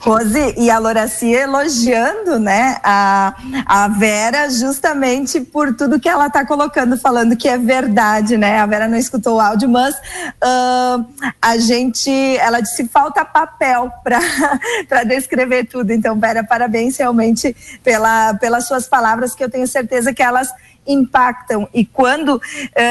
Rose 0.01 0.55
e 0.57 0.71
a 0.71 0.79
Loracia 0.79 1.43
elogiando, 1.43 2.39
né, 2.39 2.79
a, 2.83 3.35
a 3.67 3.89
Vera 3.89 4.51
justamente 4.51 5.41
por 5.41 5.75
tudo 5.75 6.01
que 6.01 6.09
ela 6.09 6.27
está 6.27 6.45
colocando, 6.47 6.97
falando 6.97 7.37
que 7.37 7.49
é 7.49 7.59
verdade, 7.59 8.37
né? 8.37 8.59
A 8.59 8.67
Vera 8.67 8.89
não 8.89 8.97
escutou 8.97 9.37
o 9.37 9.41
áudio, 9.41 9.69
mas 9.69 9.95
uh, 9.95 11.05
a 11.41 11.57
gente, 11.59 12.11
ela 12.39 12.61
disse 12.61 12.89
falta 12.89 13.25
papel 13.25 13.91
para 14.03 15.05
descrever 15.05 15.65
tudo. 15.67 15.91
Então, 15.93 16.19
Vera, 16.19 16.43
parabéns 16.43 16.97
realmente 16.97 17.55
pela, 17.83 18.35
pelas 18.35 18.67
suas 18.67 18.89
palavras, 18.89 19.35
que 19.35 19.45
eu 19.45 19.51
tenho 19.51 19.67
certeza 19.67 20.13
que 20.13 20.23
elas 20.23 20.53
impactam 20.87 21.69
e 21.73 21.85
quando 21.85 22.37
uh, 22.37 22.41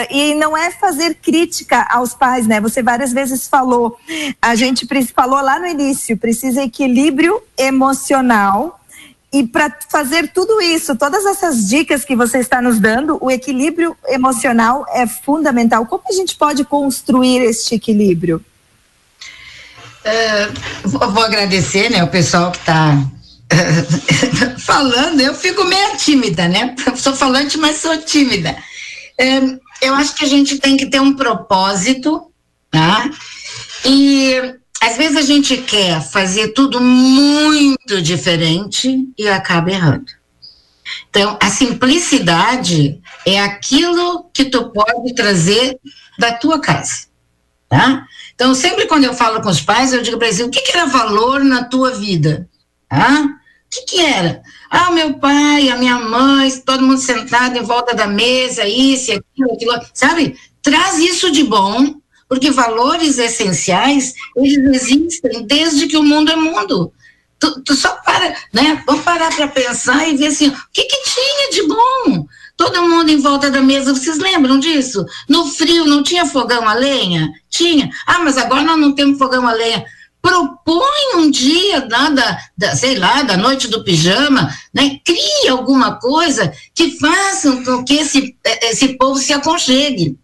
e 0.10 0.34
não 0.36 0.56
é 0.56 0.72
fazer 0.72 1.16
crítica 1.16 1.88
aos 1.90 2.14
pais, 2.14 2.48
né? 2.48 2.62
Você 2.62 2.82
várias 2.82 3.12
vezes 3.12 3.48
falou, 3.48 3.98
a 4.42 4.56
gente 4.56 4.88
falou 5.14 5.42
lá 5.42 5.60
no 5.60 5.68
início, 5.68 6.18
precisa 6.18 6.64
equilíbrio 6.64 7.42
emocional 7.58 8.80
e 9.34 9.48
para 9.48 9.74
fazer 9.90 10.32
tudo 10.34 10.62
isso, 10.62 10.96
todas 10.96 11.26
essas 11.26 11.70
dicas 11.70 12.04
que 12.04 12.16
você 12.16 12.40
está 12.40 12.62
nos 12.62 12.80
dando, 12.80 13.18
o 13.22 13.32
equilíbrio 13.32 13.96
emocional 14.08 14.86
é 14.90 15.08
fundamental. 15.08 15.86
Como 15.86 16.04
a 16.10 16.12
gente 16.12 16.36
pode 16.36 16.66
construir 16.66 17.40
este 17.40 17.76
equilíbrio? 17.76 18.44
Uh, 20.04 20.90
vou 20.90 21.24
agradecer, 21.24 21.90
né, 21.90 22.04
o 22.04 22.08
pessoal 22.08 22.52
que 22.52 22.58
está 22.58 22.98
falando, 24.60 25.20
eu 25.22 25.34
fico 25.34 25.64
meio 25.66 25.98
tímida, 25.98 26.48
né? 26.48 26.76
Sou 26.96 27.14
falante, 27.14 27.58
mas 27.58 27.78
sou 27.78 27.98
tímida. 27.98 28.56
É, 29.18 29.40
eu 29.82 29.94
acho 29.96 30.16
que 30.16 30.26
a 30.26 30.28
gente 30.28 30.60
tem 30.60 30.78
que 30.78 30.86
ter 30.86 31.00
um 31.00 31.16
propósito, 31.16 32.32
tá? 32.70 33.10
E 33.86 34.36
às 34.82 34.98
vezes 34.98 35.18
a 35.18 35.22
gente 35.22 35.58
quer 35.58 36.02
fazer 36.02 36.50
tudo 36.50 36.80
muito 36.82 38.02
diferente 38.02 39.08
e 39.18 39.28
acaba 39.28 39.72
errando. 39.72 40.12
Então, 41.10 41.38
a 41.42 41.50
simplicidade 41.50 43.00
é 43.26 43.40
aquilo 43.40 44.30
que 44.34 44.46
tu 44.46 44.72
pode 44.72 45.14
trazer 45.14 45.78
da 46.18 46.34
tua 46.34 46.60
casa, 46.60 47.08
tá? 47.70 48.06
Então, 48.34 48.56
sempre 48.56 48.88
quando 48.88 49.04
eu 49.04 49.14
falo 49.14 49.42
com 49.42 49.50
os 49.50 49.62
pais, 49.62 49.94
eu 49.94 50.02
digo 50.02 50.18
para 50.18 50.28
eles, 50.28 50.40
o 50.40 50.50
que, 50.50 50.62
que 50.62 50.72
era 50.72 50.86
valor 50.88 51.44
na 51.44 51.64
tua 51.64 51.92
vida? 51.92 52.50
Tá? 52.90 53.41
Que, 53.72 53.82
que 53.84 54.02
era? 54.02 54.44
Ah, 54.70 54.92
meu 54.92 55.14
pai, 55.14 55.70
a 55.70 55.78
minha 55.78 55.98
mãe, 55.98 56.52
todo 56.60 56.84
mundo 56.84 57.00
sentado 57.00 57.58
em 57.58 57.64
volta 57.64 57.96
da 57.96 58.06
mesa, 58.06 58.68
isso, 58.68 59.12
aquilo, 59.12 59.54
aquilo, 59.54 59.80
sabe? 59.94 60.38
Traz 60.62 61.00
isso 61.00 61.32
de 61.32 61.44
bom, 61.46 61.96
porque 62.28 62.52
valores 62.52 63.18
essenciais, 63.18 64.14
eles 64.36 64.84
existem 64.84 65.44
desde 65.48 65.88
que 65.88 65.98
o 65.98 66.04
mundo 66.04 66.32
é 66.32 66.36
mundo. 66.36 66.92
Tu, 67.40 67.62
tu 67.64 67.74
só 67.74 67.90
para, 68.06 68.36
né? 68.54 68.84
Vamos 68.86 69.04
parar 69.04 69.34
para 69.36 69.48
pensar 69.48 70.08
e 70.08 70.18
ver 70.18 70.28
assim, 70.28 70.50
o 70.50 70.58
que, 70.72 70.84
que 70.84 71.04
tinha 71.04 71.50
de 71.52 71.68
bom? 71.68 72.28
Todo 72.56 72.88
mundo 72.88 73.10
em 73.10 73.20
volta 73.20 73.50
da 73.50 73.62
mesa, 73.62 73.94
vocês 73.94 74.20
lembram 74.20 74.60
disso? 74.60 75.04
No 75.28 75.48
frio 75.48 75.86
não 75.86 76.04
tinha 76.04 76.26
fogão 76.26 76.68
a 76.68 76.74
lenha? 76.74 77.32
Tinha. 77.50 77.90
Ah, 78.06 78.20
mas 78.20 78.38
agora 78.38 78.62
nós 78.62 78.78
não 78.78 78.94
temos 78.94 79.18
fogão 79.18 79.48
a 79.48 79.54
lenha 79.54 79.84
propõe 80.22 81.16
um 81.16 81.32
dia, 81.32 81.86
nada, 81.88 82.38
da, 82.58 82.76
sei 82.76 82.98
lá, 82.98 83.24
da 83.24 83.36
noite 83.36 83.68
do 83.68 83.84
pijama, 83.84 84.54
né? 84.74 85.00
Crie 85.04 85.50
alguma 85.50 85.96
coisa 85.96 86.54
que 86.76 86.98
faça 87.00 87.52
com 87.64 87.84
que 87.84 87.96
esse, 87.96 88.36
esse 88.64 88.98
povo 88.98 89.18
se 89.18 89.34
aconchegue. 89.34 90.18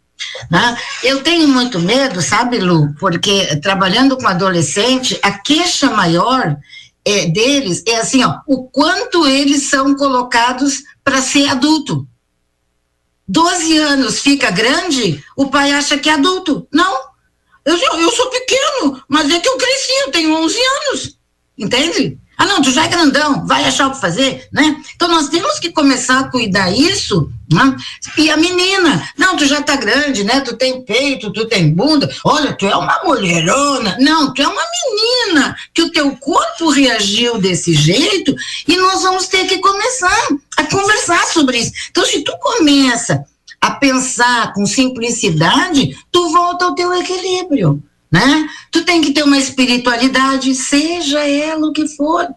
Né? 0.50 0.78
Eu 1.04 1.24
tenho 1.24 1.48
muito 1.48 1.80
medo, 1.80 2.22
sabe, 2.22 2.60
Lu, 2.60 2.94
porque 3.00 3.56
trabalhando 3.58 4.18
com 4.18 4.28
adolescente, 4.28 5.20
a 5.22 5.32
queixa 5.32 5.90
maior 5.90 6.58
é, 7.06 7.26
deles 7.26 7.84
é 7.88 7.98
assim, 7.98 8.24
ó, 8.24 8.40
o 8.46 8.64
quanto 8.64 9.26
eles 9.26 9.70
são 9.70 9.96
colocados 9.96 10.84
para 11.04 11.22
ser 11.22 11.48
adulto. 11.48 12.08
12 13.28 13.78
anos 13.78 14.20
fica 14.20 14.50
grande, 14.52 15.24
o 15.36 15.48
pai 15.48 15.72
acha 15.72 15.98
que 15.98 16.10
é 16.10 16.14
adulto. 16.14 16.68
Não, 16.72 16.98
eu, 17.74 18.00
eu 18.00 18.12
sou 18.12 18.30
pequeno, 18.30 19.04
mas 19.08 19.30
é 19.30 19.40
que 19.40 19.48
eu 19.48 19.58
cresci, 19.58 19.92
eu 20.06 20.12
tenho 20.12 20.34
11 20.36 20.58
anos. 20.60 21.18
Entende? 21.58 22.18
Ah, 22.38 22.46
não, 22.46 22.62
tu 22.62 22.72
já 22.72 22.86
é 22.86 22.88
grandão, 22.88 23.48
vai 23.48 23.66
achar 23.66 23.88
o 23.88 23.92
que 23.92 24.00
fazer, 24.00 24.48
né? 24.54 24.80
Então 24.96 25.08
nós 25.08 25.28
temos 25.28 25.58
que 25.58 25.72
começar 25.72 26.20
a 26.20 26.30
cuidar 26.30 26.72
isso, 26.72 27.32
né? 27.52 27.76
E 28.16 28.30
a 28.30 28.38
menina, 28.38 29.10
não, 29.18 29.36
tu 29.36 29.48
já 29.48 29.60
tá 29.60 29.76
grande, 29.76 30.24
né? 30.24 30.42
Tu 30.42 30.56
tem 30.56 30.84
peito, 30.84 31.34
tu 31.34 31.48
tem 31.48 31.74
bunda, 31.74 32.08
olha, 32.24 32.54
tu 32.54 32.68
é 32.68 32.76
uma 32.76 33.02
mulherona. 33.04 33.98
Não, 34.00 34.32
tu 34.36 34.44
é 34.44 34.48
uma 34.48 34.62
menina, 34.62 35.56
que 35.74 35.82
o 35.82 35.92
teu 35.92 36.16
corpo 36.18 36.70
reagiu 36.70 37.40
desse 37.40 37.74
jeito 37.74 38.36
e 38.68 38.78
nós 38.78 39.02
vamos 39.02 39.28
ter 39.28 39.48
que 39.48 39.58
começar 39.58 40.28
a 40.58 40.64
conversar 40.66 41.26
sobre 41.26 41.58
isso. 41.58 41.72
Então, 41.90 42.06
se 42.06 42.24
tu 42.24 42.38
começa 42.40 43.26
a 43.62 43.72
pensar 43.72 44.54
com 44.54 44.66
simplicidade, 44.66 45.98
tu 46.12 46.30
volta 46.30 46.66
ao 46.66 46.76
teu 46.76 46.94
equilíbrio, 46.94 47.84
né? 48.12 48.48
Tu 48.72 48.84
tem 48.86 49.02
que 49.02 49.12
ter 49.12 49.24
uma 49.24 49.38
espiritualidade, 49.38 50.54
seja 50.56 51.20
ela 51.28 51.68
o 51.68 51.74
que 51.74 51.88
for. 51.88 52.28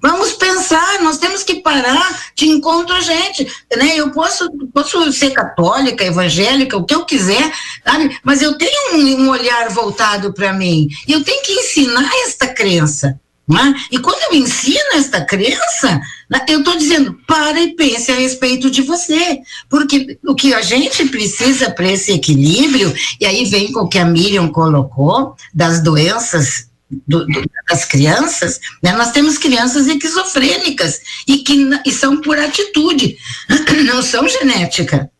Vamos 0.00 0.34
pensar, 0.34 1.00
nós 1.02 1.18
temos 1.18 1.42
que 1.42 1.56
parar 1.56 2.30
de 2.34 2.46
encontro 2.48 2.94
a 2.94 3.00
gente, 3.00 3.50
né? 3.76 3.96
Eu 3.96 4.10
posso, 4.10 4.48
posso 4.72 5.10
ser 5.12 5.30
católica, 5.30 6.04
evangélica, 6.04 6.76
o 6.76 6.84
que 6.84 6.94
eu 6.94 7.04
quiser, 7.04 7.52
sabe? 7.84 8.16
Mas 8.22 8.42
eu 8.42 8.56
tenho 8.58 8.94
um, 8.94 9.22
um 9.22 9.30
olhar 9.30 9.70
voltado 9.70 10.32
para 10.32 10.52
mim. 10.52 10.86
E 11.08 11.12
eu 11.12 11.24
tenho 11.24 11.42
que 11.42 11.52
ensinar 11.52 12.08
esta 12.26 12.46
crença. 12.46 13.18
Né? 13.48 13.74
E 13.92 13.98
quando 13.98 14.20
eu 14.24 14.38
ensino 14.38 14.94
esta 14.94 15.24
crença, 15.24 16.00
eu 16.48 16.58
estou 16.58 16.76
dizendo, 16.76 17.14
para 17.26 17.60
e 17.60 17.74
pense 17.74 18.10
a 18.10 18.16
respeito 18.16 18.70
de 18.70 18.82
você. 18.82 19.40
Porque 19.68 20.18
o 20.26 20.34
que 20.34 20.52
a 20.52 20.60
gente 20.60 21.06
precisa 21.06 21.70
para 21.70 21.90
esse 21.90 22.12
equilíbrio, 22.12 22.92
e 23.20 23.26
aí 23.26 23.44
vem 23.44 23.72
com 23.72 23.80
o 23.80 23.88
que 23.88 23.98
a 23.98 24.04
Miriam 24.04 24.48
colocou, 24.48 25.36
das 25.54 25.82
doenças 25.82 26.68
do, 27.06 27.26
do, 27.26 27.42
das 27.68 27.84
crianças, 27.84 28.60
né? 28.80 28.92
nós 28.92 29.10
temos 29.10 29.38
crianças 29.38 29.88
esquizofrênicas 29.88 31.00
e 31.26 31.38
que 31.38 31.68
e 31.84 31.90
são 31.90 32.20
por 32.20 32.38
atitude, 32.38 33.16
não 33.84 34.02
são 34.02 34.28
genética. 34.28 35.10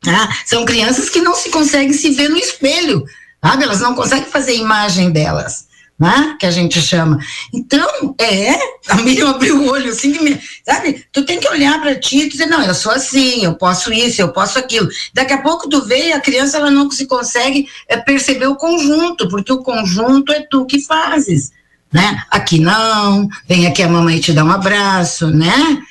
Tá? 0.00 0.36
São 0.46 0.64
crianças 0.64 1.10
que 1.10 1.20
não 1.20 1.34
se 1.34 1.48
conseguem 1.50 1.92
se 1.92 2.10
ver 2.10 2.28
no 2.28 2.36
espelho, 2.36 3.04
sabe? 3.42 3.64
elas 3.64 3.80
não 3.80 3.94
conseguem 3.94 4.30
fazer 4.30 4.54
imagem 4.54 5.10
delas 5.10 5.71
né? 6.02 6.36
Que 6.36 6.46
a 6.46 6.50
gente 6.50 6.82
chama. 6.82 7.16
Então, 7.54 8.12
é, 8.20 8.54
a 8.88 8.96
Miriam 8.96 9.30
abriu 9.30 9.62
o 9.62 9.70
olho 9.70 9.92
assim, 9.92 10.36
sabe? 10.66 11.06
Tu 11.12 11.24
tem 11.24 11.38
que 11.38 11.48
olhar 11.48 11.80
para 11.80 11.94
ti 11.94 12.22
e 12.22 12.28
dizer, 12.28 12.46
não, 12.46 12.60
eu 12.60 12.74
sou 12.74 12.90
assim, 12.90 13.44
eu 13.44 13.54
posso 13.54 13.92
isso, 13.92 14.20
eu 14.20 14.32
posso 14.32 14.58
aquilo. 14.58 14.88
Daqui 15.14 15.32
a 15.32 15.40
pouco 15.40 15.68
tu 15.68 15.80
vê 15.84 16.08
e 16.08 16.12
a 16.12 16.20
criança 16.20 16.58
ela 16.58 16.72
não 16.72 16.90
se 16.90 17.06
consegue 17.06 17.68
é, 17.88 17.96
perceber 17.96 18.48
o 18.48 18.56
conjunto, 18.56 19.28
porque 19.28 19.52
o 19.52 19.62
conjunto 19.62 20.32
é 20.32 20.40
tu 20.40 20.66
que 20.66 20.80
fazes, 20.80 21.52
né? 21.92 22.20
Aqui 22.28 22.58
não, 22.58 23.28
vem 23.48 23.68
aqui 23.68 23.84
a 23.84 23.88
mamãe 23.88 24.18
te 24.18 24.32
dá 24.32 24.42
um 24.42 24.50
abraço, 24.50 25.28
né? 25.28 25.84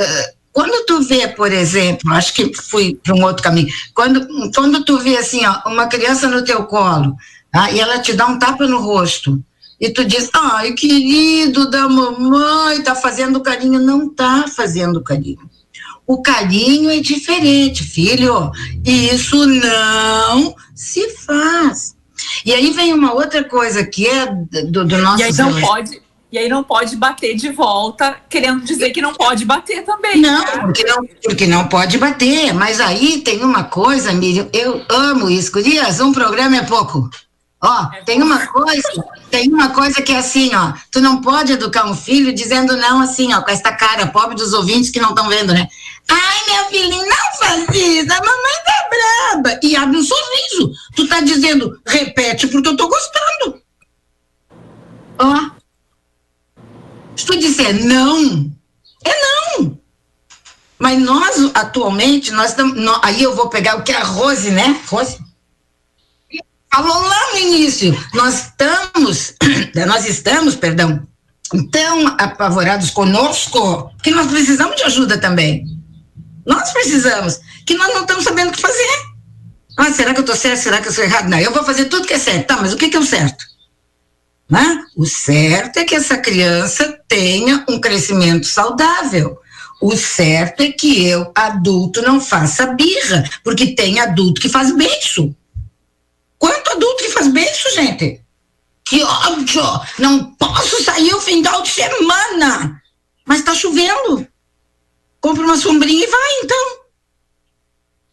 Uh, 0.00 0.38
quando 0.50 0.86
tu 0.86 1.02
vê, 1.02 1.28
por 1.28 1.52
exemplo, 1.52 2.10
acho 2.14 2.32
que 2.32 2.54
fui 2.54 2.98
para 3.04 3.14
um 3.14 3.22
outro 3.22 3.42
caminho, 3.42 3.68
quando, 3.94 4.26
quando 4.54 4.82
tu 4.82 4.98
vê 4.98 5.18
assim, 5.18 5.44
ó, 5.44 5.68
uma 5.68 5.88
criança 5.88 6.26
no 6.26 6.42
teu 6.42 6.64
colo, 6.64 7.14
tá? 7.52 7.70
e 7.70 7.78
ela 7.78 7.98
te 7.98 8.12
dá 8.14 8.26
um 8.26 8.38
tapa 8.38 8.66
no 8.66 8.80
rosto, 8.80 9.42
e 9.80 9.90
tu 9.90 10.04
diz, 10.04 10.28
ai, 10.34 10.72
querido 10.72 11.70
da 11.70 11.88
mamãe, 11.88 12.82
tá 12.82 12.94
fazendo 12.94 13.40
carinho. 13.40 13.78
Não 13.78 14.08
tá 14.08 14.46
fazendo 14.48 15.02
carinho. 15.02 15.48
O 16.06 16.20
carinho 16.20 16.90
é 16.90 16.98
diferente, 17.00 17.84
filho. 17.84 18.50
Isso 18.84 19.46
não 19.46 20.54
se 20.74 21.08
faz. 21.10 21.94
E 22.44 22.52
aí 22.52 22.70
vem 22.72 22.92
uma 22.92 23.12
outra 23.12 23.44
coisa 23.44 23.84
que 23.84 24.06
é 24.06 24.26
do, 24.26 24.84
do 24.84 24.98
nosso. 24.98 25.20
E 25.20 25.24
aí 25.24 25.32
não 25.34 25.60
pode. 25.60 26.02
E 26.30 26.36
aí 26.36 26.48
não 26.48 26.62
pode 26.62 26.94
bater 26.94 27.34
de 27.34 27.48
volta, 27.50 28.16
querendo 28.28 28.62
dizer 28.62 28.90
que 28.90 29.00
não 29.00 29.14
pode 29.14 29.46
bater 29.46 29.82
também. 29.82 30.20
Não, 30.20 30.44
né? 30.44 30.60
porque 30.60 30.84
não, 30.84 31.06
porque 31.24 31.46
não 31.46 31.68
pode 31.68 31.96
bater. 31.96 32.52
Mas 32.52 32.80
aí 32.80 33.20
tem 33.22 33.42
uma 33.42 33.64
coisa, 33.64 34.12
Miriam, 34.12 34.46
eu 34.52 34.82
amo 34.90 35.30
isso. 35.30 35.52
Gurias, 35.52 36.00
um 36.00 36.12
programa 36.12 36.56
é 36.56 36.62
pouco. 36.64 37.08
Ó, 37.60 37.86
tem 38.04 38.22
uma 38.22 38.46
coisa, 38.46 39.04
tem 39.30 39.52
uma 39.52 39.70
coisa 39.70 40.00
que 40.00 40.12
é 40.12 40.18
assim, 40.18 40.54
ó, 40.54 40.72
tu 40.92 41.00
não 41.00 41.20
pode 41.20 41.52
educar 41.52 41.86
um 41.86 41.94
filho 41.94 42.32
dizendo 42.32 42.76
não 42.76 43.00
assim, 43.00 43.34
ó, 43.34 43.42
com 43.42 43.50
esta 43.50 43.72
cara, 43.72 44.06
pobre 44.06 44.36
dos 44.36 44.52
ouvintes 44.52 44.90
que 44.90 45.00
não 45.00 45.10
estão 45.10 45.28
vendo, 45.28 45.52
né? 45.52 45.66
Ai, 46.08 46.38
meu 46.46 46.64
filhinho, 46.66 47.04
não 47.04 47.38
faz 47.38 47.68
isso, 47.74 48.12
a 48.12 48.20
mamãe 48.20 48.54
tá 48.64 48.88
braba. 48.88 49.60
E 49.62 49.76
abre 49.76 49.96
um 49.96 50.02
sorriso. 50.02 50.72
Tu 50.94 51.06
tá 51.08 51.20
dizendo, 51.20 51.80
repete 51.86 52.46
porque 52.46 52.68
eu 52.68 52.76
tô 52.76 52.88
gostando. 52.88 53.60
Ó. 55.18 55.50
Se 57.16 57.26
tu 57.26 57.36
disser 57.36 57.84
não, 57.84 58.50
é 59.04 59.12
não. 59.58 59.78
Mas 60.78 60.98
nós, 61.00 61.50
atualmente, 61.54 62.30
nós 62.30 62.50
estamos. 62.50 62.78
Aí 63.02 63.22
eu 63.22 63.34
vou 63.34 63.48
pegar 63.48 63.76
o 63.76 63.82
que 63.82 63.90
é 63.90 63.96
a 63.96 64.04
Rose, 64.04 64.50
né? 64.50 64.80
Rose? 64.86 65.18
Falou 66.72 67.02
lá 67.02 67.32
no 67.32 67.38
início, 67.38 67.96
nós 68.14 68.46
estamos, 68.46 69.34
nós 69.86 70.06
estamos, 70.06 70.54
perdão, 70.54 71.06
tão 71.70 72.06
apavorados 72.18 72.90
conosco 72.90 73.90
que 74.02 74.10
nós 74.10 74.26
precisamos 74.26 74.76
de 74.76 74.84
ajuda 74.84 75.18
também. 75.18 75.64
Nós 76.46 76.70
precisamos, 76.72 77.40
que 77.66 77.74
nós 77.74 77.92
não 77.94 78.02
estamos 78.02 78.24
sabendo 78.24 78.50
o 78.50 78.52
que 78.52 78.60
fazer. 78.60 79.08
Ah, 79.76 79.92
será 79.92 80.12
que 80.12 80.18
eu 80.18 80.22
estou 80.22 80.36
certo? 80.36 80.60
Será 80.60 80.80
que 80.80 80.88
eu 80.88 80.92
sou 80.92 81.04
errado? 81.04 81.28
Não, 81.28 81.38
eu 81.38 81.52
vou 81.52 81.62
fazer 81.62 81.84
tudo 81.86 82.06
que 82.06 82.14
é 82.14 82.18
certo. 82.18 82.46
Tá, 82.46 82.56
mas 82.56 82.72
o 82.72 82.76
que, 82.76 82.88
que 82.88 82.96
é 82.96 83.00
o 83.00 83.04
certo? 83.04 83.44
Né? 84.50 84.82
O 84.96 85.06
certo 85.06 85.76
é 85.76 85.84
que 85.84 85.94
essa 85.94 86.16
criança 86.16 86.98
tenha 87.06 87.64
um 87.68 87.80
crescimento 87.80 88.46
saudável. 88.46 89.38
O 89.80 89.96
certo 89.96 90.62
é 90.62 90.72
que 90.72 91.06
eu, 91.06 91.30
adulto, 91.34 92.02
não 92.02 92.20
faça 92.20 92.66
birra, 92.66 93.22
porque 93.44 93.74
tem 93.74 94.00
adulto 94.00 94.40
que 94.40 94.48
faz 94.48 94.74
beijo. 94.74 95.34
Quanto 96.38 96.70
adulto 96.70 97.04
que 97.04 97.10
faz 97.10 97.28
beijo, 97.28 97.70
gente? 97.74 98.22
Que 98.84 99.02
ódio! 99.02 99.62
Não 99.98 100.32
posso 100.34 100.82
sair 100.82 101.12
o 101.14 101.20
final 101.20 101.62
de 101.62 101.68
semana! 101.68 102.82
Mas 103.26 103.42
tá 103.42 103.54
chovendo. 103.54 104.26
Compra 105.20 105.44
uma 105.44 105.56
sombrinha 105.56 106.04
e 106.04 106.10
vai, 106.10 106.30
então. 106.42 106.78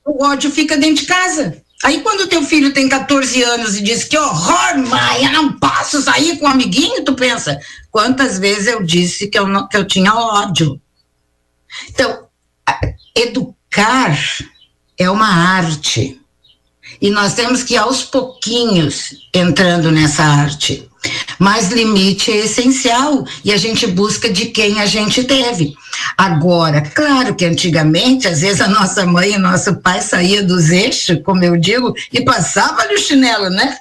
O 0.06 0.24
ódio 0.24 0.52
fica 0.52 0.78
dentro 0.78 1.04
de 1.04 1.08
casa. 1.08 1.64
Aí 1.84 2.02
quando 2.02 2.28
teu 2.28 2.44
filho 2.44 2.74
tem 2.74 2.90
14 2.90 3.44
anos 3.44 3.76
e 3.76 3.84
diz 3.84 4.04
que 4.04 4.18
horror, 4.18 4.78
mãe, 4.78 5.26
eu 5.26 5.32
não 5.32 5.54
posso 5.60 6.02
sair 6.02 6.38
com 6.38 6.46
um 6.46 6.50
amiguinho, 6.50 7.04
tu 7.04 7.14
pensa, 7.14 7.60
quantas 7.92 8.40
vezes 8.40 8.68
eu 8.68 8.84
disse 8.84 9.28
que 9.28 9.38
eu, 9.38 9.48
não, 9.48 9.68
que 9.68 9.78
eu 9.78 9.86
tinha 9.86 10.14
ódio. 10.16 10.82
Então, 11.90 12.28
educar 13.16 14.18
é 14.98 15.10
uma 15.10 15.28
arte. 15.28 16.20
E 17.06 17.12
nós 17.12 17.36
temos 17.36 17.62
que 17.62 17.76
ir 17.76 17.78
aos 17.78 18.02
pouquinhos 18.02 19.14
entrando 19.32 19.92
nessa 19.92 20.24
arte. 20.24 20.90
Mas 21.38 21.70
limite 21.70 22.32
é 22.32 22.38
essencial 22.38 23.24
e 23.44 23.54
a 23.54 23.58
gente 23.58 23.86
busca 23.86 24.28
de 24.28 24.48
quem 24.48 24.82
a 24.82 24.88
gente 24.88 25.24
teve. 25.24 25.76
Agora, 26.18 26.82
claro 26.82 27.36
que 27.36 27.46
antigamente, 27.46 28.28
às 28.28 28.42
vezes 28.42 28.60
a 28.60 28.68
nossa 28.68 29.06
mãe 29.06 29.34
e 29.34 29.38
nosso 29.38 29.76
pai 29.82 30.02
saía 30.02 30.42
dos 30.42 30.72
eixos, 30.72 31.22
como 31.24 31.44
eu 31.44 31.56
digo, 31.58 31.94
e 32.12 32.26
passava-lhe 32.26 32.96
o 32.96 33.00
chinelo, 33.00 33.52
né? 33.52 33.78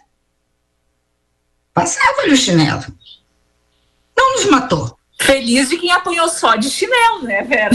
Passava-lhe 1.72 2.34
o 2.34 2.36
chinelo. 2.36 2.84
Não 4.14 4.34
nos 4.34 4.44
matou. 4.50 4.98
Feliz 5.18 5.68
de 5.68 5.78
quem 5.78 5.90
apanhou 5.90 6.28
só 6.28 6.56
de 6.56 6.68
chinelo, 6.68 7.22
né, 7.22 7.42
Vera? 7.42 7.70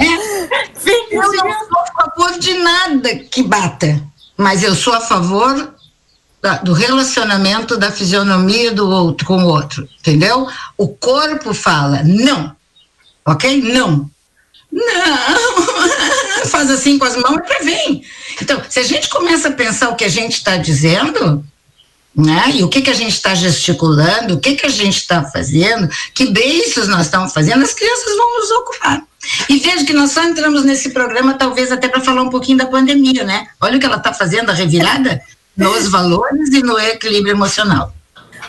é. 0.00 0.78
Feliz 0.78 1.12
eu 1.12 1.44
não 1.44 1.68
sou 1.68 1.80
a 1.80 2.02
favor 2.02 2.38
de 2.38 2.54
nada 2.54 3.16
que 3.16 3.42
bata, 3.42 4.02
mas 4.36 4.62
eu 4.62 4.74
sou 4.74 4.94
a 4.94 5.00
favor 5.00 5.74
da, 6.40 6.58
do 6.58 6.72
relacionamento 6.72 7.76
da 7.76 7.90
fisionomia 7.90 8.72
do 8.72 8.88
outro 8.88 9.26
com 9.26 9.42
o 9.42 9.46
outro, 9.46 9.88
entendeu? 9.98 10.46
O 10.76 10.88
corpo 10.88 11.52
fala 11.52 12.02
não, 12.04 12.54
ok? 13.26 13.62
Não. 13.62 14.10
Não, 14.70 16.46
faz 16.50 16.68
assim 16.68 16.98
com 16.98 17.04
as 17.04 17.16
mãos 17.16 17.38
e 17.48 17.64
vem. 17.64 18.04
Então, 18.42 18.60
se 18.68 18.80
a 18.80 18.82
gente 18.82 19.08
começa 19.08 19.48
a 19.48 19.52
pensar 19.52 19.90
o 19.90 19.94
que 19.94 20.04
a 20.04 20.08
gente 20.08 20.32
está 20.32 20.56
dizendo, 20.56 21.44
né? 22.16 22.52
E 22.54 22.62
o 22.62 22.68
que, 22.68 22.80
que 22.80 22.90
a 22.90 22.94
gente 22.94 23.12
está 23.12 23.34
gesticulando, 23.34 24.34
o 24.34 24.40
que, 24.40 24.54
que 24.54 24.66
a 24.66 24.70
gente 24.70 24.98
está 24.98 25.24
fazendo, 25.24 25.88
que 26.14 26.26
beijos 26.30 26.86
nós 26.88 27.06
estamos 27.06 27.32
fazendo, 27.32 27.62
as 27.62 27.74
crianças 27.74 28.16
vão 28.16 28.40
nos 28.40 28.50
ocupar. 28.50 29.02
E 29.48 29.58
veja 29.58 29.84
que 29.84 29.92
nós 29.92 30.12
só 30.12 30.22
entramos 30.22 30.64
nesse 30.64 30.90
programa, 30.90 31.34
talvez 31.34 31.72
até 31.72 31.88
para 31.88 32.00
falar 32.00 32.22
um 32.22 32.30
pouquinho 32.30 32.58
da 32.58 32.66
pandemia, 32.66 33.24
né? 33.24 33.46
Olha 33.60 33.76
o 33.76 33.80
que 33.80 33.86
ela 33.86 33.96
está 33.96 34.12
fazendo, 34.12 34.50
a 34.50 34.54
revirada 34.54 35.20
nos 35.56 35.88
valores 35.88 36.50
e 36.50 36.62
no 36.62 36.78
equilíbrio 36.78 37.32
emocional. 37.32 37.92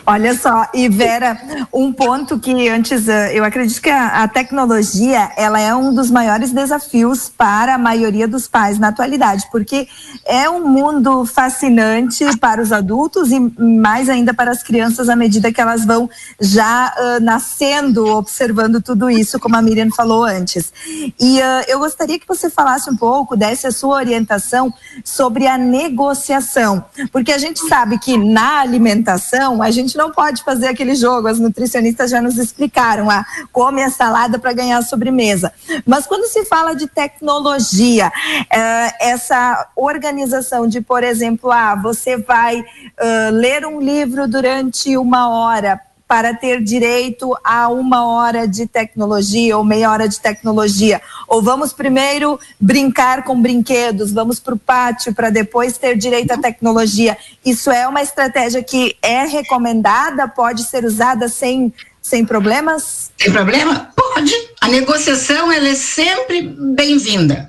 Olha 0.04 0.36
só, 0.36 0.66
e 0.74 0.88
Vera, 0.88 1.38
um 1.72 1.92
ponto 1.92 2.38
que 2.38 2.68
antes, 2.68 3.08
eh, 3.08 3.38
eu 3.38 3.44
acredito 3.44 3.80
que 3.80 3.90
a, 3.90 4.22
a, 4.22 4.28
tecnologia, 4.28 5.30
ela 5.36 5.60
é 5.60 5.74
um 5.74 5.94
dos 5.94 6.10
maiores 6.10 6.52
desafios 6.52 7.28
para 7.28 7.74
a 7.74 7.78
maioria 7.78 8.28
dos 8.28 8.46
pais 8.46 8.78
na 8.78 8.88
atualidade, 8.88 9.46
porque 9.50 9.88
é 10.24 10.48
um 10.48 10.66
mundo 10.66 11.24
fascinante 11.24 12.24
para 12.38 12.60
os 12.60 12.72
adultos 12.72 13.30
e 13.30 13.40
mais 13.60 14.08
ainda 14.08 14.34
para 14.34 14.50
as 14.50 14.62
crianças 14.62 15.08
à 15.08 15.16
medida 15.16 15.52
que 15.52 15.60
elas 15.60 15.84
vão 15.84 16.08
já 16.40 16.92
uh, 16.96 17.22
nascendo, 17.22 18.06
observando 18.06 18.80
tudo 18.80 19.10
isso, 19.10 19.38
como 19.38 19.56
a 19.56 19.62
Miriam 19.62 19.90
falou 19.90 20.24
antes. 20.24 20.72
E 21.18 21.38
uh, 21.40 21.64
eu 21.68 21.78
gostaria 21.78 22.18
que 22.18 22.28
você 22.28 22.50
falasse 22.50 22.90
um 22.90 22.96
pouco, 22.96 23.36
desse 23.36 23.66
a 23.66 23.72
sua 23.72 23.96
orientação 23.96 24.72
sobre 25.04 25.46
a 25.46 25.58
negociação, 25.58 26.84
porque 27.12 27.32
a 27.32 27.38
gente 27.38 27.60
sabe 27.68 27.98
que 27.98 28.16
na 28.16 28.60
alimentação, 28.60 29.62
a 29.62 29.70
gente 29.70 29.85
não 29.94 30.10
pode 30.10 30.42
fazer 30.42 30.68
aquele 30.68 30.94
jogo, 30.94 31.28
as 31.28 31.38
nutricionistas 31.38 32.10
já 32.10 32.22
nos 32.22 32.38
explicaram, 32.38 33.10
ah, 33.10 33.24
come 33.52 33.82
a 33.82 33.90
salada 33.90 34.38
para 34.38 34.52
ganhar 34.52 34.78
a 34.78 34.82
sobremesa. 34.82 35.52
Mas 35.84 36.06
quando 36.06 36.26
se 36.26 36.44
fala 36.44 36.74
de 36.74 36.86
tecnologia, 36.86 38.10
eh, 38.50 39.10
essa 39.10 39.68
organização 39.76 40.66
de, 40.66 40.80
por 40.80 41.04
exemplo, 41.04 41.50
ah, 41.50 41.74
você 41.74 42.16
vai 42.16 42.60
uh, 42.60 43.30
ler 43.32 43.66
um 43.66 43.80
livro 43.80 44.26
durante 44.28 44.96
uma 44.96 45.28
hora, 45.28 45.80
para 46.08 46.34
ter 46.34 46.62
direito 46.62 47.36
a 47.42 47.68
uma 47.68 48.06
hora 48.06 48.46
de 48.46 48.66
tecnologia 48.66 49.56
ou 49.56 49.64
meia 49.64 49.90
hora 49.90 50.08
de 50.08 50.20
tecnologia? 50.20 51.00
Ou 51.26 51.42
vamos 51.42 51.72
primeiro 51.72 52.38
brincar 52.60 53.24
com 53.24 53.40
brinquedos, 53.40 54.12
vamos 54.12 54.38
para 54.38 54.54
o 54.54 54.58
pátio 54.58 55.14
para 55.14 55.30
depois 55.30 55.76
ter 55.76 55.96
direito 55.96 56.30
à 56.32 56.38
tecnologia? 56.38 57.16
Isso 57.44 57.70
é 57.70 57.86
uma 57.88 58.02
estratégia 58.02 58.62
que 58.62 58.96
é 59.02 59.24
recomendada, 59.24 60.28
pode 60.28 60.64
ser 60.64 60.84
usada 60.84 61.28
sem, 61.28 61.72
sem 62.00 62.24
problemas? 62.24 63.10
Sem 63.18 63.32
problema? 63.32 63.90
Pode. 63.96 64.32
A 64.60 64.68
negociação 64.68 65.50
ela 65.50 65.68
é 65.68 65.74
sempre 65.74 66.42
bem-vinda, 66.74 67.48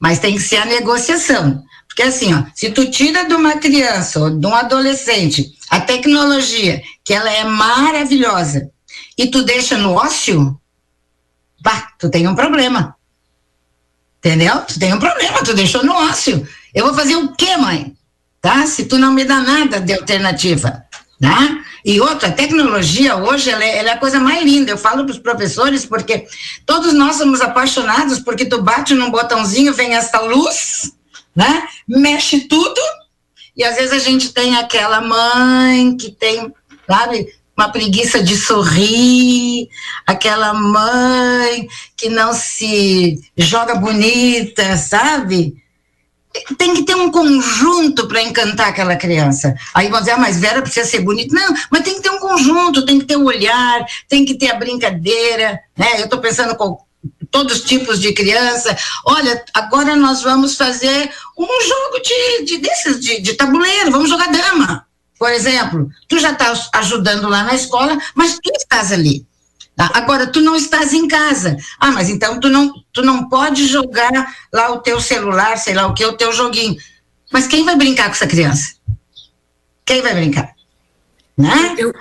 mas 0.00 0.18
tem 0.18 0.34
que 0.34 0.42
ser 0.42 0.56
a 0.56 0.64
negociação. 0.64 1.62
Porque 1.86 2.02
assim, 2.02 2.32
ó, 2.32 2.44
se 2.54 2.70
tu 2.70 2.90
tira 2.90 3.24
de 3.24 3.34
uma 3.34 3.56
criança 3.56 4.20
ou 4.20 4.30
de 4.30 4.46
um 4.46 4.54
adolescente 4.54 5.58
a 5.68 5.80
tecnologia, 5.80 6.80
que 7.08 7.14
ela 7.14 7.32
é 7.32 7.42
maravilhosa, 7.42 8.70
e 9.16 9.30
tu 9.30 9.42
deixa 9.42 9.78
no 9.78 9.94
ócio, 9.94 10.60
pá, 11.62 11.90
tu 11.98 12.10
tem 12.10 12.28
um 12.28 12.34
problema. 12.34 12.94
Entendeu? 14.18 14.60
Tu 14.66 14.78
tem 14.78 14.92
um 14.92 14.98
problema, 14.98 15.42
tu 15.42 15.54
deixou 15.54 15.82
no 15.82 15.94
ócio. 15.94 16.46
Eu 16.74 16.84
vou 16.84 16.94
fazer 16.94 17.16
o 17.16 17.32
quê, 17.32 17.56
mãe? 17.56 17.96
Tá? 18.42 18.66
Se 18.66 18.84
tu 18.84 18.98
não 18.98 19.14
me 19.14 19.24
dá 19.24 19.40
nada 19.40 19.80
de 19.80 19.94
alternativa, 19.94 20.84
tá? 21.18 21.64
E 21.82 21.98
outra, 21.98 22.28
a 22.28 22.32
tecnologia 22.32 23.16
hoje, 23.16 23.48
ela 23.48 23.64
é, 23.64 23.78
ela 23.78 23.88
é 23.88 23.92
a 23.94 23.98
coisa 23.98 24.20
mais 24.20 24.44
linda. 24.44 24.70
Eu 24.70 24.76
falo 24.76 25.04
para 25.04 25.12
os 25.12 25.18
professores 25.18 25.86
porque 25.86 26.26
todos 26.66 26.92
nós 26.92 27.16
somos 27.16 27.40
apaixonados 27.40 28.18
porque 28.18 28.44
tu 28.44 28.60
bate 28.60 28.92
num 28.92 29.10
botãozinho, 29.10 29.72
vem 29.72 29.94
essa 29.94 30.20
luz, 30.20 30.92
né? 31.34 31.66
Mexe 31.88 32.40
tudo, 32.40 32.78
e 33.58 33.64
às 33.64 33.74
vezes 33.74 33.92
a 33.92 33.98
gente 33.98 34.32
tem 34.32 34.56
aquela 34.56 35.00
mãe 35.00 35.96
que 35.96 36.12
tem, 36.12 36.54
sabe, 36.88 37.28
uma 37.56 37.70
preguiça 37.70 38.22
de 38.22 38.36
sorrir, 38.36 39.68
aquela 40.06 40.54
mãe 40.54 41.66
que 41.96 42.08
não 42.08 42.32
se 42.32 43.20
joga 43.36 43.74
bonita, 43.74 44.76
sabe? 44.76 45.56
Tem 46.56 46.74
que 46.74 46.84
ter 46.84 46.94
um 46.94 47.10
conjunto 47.10 48.06
para 48.06 48.22
encantar 48.22 48.68
aquela 48.68 48.94
criança. 48.94 49.56
Aí 49.74 49.88
vão 49.88 49.98
dizer, 49.98 50.12
ah, 50.12 50.18
mas 50.18 50.38
Vera 50.38 50.62
precisa 50.62 50.86
ser 50.86 51.00
bonita. 51.00 51.34
Não, 51.34 51.52
mas 51.68 51.82
tem 51.82 51.96
que 51.96 52.02
ter 52.02 52.10
um 52.10 52.20
conjunto, 52.20 52.86
tem 52.86 53.00
que 53.00 53.06
ter 53.06 53.16
o 53.16 53.22
um 53.22 53.24
olhar, 53.24 53.84
tem 54.08 54.24
que 54.24 54.34
ter 54.34 54.50
a 54.50 54.54
brincadeira, 54.54 55.58
né? 55.76 55.94
Eu 55.98 56.04
estou 56.04 56.20
pensando 56.20 56.54
com 56.54 56.78
todos 57.30 57.56
os 57.56 57.64
tipos 57.64 58.00
de 58.00 58.12
criança. 58.12 58.76
Olha, 59.04 59.44
agora 59.52 59.96
nós 59.96 60.22
vamos 60.22 60.54
fazer 60.54 61.10
um 61.36 61.46
jogo 61.46 62.02
de, 62.02 62.44
de 62.44 62.58
desses 62.58 63.00
de, 63.00 63.20
de 63.20 63.34
tabuleiro, 63.34 63.90
vamos 63.90 64.08
jogar 64.08 64.30
dama, 64.30 64.86
por 65.18 65.30
exemplo. 65.30 65.90
Tu 66.06 66.18
já 66.18 66.32
está 66.32 66.52
ajudando 66.74 67.28
lá 67.28 67.44
na 67.44 67.54
escola, 67.54 67.98
mas 68.14 68.38
tu 68.38 68.50
estás 68.54 68.92
ali. 68.92 69.26
Tá? 69.76 69.90
Agora, 69.94 70.26
tu 70.26 70.40
não 70.40 70.56
estás 70.56 70.92
em 70.92 71.06
casa. 71.06 71.56
Ah, 71.78 71.90
mas 71.90 72.08
então 72.08 72.40
tu 72.40 72.48
não, 72.48 72.72
tu 72.92 73.02
não 73.02 73.28
pode 73.28 73.66
jogar 73.66 74.10
lá 74.52 74.72
o 74.72 74.78
teu 74.78 75.00
celular, 75.00 75.56
sei 75.56 75.74
lá 75.74 75.86
o 75.86 75.94
que, 75.94 76.04
o 76.04 76.14
teu 76.14 76.32
joguinho. 76.32 76.76
Mas 77.32 77.46
quem 77.46 77.64
vai 77.64 77.76
brincar 77.76 78.06
com 78.06 78.12
essa 78.12 78.26
criança? 78.26 78.74
Quem 79.84 80.02
vai 80.02 80.14
brincar? 80.14 80.52
Né? 81.36 81.74
Eu... 81.78 81.92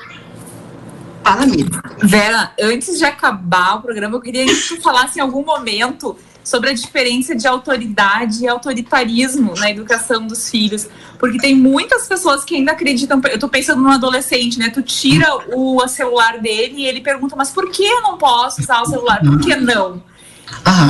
Fala, 1.24 1.44
amigo. 1.44 1.70
Vera, 2.02 2.52
antes 2.60 2.98
de 2.98 3.06
acabar 3.06 3.76
o 3.76 3.82
programa, 3.82 4.16
eu 4.16 4.22
queria 4.22 4.46
que 4.46 4.56
tu 4.56 4.82
falasse 4.82 5.20
em 5.20 5.22
algum 5.22 5.44
momento 5.44 6.18
sobre 6.48 6.70
a 6.70 6.74
diferença 6.74 7.36
de 7.36 7.46
autoridade 7.46 8.46
e 8.46 8.48
autoritarismo 8.48 9.54
na 9.58 9.70
educação 9.70 10.26
dos 10.26 10.50
filhos. 10.50 10.88
Porque 11.20 11.38
tem 11.38 11.54
muitas 11.54 12.08
pessoas 12.08 12.46
que 12.46 12.56
ainda 12.56 12.72
acreditam. 12.72 13.20
Eu 13.30 13.38
tô 13.38 13.50
pensando 13.50 13.82
num 13.82 13.92
adolescente, 13.92 14.58
né? 14.58 14.70
Tu 14.70 14.82
tira 14.82 15.28
o 15.54 15.86
celular 15.90 16.40
dele 16.40 16.76
e 16.78 16.86
ele 16.86 17.02
pergunta, 17.02 17.36
mas 17.36 17.50
por 17.50 17.70
que 17.70 17.84
eu 17.84 18.02
não 18.02 18.18
posso 18.18 18.62
usar 18.62 18.82
o 18.82 18.86
celular? 18.86 19.20
Por 19.20 19.42
que 19.42 19.58
não? 19.58 20.02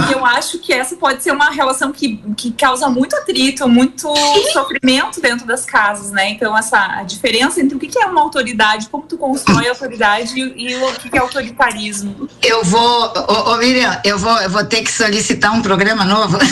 E 0.09 0.13
eu 0.13 0.23
acho 0.25 0.59
que 0.59 0.71
essa 0.71 0.95
pode 0.95 1.23
ser 1.23 1.31
uma 1.31 1.49
relação 1.49 1.91
que, 1.91 2.17
que 2.35 2.51
causa 2.51 2.89
muito 2.89 3.15
atrito, 3.15 3.67
muito 3.67 4.13
sofrimento 4.51 5.19
dentro 5.19 5.47
das 5.47 5.65
casas, 5.65 6.11
né? 6.11 6.29
Então, 6.29 6.55
essa 6.55 6.77
a 6.77 7.03
diferença 7.03 7.59
entre 7.59 7.75
o 7.75 7.79
que 7.79 7.97
é 7.97 8.05
uma 8.05 8.21
autoridade, 8.21 8.87
como 8.89 9.05
tu 9.07 9.17
constrói 9.17 9.67
a 9.67 9.71
autoridade 9.71 10.39
e, 10.39 10.69
e 10.69 10.75
o 10.75 10.93
que 10.93 11.15
é 11.15 11.19
autoritarismo. 11.19 12.29
Eu 12.43 12.63
vou, 12.63 13.13
ô, 13.27 13.53
ô, 13.53 13.57
Miriam, 13.57 13.99
eu 14.03 14.17
vou, 14.17 14.37
eu 14.41 14.49
vou 14.49 14.63
ter 14.65 14.83
que 14.83 14.91
solicitar 14.91 15.53
um 15.53 15.61
programa 15.61 16.05
novo. 16.05 16.37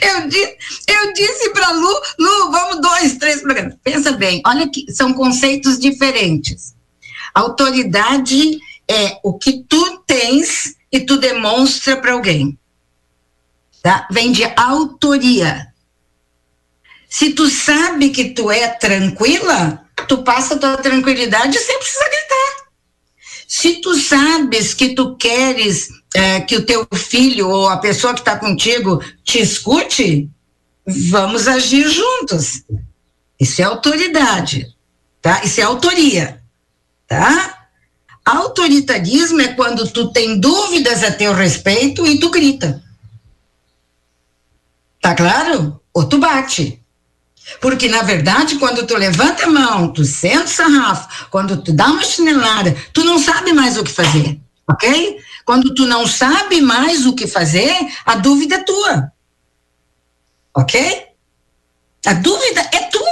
eu, 0.00 0.28
disse, 0.28 0.56
eu 0.88 1.12
disse 1.12 1.50
para 1.50 1.70
Lu, 1.72 2.00
Lu, 2.18 2.50
vamos 2.52 2.80
dois, 2.80 3.16
três 3.16 3.42
programas. 3.42 3.74
Pensa 3.82 4.12
bem, 4.12 4.40
olha 4.46 4.68
que 4.68 4.92
são 4.92 5.12
conceitos 5.12 5.78
diferentes. 5.78 6.76
Autoridade 7.34 8.58
é 8.88 9.18
o 9.22 9.34
que 9.34 9.64
tu 9.68 9.98
tens 10.06 10.75
e 10.96 11.00
tu 11.04 11.18
demonstra 11.18 11.96
para 11.96 12.12
alguém. 12.12 12.58
Tá? 13.82 14.08
Vem 14.10 14.32
de 14.32 14.44
autoria. 14.56 15.68
Se 17.08 17.32
tu 17.32 17.48
sabe 17.48 18.10
que 18.10 18.30
tu 18.30 18.50
é 18.50 18.68
tranquila, 18.68 19.84
tu 20.08 20.22
passa 20.22 20.54
a 20.54 20.58
tua 20.58 20.76
tranquilidade 20.78 21.58
sem 21.58 21.78
precisar 21.78 22.08
gritar. 22.08 22.66
Se 23.46 23.80
tu 23.80 23.94
sabes 23.94 24.74
que 24.74 24.94
tu 24.94 25.16
queres 25.16 25.88
é, 26.14 26.40
que 26.40 26.56
o 26.56 26.66
teu 26.66 26.86
filho 26.94 27.48
ou 27.48 27.68
a 27.68 27.76
pessoa 27.76 28.12
que 28.12 28.20
está 28.20 28.36
contigo 28.36 29.02
te 29.22 29.40
escute, 29.40 30.28
vamos 30.84 31.46
agir 31.46 31.88
juntos. 31.88 32.64
Isso 33.38 33.60
é 33.60 33.64
autoridade, 33.64 34.74
tá? 35.22 35.44
Isso 35.44 35.60
é 35.60 35.64
autoria, 35.64 36.42
tá? 37.06 37.55
Autoritarismo 38.26 39.40
é 39.40 39.54
quando 39.54 39.88
tu 39.88 40.10
tem 40.10 40.40
dúvidas 40.40 41.04
a 41.04 41.12
teu 41.12 41.32
respeito 41.32 42.04
e 42.04 42.18
tu 42.18 42.28
grita. 42.28 42.82
Tá 45.00 45.14
claro? 45.14 45.80
Ou 45.94 46.04
tu 46.08 46.18
bate. 46.18 46.82
Porque, 47.60 47.88
na 47.88 48.02
verdade, 48.02 48.56
quando 48.56 48.84
tu 48.84 48.96
levanta 48.96 49.44
a 49.44 49.50
mão, 49.50 49.92
tu 49.92 50.04
senta 50.04 50.44
o 50.44 50.48
sarrafo, 50.48 51.30
quando 51.30 51.62
tu 51.62 51.72
dá 51.72 51.86
uma 51.86 52.02
chinelada, 52.02 52.76
tu 52.92 53.04
não 53.04 53.16
sabe 53.20 53.52
mais 53.52 53.78
o 53.78 53.84
que 53.84 53.92
fazer, 53.92 54.40
ok? 54.68 55.18
Quando 55.44 55.72
tu 55.72 55.86
não 55.86 56.04
sabe 56.08 56.60
mais 56.60 57.06
o 57.06 57.14
que 57.14 57.28
fazer, 57.28 57.72
a 58.04 58.16
dúvida 58.16 58.56
é 58.56 58.64
tua. 58.64 59.12
Ok? 60.52 61.06
A 62.04 62.12
dúvida 62.14 62.68
é 62.72 62.80
tua. 62.88 63.05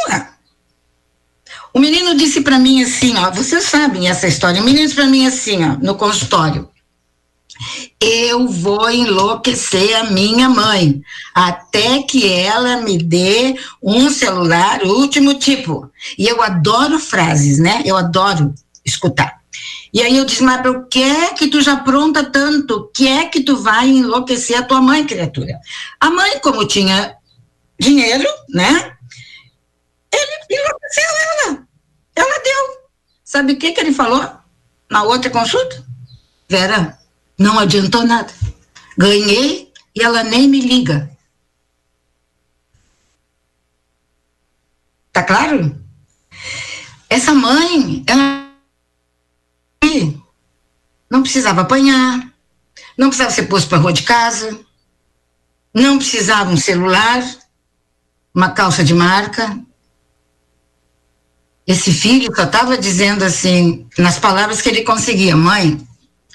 O 1.75 1.81
menino 1.81 2.15
disse 2.15 2.41
para 2.41 2.57
mim 2.57 2.85
assim, 2.85 3.17
ó, 3.17 3.33
vocês 3.33 3.65
sabem 3.65 4.09
essa 4.09 4.29
história. 4.29 4.63
O 4.63 4.65
menino 4.65 4.85
disse 4.85 4.95
para 4.95 5.09
mim 5.09 5.27
assim, 5.27 5.65
ó, 5.65 5.77
no 5.83 5.97
consultório. 5.97 6.71
Eu 8.01 8.47
vou 8.47 8.89
enlouquecer 8.89 9.97
a 9.97 10.05
minha 10.05 10.49
mãe 10.49 11.03
até 11.35 12.03
que 12.03 12.29
ela 12.29 12.77
me 12.77 12.97
dê 12.97 13.57
um 13.83 14.09
celular 14.09 14.85
último 14.85 15.35
tipo. 15.35 15.91
E 16.17 16.29
eu 16.29 16.41
adoro 16.41 17.01
frases, 17.01 17.59
né? 17.59 17.83
Eu 17.85 17.97
adoro 17.97 18.55
escutar. 18.85 19.41
E 19.93 20.01
aí 20.01 20.17
eu 20.17 20.25
disse, 20.25 20.43
mas 20.45 20.65
o 20.67 20.85
que 20.85 21.03
é 21.03 21.35
que 21.35 21.49
tu 21.49 21.61
já 21.61 21.77
pronta 21.77 22.23
tanto? 22.23 22.75
O 22.75 22.87
que 22.89 23.09
é 23.09 23.27
que 23.27 23.41
tu 23.43 23.57
vai 23.57 23.89
enlouquecer 23.89 24.59
a 24.59 24.63
tua 24.63 24.81
mãe, 24.81 25.05
criatura? 25.05 25.59
A 26.01 26.11
mãe, 26.11 26.39
como 26.41 26.67
tinha 26.67 27.17
dinheiro, 27.79 28.29
né? 28.49 28.94
Ele 30.15 30.61
enlouqueceu 30.61 31.05
ela. 31.05 31.67
Ela 32.15 32.43
deu. 32.43 32.89
Sabe 33.25 33.53
o 33.55 33.59
que, 33.59 33.73
que 33.73 33.81
ele 33.81 33.93
falou 33.93 34.39
na 34.91 35.03
outra 35.03 35.31
consulta? 35.31 35.85
Vera, 36.49 36.99
não 37.39 37.59
adiantou 37.59 38.07
nada. 38.07 38.33
Ganhei 38.97 39.73
e 39.95 40.03
ela 40.03 40.23
nem 40.23 40.49
me 40.49 40.61
liga. 40.61 41.11
Tá 45.13 45.23
claro? 45.23 45.81
Essa 47.09 47.35
mãe, 47.35 48.05
ela 48.07 48.45
não 51.09 51.23
precisava 51.23 51.61
apanhar, 51.61 52.29
não 52.99 53.09
precisava 53.09 53.35
ser 53.35 53.45
posto 53.45 53.69
para 53.69 53.79
rua 53.79 53.93
de 53.93 54.03
casa, 54.03 54.59
não 55.73 55.99
precisava 55.99 56.51
um 56.51 56.57
celular, 56.57 57.23
uma 58.35 58.51
calça 58.51 58.83
de 58.83 58.93
marca, 58.93 59.57
esse 61.67 61.93
filho 61.93 62.35
só 62.35 62.45
estava 62.45 62.77
dizendo 62.77 63.25
assim, 63.25 63.87
nas 63.99 64.19
palavras 64.19 64.61
que 64.61 64.69
ele 64.69 64.83
conseguia, 64.83 65.37
mãe, 65.37 65.81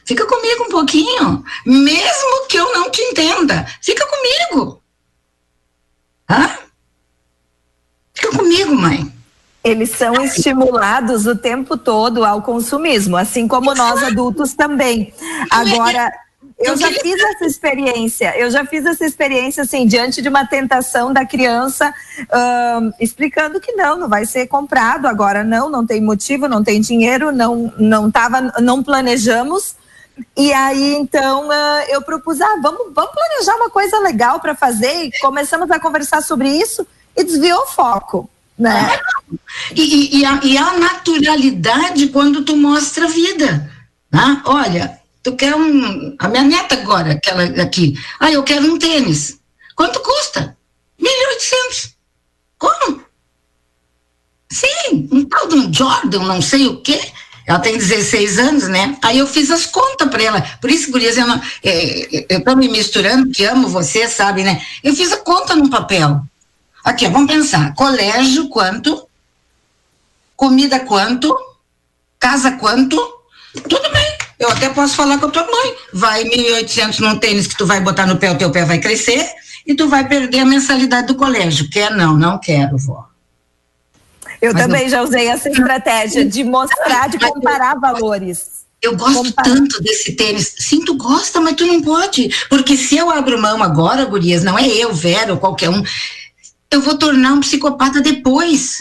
fica 0.05 0.25
comigo 0.25 0.63
um 0.63 0.69
pouquinho, 0.69 1.43
mesmo 1.65 2.47
que 2.47 2.57
eu 2.57 2.73
não 2.73 2.89
te 2.89 3.01
entenda, 3.01 3.65
fica 3.81 4.05
comigo. 4.07 4.81
Hã? 6.29 6.49
Fica 8.13 8.35
comigo, 8.35 8.75
mãe. 8.75 9.13
Eles 9.63 9.91
são 9.91 10.13
estimulados 10.23 11.25
o 11.27 11.35
tempo 11.35 11.77
todo 11.77 12.25
ao 12.25 12.41
consumismo, 12.41 13.17
assim 13.17 13.47
como 13.47 13.75
nós 13.75 14.01
adultos 14.03 14.53
também. 14.53 15.13
Agora, 15.49 16.11
eu 16.59 16.75
já 16.75 16.91
fiz 16.91 17.23
essa 17.23 17.45
experiência, 17.45 18.37
eu 18.37 18.51
já 18.51 18.65
fiz 18.65 18.85
essa 18.85 19.05
experiência, 19.05 19.63
assim, 19.63 19.87
diante 19.87 20.21
de 20.21 20.27
uma 20.27 20.45
tentação 20.45 21.13
da 21.13 21.25
criança, 21.25 21.93
explicando 22.99 23.59
que 23.61 23.71
não, 23.71 23.97
não 23.97 24.09
vai 24.09 24.25
ser 24.25 24.47
comprado 24.47 25.07
agora, 25.07 25.43
não, 25.43 25.69
não 25.69 25.85
tem 25.85 26.01
motivo, 26.01 26.47
não 26.47 26.63
tem 26.63 26.81
dinheiro, 26.81 27.31
não, 27.31 27.73
não 27.77 28.11
tava, 28.11 28.41
não 28.59 28.83
planejamos. 28.83 29.75
E 30.35 30.51
aí, 30.51 30.95
então, 30.95 31.47
uh, 31.47 31.85
eu 31.87 32.01
propus, 32.01 32.41
ah, 32.41 32.59
vamos, 32.61 32.93
vamos 32.93 33.13
planejar 33.13 33.55
uma 33.55 33.69
coisa 33.69 33.99
legal 33.99 34.41
para 34.41 34.53
fazer, 34.53 35.05
e 35.05 35.19
começamos 35.19 35.71
a 35.71 35.79
conversar 35.79 36.21
sobre 36.21 36.49
isso 36.49 36.85
e 37.15 37.23
desviou 37.23 37.61
o 37.61 37.67
foco. 37.67 38.29
Né? 38.57 38.99
E, 39.75 40.19
e, 40.19 40.25
a, 40.25 40.39
e 40.43 40.57
a 40.57 40.77
naturalidade 40.77 42.07
quando 42.07 42.43
tu 42.43 42.55
mostra 42.57 43.05
a 43.05 43.09
vida. 43.09 43.71
Né? 44.11 44.41
Olha, 44.45 44.98
Tu 45.23 45.35
quer 45.35 45.55
um. 45.55 46.15
A 46.17 46.27
minha 46.27 46.43
neta 46.43 46.75
agora, 46.75 47.13
aquela 47.13 47.43
aqui. 47.61 47.99
Ah, 48.19 48.31
eu 48.31 48.43
quero 48.43 48.65
um 48.65 48.77
tênis. 48.77 49.39
Quanto 49.75 49.99
custa? 49.99 50.57
1.800. 51.01 51.93
Como? 52.57 53.03
Sim, 54.51 55.07
um 55.11 55.25
tal 55.25 55.47
de 55.47 55.55
um 55.55 55.73
Jordan, 55.73 56.23
não 56.23 56.41
sei 56.41 56.67
o 56.67 56.81
quê. 56.81 56.99
Ela 57.45 57.59
tem 57.59 57.77
16 57.77 58.37
anos, 58.37 58.67
né? 58.67 58.97
Aí 59.01 59.17
eu 59.17 59.25
fiz 59.25 59.49
as 59.49 59.65
contas 59.65 60.07
para 60.07 60.21
ela. 60.21 60.41
Por 60.61 60.69
isso, 60.69 60.91
Gurias, 60.91 61.17
eu, 61.17 61.25
não, 61.25 61.41
é, 61.63 62.25
eu 62.29 62.43
tô 62.43 62.55
me 62.55 62.67
misturando, 62.69 63.31
que 63.31 63.43
amo 63.43 63.67
você, 63.67 64.07
sabe, 64.07 64.43
né? 64.43 64.61
Eu 64.83 64.95
fiz 64.95 65.11
a 65.11 65.17
conta 65.17 65.55
num 65.55 65.69
papel. 65.69 66.21
Aqui, 66.83 67.07
vamos 67.07 67.31
pensar. 67.31 67.73
Colégio, 67.73 68.49
quanto? 68.49 69.07
Comida, 70.35 70.79
quanto? 70.81 71.35
Casa, 72.19 72.51
quanto? 72.51 72.97
Tudo 73.67 73.91
bem. 73.91 74.17
Eu 74.39 74.49
até 74.49 74.69
posso 74.69 74.95
falar 74.95 75.17
com 75.19 75.25
a 75.25 75.29
tua 75.29 75.45
mãe. 75.45 75.75
Vai 75.93 76.23
1.800 76.23 76.99
num 76.99 77.19
tênis 77.19 77.45
que 77.45 77.57
tu 77.57 77.65
vai 77.65 77.81
botar 77.81 78.05
no 78.05 78.17
pé, 78.17 78.31
o 78.31 78.37
teu 78.37 78.49
pé 78.49 78.63
vai 78.63 78.79
crescer 78.79 79.29
e 79.67 79.75
tu 79.75 79.89
vai 79.89 80.07
perder 80.07 80.39
a 80.39 80.45
mensalidade 80.45 81.07
do 81.07 81.15
colégio. 81.15 81.69
Quer 81.69 81.91
não? 81.91 82.17
Não 82.17 82.39
quero, 82.39 82.77
vó. 82.77 83.09
Eu 84.41 84.53
Mas 84.53 84.63
também 84.63 84.87
já 84.87 85.03
usei 85.03 85.27
essa 85.27 85.49
estratégia 85.49 86.23
de 86.25 86.43
mostrar, 86.45 87.09
de 87.09 87.19
comparar 87.19 87.77
valores. 87.77 88.59
Eu 88.81 88.95
gosto 88.95 89.33
tanto 89.33 89.83
desse 89.83 90.13
tênis. 90.13 90.55
Sim, 90.57 90.85
tu 90.85 90.95
gosta, 90.95 91.41
mas 91.41 91.55
tu 91.55 91.65
não 91.65 91.81
pode. 91.81 92.29
Porque 92.49 92.77
se 92.77 92.95
eu 92.95 93.09
abro 93.09 93.41
mão 93.41 93.61
agora, 93.61 94.05
Gurias, 94.05 94.41
não 94.41 94.57
é 94.57 94.65
eu, 94.65 94.93
Vera 94.93 95.33
ou 95.33 95.39
qualquer 95.39 95.69
um, 95.69 95.83
eu 96.71 96.81
vou 96.81 96.97
tornar 96.97 97.33
um 97.33 97.41
psicopata 97.41 97.99
depois. 97.99 98.77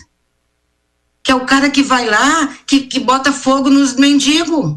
Que 1.25 1.33
é 1.33 1.35
o 1.35 1.45
cara 1.45 1.69
que 1.69 1.83
vai 1.83 2.07
lá, 2.07 2.57
que, 2.65 2.83
que 2.83 3.01
bota 3.01 3.33
fogo 3.33 3.69
nos 3.69 3.95
mendigos. 3.95 4.77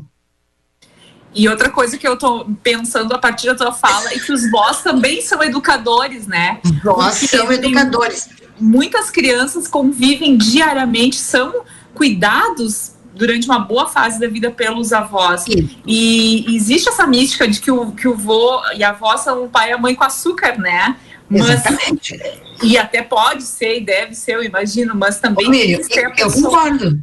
E 1.33 1.47
outra 1.47 1.69
coisa 1.69 1.97
que 1.97 2.07
eu 2.07 2.17
tô 2.17 2.45
pensando 2.61 3.13
a 3.13 3.17
partir 3.17 3.47
da 3.47 3.55
tua 3.55 3.71
fala 3.71 4.11
é 4.11 4.19
que 4.19 4.31
os 4.31 4.49
vós 4.51 4.83
também 4.83 5.21
são 5.21 5.41
educadores, 5.41 6.27
né? 6.27 6.59
Vós 6.83 7.15
são 7.15 7.51
educadores. 7.51 8.29
Muitas 8.59 9.09
crianças 9.09 9.67
convivem 9.67 10.37
diariamente, 10.37 11.15
são 11.15 11.63
cuidados 11.93 12.93
durante 13.13 13.45
uma 13.47 13.59
boa 13.59 13.87
fase 13.87 14.19
da 14.19 14.27
vida 14.27 14.51
pelos 14.51 14.91
avós. 14.91 15.43
Sim. 15.43 15.69
E 15.85 16.55
existe 16.55 16.89
essa 16.89 17.07
mística 17.07 17.47
de 17.47 17.59
que 17.59 17.71
o, 17.71 17.91
que 17.91 18.07
o 18.07 18.15
vô 18.15 18.61
e 18.75 18.83
a 18.83 18.89
avó 18.89 19.15
são 19.17 19.45
o 19.45 19.49
pai 19.49 19.69
e 19.69 19.73
a 19.73 19.77
mãe 19.77 19.95
com 19.95 20.03
açúcar, 20.03 20.57
né? 20.59 20.97
Mas, 21.29 21.49
Exatamente. 21.49 22.19
E 22.61 22.77
até 22.77 23.01
pode 23.01 23.43
ser 23.43 23.77
e 23.77 23.81
deve 23.81 24.15
ser, 24.15 24.35
eu 24.35 24.43
imagino, 24.43 24.93
mas 24.95 25.19
também. 25.19 25.47
Ô, 25.47 25.49
Miriam, 25.49 25.79
eu, 25.89 26.11
eu 26.17 26.31
concordo. 26.31 26.99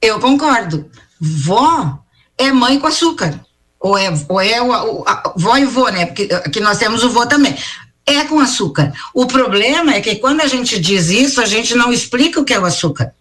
Eu 0.00 0.20
concordo. 0.20 0.90
Vó 1.18 1.98
é 2.36 2.52
mãe 2.52 2.78
com 2.78 2.86
açúcar. 2.86 3.40
Ou 3.86 3.96
é, 3.96 4.12
ou 4.28 4.40
é 4.40 4.60
o, 4.60 5.04
a, 5.06 5.32
vó 5.36 5.56
e 5.56 5.64
vô, 5.64 5.88
né? 5.88 6.06
Porque 6.06 6.28
aqui 6.34 6.58
nós 6.58 6.76
temos 6.76 7.04
o 7.04 7.10
vô 7.10 7.24
também. 7.24 7.56
É 8.04 8.24
com 8.24 8.40
açúcar. 8.40 8.92
O 9.14 9.26
problema 9.26 9.94
é 9.94 10.00
que 10.00 10.16
quando 10.16 10.40
a 10.40 10.48
gente 10.48 10.80
diz 10.80 11.08
isso, 11.08 11.40
a 11.40 11.46
gente 11.46 11.72
não 11.76 11.92
explica 11.92 12.40
o 12.40 12.44
que 12.44 12.52
é 12.52 12.58
o 12.58 12.64
açúcar. 12.64 13.14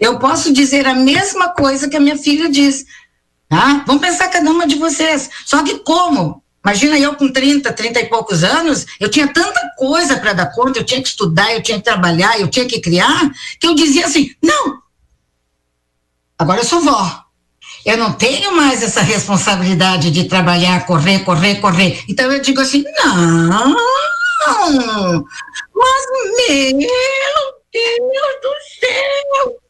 Eu 0.00 0.20
posso 0.20 0.52
dizer 0.52 0.86
a 0.86 0.94
mesma 0.94 1.48
coisa 1.48 1.88
que 1.88 1.96
a 1.96 2.00
minha 2.00 2.16
filha 2.16 2.48
diz. 2.48 2.84
Tá? 3.48 3.82
Vamos 3.88 4.02
pensar 4.06 4.28
cada 4.28 4.48
uma 4.48 4.68
de 4.68 4.76
vocês. 4.76 5.28
Só 5.44 5.64
que 5.64 5.80
como? 5.80 6.40
Imagina 6.64 6.96
eu 6.96 7.16
com 7.16 7.28
30, 7.28 7.72
30 7.72 8.00
e 8.00 8.06
poucos 8.06 8.44
anos, 8.44 8.86
eu 9.00 9.10
tinha 9.10 9.26
tanta 9.26 9.60
coisa 9.76 10.16
para 10.16 10.32
dar 10.32 10.46
conta, 10.46 10.78
eu 10.78 10.84
tinha 10.84 11.02
que 11.02 11.08
estudar, 11.08 11.52
eu 11.52 11.62
tinha 11.62 11.76
que 11.78 11.84
trabalhar, 11.84 12.40
eu 12.40 12.48
tinha 12.48 12.66
que 12.66 12.80
criar, 12.80 13.30
que 13.60 13.66
eu 13.66 13.74
dizia 13.74 14.06
assim: 14.06 14.32
não, 14.40 14.78
agora 16.38 16.60
eu 16.60 16.64
sou 16.64 16.80
vó. 16.80 17.23
Eu 17.84 17.98
não 17.98 18.12
tenho 18.12 18.56
mais 18.56 18.82
essa 18.82 19.02
responsabilidade 19.02 20.10
de 20.10 20.24
trabalhar, 20.24 20.86
correr, 20.86 21.18
correr, 21.20 21.56
correr. 21.56 22.02
Então 22.08 22.32
eu 22.32 22.40
digo 22.40 22.60
assim: 22.60 22.82
não, 23.04 23.76
mas 25.74 26.06
meu 26.72 26.78
Deus 27.72 28.34
do 28.42 28.54
céu, 28.80 29.60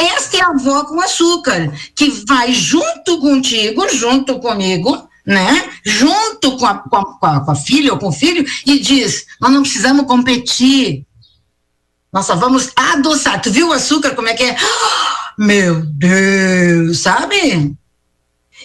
esta 0.00 0.36
é 0.36 0.42
a 0.42 0.48
avó 0.48 0.84
com 0.84 1.00
açúcar, 1.00 1.72
que 1.94 2.10
vai 2.26 2.52
junto 2.52 3.20
contigo, 3.20 3.88
junto 3.88 4.38
comigo, 4.40 5.08
né? 5.24 5.70
Junto 5.84 6.56
com 6.58 6.66
a, 6.66 6.74
com 6.74 6.96
a, 6.96 7.40
com 7.40 7.50
a 7.50 7.54
filha 7.54 7.92
ou 7.92 7.98
com 7.98 8.08
o 8.08 8.12
filho, 8.12 8.44
e 8.66 8.78
diz: 8.78 9.26
Nós 9.40 9.52
não 9.52 9.62
precisamos 9.62 10.06
competir. 10.06 11.06
Nós 12.12 12.26
só 12.26 12.34
vamos 12.34 12.70
adoçar. 12.74 13.40
Tu 13.40 13.50
viu 13.50 13.68
o 13.68 13.72
açúcar? 13.72 14.14
Como 14.14 14.28
é 14.28 14.34
que 14.34 14.44
é? 14.44 14.56
Meu 15.38 15.82
Deus, 15.82 16.98
sabe? 16.98 17.76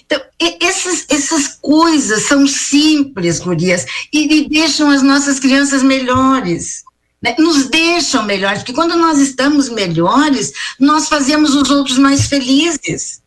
Então, 0.05 0.19
essas, 0.59 1.05
essas 1.07 1.47
coisas 1.61 2.23
são 2.23 2.47
simples, 2.47 3.39
Gurias, 3.39 3.85
e, 4.11 4.39
e 4.39 4.49
deixam 4.49 4.89
as 4.89 5.03
nossas 5.03 5.39
crianças 5.39 5.83
melhores 5.83 6.83
né, 7.23 7.35
nos 7.39 7.69
deixam 7.69 8.23
melhores, 8.23 8.59
porque 8.59 8.73
quando 8.73 8.97
nós 8.97 9.17
estamos 9.17 9.69
melhores, 9.69 10.51
nós 10.77 11.07
fazemos 11.07 11.55
os 11.55 11.71
outros 11.71 11.97
mais 11.97 12.27
felizes. 12.27 13.22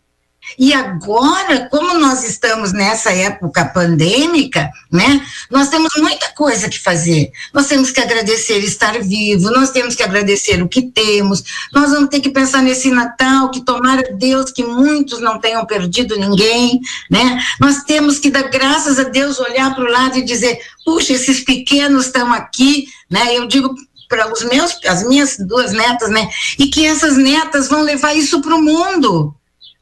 E 0.59 0.73
agora, 0.73 1.69
como 1.71 1.99
nós 1.99 2.25
estamos 2.25 2.73
nessa 2.73 3.13
época 3.13 3.65
pandêmica, 3.65 4.71
né, 4.91 5.25
nós 5.51 5.69
temos 5.69 5.91
muita 5.99 6.29
coisa 6.31 6.69
que 6.69 6.79
fazer. 6.79 7.31
Nós 7.53 7.67
temos 7.67 7.91
que 7.91 8.01
agradecer 8.01 8.59
estar 8.59 8.99
vivo, 9.01 9.51
nós 9.51 9.71
temos 9.71 9.95
que 9.95 10.03
agradecer 10.03 10.63
o 10.63 10.69
que 10.69 10.83
temos, 10.83 11.43
nós 11.73 11.91
vamos 11.91 12.09
ter 12.09 12.21
que 12.21 12.31
pensar 12.31 12.63
nesse 12.63 12.91
Natal, 12.91 13.51
que 13.51 13.65
tomara 13.65 14.15
Deus 14.15 14.51
que 14.51 14.65
muitos 14.65 15.21
não 15.21 15.39
tenham 15.39 15.65
perdido 15.67 16.17
ninguém, 16.17 16.81
né? 17.11 17.43
Nós 17.61 17.83
temos 17.85 18.19
que 18.19 18.31
dar 18.31 18.45
graças 18.45 18.99
a 18.99 19.05
Deus, 19.05 19.39
olhar 19.39 19.75
para 19.75 19.85
o 19.85 19.91
lado 19.91 20.19
e 20.19 20.25
dizer, 20.25 20.59
puxa, 20.85 21.13
esses 21.13 21.41
pequenos 21.41 22.07
estão 22.07 22.33
aqui, 22.33 22.87
né? 23.11 23.37
Eu 23.37 23.47
digo 23.47 23.75
para 24.09 24.33
os 24.33 24.45
meus, 24.45 24.79
as 24.87 25.07
minhas 25.07 25.37
duas 25.39 25.73
netas, 25.73 26.11
né? 26.11 26.29
E 26.59 26.69
que 26.69 26.87
essas 26.87 27.17
netas 27.17 27.69
vão 27.69 27.83
levar 27.83 28.15
isso 28.15 28.41
para 28.41 28.55
o 28.55 28.63
mundo. 28.63 29.35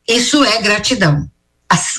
Isso 0.07 0.45
é 0.45 0.61
gratidão. 0.61 1.29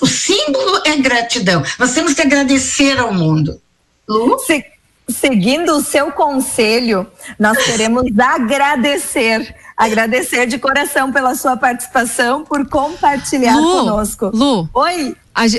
O 0.01 0.08
símbolo 0.08 0.82
é 0.86 0.95
gratidão. 0.97 1.62
Nós 1.78 1.93
temos 1.93 2.14
que 2.14 2.22
agradecer 2.22 2.97
ao 2.97 3.14
mundo. 3.14 3.60
Lu? 4.08 4.39
Se, 4.39 4.64
seguindo 5.10 5.76
o 5.76 5.84
seu 5.84 6.12
conselho, 6.12 7.06
nós 7.38 7.58
queremos 7.58 8.06
agradecer 8.18 9.53
agradecer 9.76 10.45
de 10.45 10.58
coração 10.58 11.12
pela 11.12 11.36
sua 11.36 11.58
participação, 11.58 12.45
por 12.45 12.66
compartilhar 12.70 13.58
Lu, 13.58 13.80
conosco. 13.80 14.32
Lu, 14.34 14.70
Oi 14.74 15.16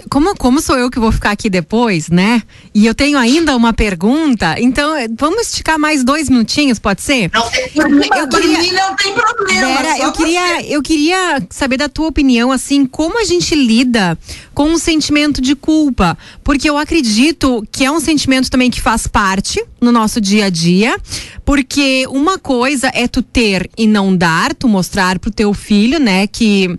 como, 0.08 0.34
como 0.36 0.60
sou 0.60 0.78
eu 0.78 0.90
que 0.90 0.98
vou 0.98 1.12
ficar 1.12 1.32
aqui 1.32 1.50
depois, 1.50 2.08
né? 2.08 2.42
E 2.74 2.86
eu 2.86 2.94
tenho 2.94 3.18
ainda 3.18 3.54
uma 3.54 3.74
pergunta, 3.74 4.56
então 4.58 4.96
eh, 4.96 5.06
vamos 5.18 5.48
esticar 5.48 5.78
mais 5.78 6.02
dois 6.02 6.30
minutinhos, 6.30 6.78
pode 6.78 7.02
ser? 7.02 7.30
Não, 7.32 7.44
eu 7.44 8.28
queria, 8.28 8.88
não 8.88 8.96
tem 8.96 9.12
problema. 9.12 9.66
Vera, 9.66 9.98
eu 9.98 10.12
queria, 10.12 10.66
eu 10.66 10.82
queria 10.82 11.42
saber 11.50 11.76
da 11.76 11.88
tua 11.88 12.08
opinião, 12.08 12.50
assim, 12.50 12.86
como 12.86 13.20
a 13.20 13.24
gente 13.24 13.54
lida 13.54 14.18
com 14.54 14.72
o 14.72 14.78
sentimento 14.78 15.42
de 15.42 15.54
culpa, 15.54 16.16
porque 16.42 16.68
eu 16.68 16.78
acredito 16.78 17.62
que 17.70 17.84
é 17.84 17.90
um 17.90 18.00
sentimento 18.00 18.50
também 18.50 18.70
que 18.70 18.80
faz 18.80 19.06
parte 19.06 19.62
no 19.78 19.92
nosso 19.92 20.20
dia 20.20 20.46
a 20.46 20.50
dia, 20.50 20.98
porque 21.44 22.06
uma 22.08 22.38
coisa 22.38 22.90
é 22.94 23.06
tu 23.06 23.20
ter 23.20 23.68
e 23.76 23.86
não 23.86 24.16
dar, 24.16 24.54
tu 24.54 24.66
mostrar 24.68 25.18
pro 25.18 25.30
teu 25.30 25.52
filho, 25.52 26.00
né, 26.00 26.26
que 26.26 26.78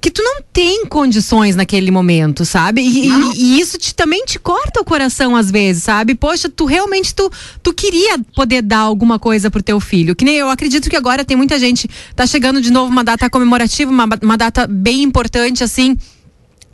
que 0.00 0.10
tu 0.10 0.22
não 0.22 0.42
tem 0.52 0.86
condições 0.86 1.56
naquele 1.56 1.90
momento, 1.90 2.44
sabe? 2.44 2.80
E, 2.80 3.08
e, 3.08 3.32
e, 3.36 3.60
isso 3.60 3.78
te, 3.78 3.94
também 3.94 4.24
te 4.24 4.38
corta 4.38 4.80
o 4.80 4.84
coração 4.84 5.34
às 5.34 5.50
vezes, 5.50 5.82
sabe? 5.82 6.14
Poxa, 6.14 6.48
tu 6.48 6.64
realmente 6.64 7.14
tu, 7.14 7.30
tu 7.62 7.72
queria 7.72 8.18
poder 8.34 8.62
dar 8.62 8.80
alguma 8.80 9.18
coisa 9.18 9.50
pro 9.50 9.62
teu 9.62 9.80
filho. 9.80 10.14
Que 10.14 10.24
nem 10.24 10.36
eu 10.36 10.48
acredito 10.48 10.88
que 10.88 10.96
agora 10.96 11.24
tem 11.24 11.36
muita 11.36 11.58
gente 11.58 11.88
tá 12.14 12.26
chegando 12.26 12.60
de 12.60 12.70
novo 12.70 12.90
uma 12.90 13.04
data 13.04 13.28
comemorativa, 13.28 13.90
uma, 13.90 14.08
uma 14.22 14.36
data 14.36 14.66
bem 14.66 15.02
importante 15.02 15.64
assim. 15.64 15.96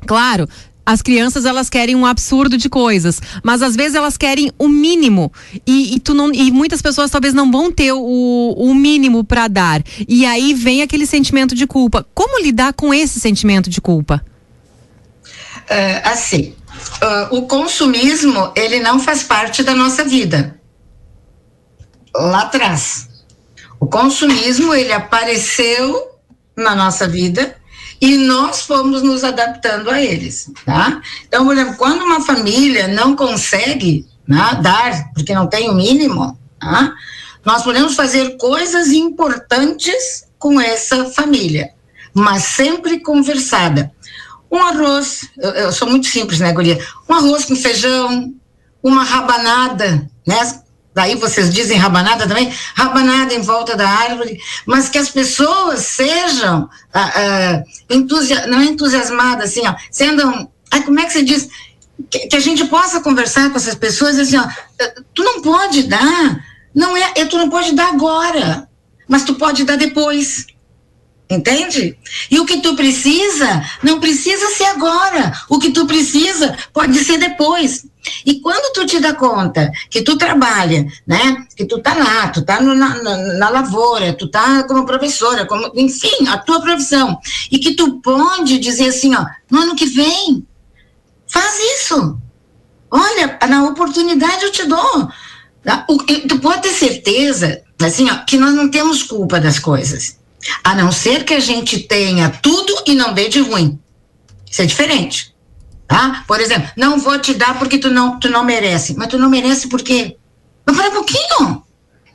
Claro, 0.06 0.48
as 0.86 1.00
crianças 1.00 1.44
elas 1.44 1.70
querem 1.70 1.94
um 1.94 2.04
absurdo 2.04 2.56
de 2.56 2.68
coisas, 2.68 3.20
mas 3.42 3.62
às 3.62 3.74
vezes 3.74 3.94
elas 3.94 4.16
querem 4.16 4.52
o 4.58 4.68
mínimo 4.68 5.32
e, 5.66 5.94
e 5.94 6.00
tu 6.00 6.12
não 6.12 6.32
e 6.32 6.50
muitas 6.50 6.82
pessoas 6.82 7.10
talvez 7.10 7.32
não 7.32 7.50
vão 7.50 7.72
ter 7.72 7.92
o, 7.92 8.54
o 8.56 8.74
mínimo 8.74 9.24
para 9.24 9.48
dar 9.48 9.82
e 10.06 10.26
aí 10.26 10.52
vem 10.52 10.82
aquele 10.82 11.06
sentimento 11.06 11.54
de 11.54 11.66
culpa. 11.66 12.06
Como 12.14 12.42
lidar 12.42 12.72
com 12.74 12.92
esse 12.92 13.18
sentimento 13.18 13.70
de 13.70 13.80
culpa? 13.80 14.24
Uh, 15.64 16.00
assim, 16.04 16.54
uh, 17.02 17.36
o 17.36 17.42
consumismo 17.46 18.52
ele 18.54 18.80
não 18.80 19.00
faz 19.00 19.22
parte 19.22 19.62
da 19.62 19.74
nossa 19.74 20.04
vida. 20.04 20.60
Lá 22.14 22.42
atrás, 22.42 23.08
o 23.80 23.86
consumismo 23.86 24.74
ele 24.74 24.92
apareceu 24.92 26.10
na 26.56 26.74
nossa 26.74 27.08
vida 27.08 27.56
e 28.00 28.16
nós 28.16 28.62
fomos 28.62 29.02
nos 29.02 29.24
adaptando 29.24 29.90
a 29.90 30.00
eles, 30.00 30.50
tá? 30.64 31.00
Então, 31.26 31.44
por 31.44 31.54
exemplo, 31.54 31.76
quando 31.76 32.02
uma 32.02 32.20
família 32.20 32.88
não 32.88 33.16
consegue 33.16 34.06
né, 34.26 34.58
dar, 34.62 35.12
porque 35.12 35.34
não 35.34 35.46
tem 35.46 35.70
o 35.70 35.74
mínimo, 35.74 36.38
tá? 36.58 36.94
nós 37.44 37.62
podemos 37.62 37.94
fazer 37.94 38.36
coisas 38.36 38.88
importantes 38.88 40.26
com 40.38 40.60
essa 40.60 41.04
família, 41.06 41.70
mas 42.12 42.44
sempre 42.44 43.00
conversada. 43.00 43.92
Um 44.50 44.62
arroz, 44.62 45.28
eu, 45.36 45.50
eu 45.50 45.72
sou 45.72 45.88
muito 45.88 46.06
simples, 46.06 46.40
né, 46.40 46.52
Guria? 46.52 46.78
Um 47.08 47.14
arroz 47.14 47.44
com 47.44 47.56
feijão, 47.56 48.32
uma 48.82 49.04
rabanada, 49.04 50.08
né? 50.26 50.63
Daí 50.94 51.16
vocês 51.16 51.50
dizem 51.50 51.76
rabanada 51.76 52.26
também, 52.26 52.52
rabanada 52.74 53.34
em 53.34 53.42
volta 53.42 53.76
da 53.76 53.88
árvore, 53.88 54.38
mas 54.64 54.88
que 54.88 54.96
as 54.96 55.10
pessoas 55.10 55.80
sejam 55.80 56.68
ah, 56.92 57.12
ah, 57.14 57.62
entusia 57.90 58.46
não 58.46 58.60
é 58.60 58.64
entusiasmadas, 58.66 59.50
assim, 59.50 59.66
ó, 59.66 59.74
sendo, 59.90 60.22
ah, 60.70 60.80
como 60.82 61.00
é 61.00 61.06
que 61.06 61.12
se 61.12 61.24
diz, 61.24 61.48
que, 62.08 62.20
que, 62.20 62.36
a 62.36 62.40
gente 62.40 62.64
possa 62.66 63.00
conversar 63.00 63.50
com 63.50 63.56
essas 63.56 63.74
pessoas, 63.74 64.18
assim, 64.18 64.36
ó, 64.36 64.46
tu 65.12 65.24
não 65.24 65.42
pode 65.42 65.82
dar, 65.82 66.44
não 66.74 66.96
é, 66.96 67.12
tu 67.26 67.36
não 67.36 67.50
pode 67.50 67.72
dar 67.72 67.88
agora, 67.88 68.68
mas 69.08 69.24
tu 69.24 69.34
pode 69.34 69.64
dar 69.64 69.76
depois. 69.76 70.46
Entende? 71.28 71.98
E 72.30 72.38
o 72.38 72.44
que 72.44 72.60
tu 72.60 72.76
precisa, 72.76 73.64
não 73.82 73.98
precisa 73.98 74.46
ser 74.50 74.64
agora. 74.64 75.32
O 75.48 75.58
que 75.58 75.70
tu 75.70 75.86
precisa 75.86 76.56
pode 76.72 76.98
ser 76.98 77.18
depois. 77.18 77.86
E 78.26 78.40
quando 78.40 78.72
tu 78.74 78.84
te 78.84 79.00
dá 79.00 79.14
conta 79.14 79.72
que 79.88 80.02
tu 80.02 80.18
trabalha, 80.18 80.86
né? 81.06 81.46
Que 81.56 81.64
tu 81.64 81.80
tá 81.80 81.94
lá, 81.94 82.28
tu 82.28 82.44
tá 82.44 82.60
no, 82.60 82.74
na, 82.74 83.02
na, 83.38 83.48
lavoura, 83.48 84.12
tu 84.12 84.28
tá 84.28 84.64
como 84.64 84.84
professora, 84.84 85.46
como, 85.46 85.72
enfim, 85.74 86.28
a 86.28 86.36
tua 86.36 86.60
profissão. 86.60 87.18
E 87.50 87.58
que 87.58 87.74
tu 87.74 88.00
pode 88.00 88.58
dizer 88.58 88.88
assim, 88.88 89.14
ó, 89.14 89.24
no 89.50 89.60
ano 89.60 89.74
que 89.74 89.86
vem, 89.86 90.46
faz 91.26 91.54
isso. 91.80 92.18
Olha, 92.90 93.38
na 93.48 93.64
oportunidade 93.64 94.44
eu 94.44 94.52
te 94.52 94.64
dou. 94.66 95.08
Tá? 95.64 95.86
Tu 96.28 96.38
pode 96.38 96.60
ter 96.60 96.74
certeza, 96.74 97.62
assim, 97.80 98.10
ó, 98.10 98.16
que 98.26 98.36
nós 98.36 98.52
não 98.52 98.70
temos 98.70 99.02
culpa 99.02 99.40
das 99.40 99.58
coisas. 99.58 100.22
A 100.62 100.74
não 100.74 100.90
ser 100.92 101.24
que 101.24 101.34
a 101.34 101.40
gente 101.40 101.78
tenha 101.80 102.30
tudo 102.30 102.74
e 102.86 102.94
não 102.94 103.12
dê 103.12 103.28
de 103.28 103.40
ruim. 103.40 103.78
Isso 104.50 104.62
é 104.62 104.66
diferente. 104.66 105.34
Tá? 105.86 106.24
Por 106.26 106.40
exemplo, 106.40 106.70
não 106.76 106.98
vou 106.98 107.18
te 107.18 107.34
dar 107.34 107.58
porque 107.58 107.78
tu 107.78 107.90
não, 107.90 108.18
tu 108.18 108.28
não 108.30 108.44
merece. 108.44 108.94
Mas 108.96 109.08
tu 109.08 109.18
não 109.18 109.28
merece 109.28 109.68
por 109.68 109.82
quê? 109.82 110.16
Mas 110.64 110.76
para 110.76 110.88
um 110.88 110.92
pouquinho. 110.92 111.62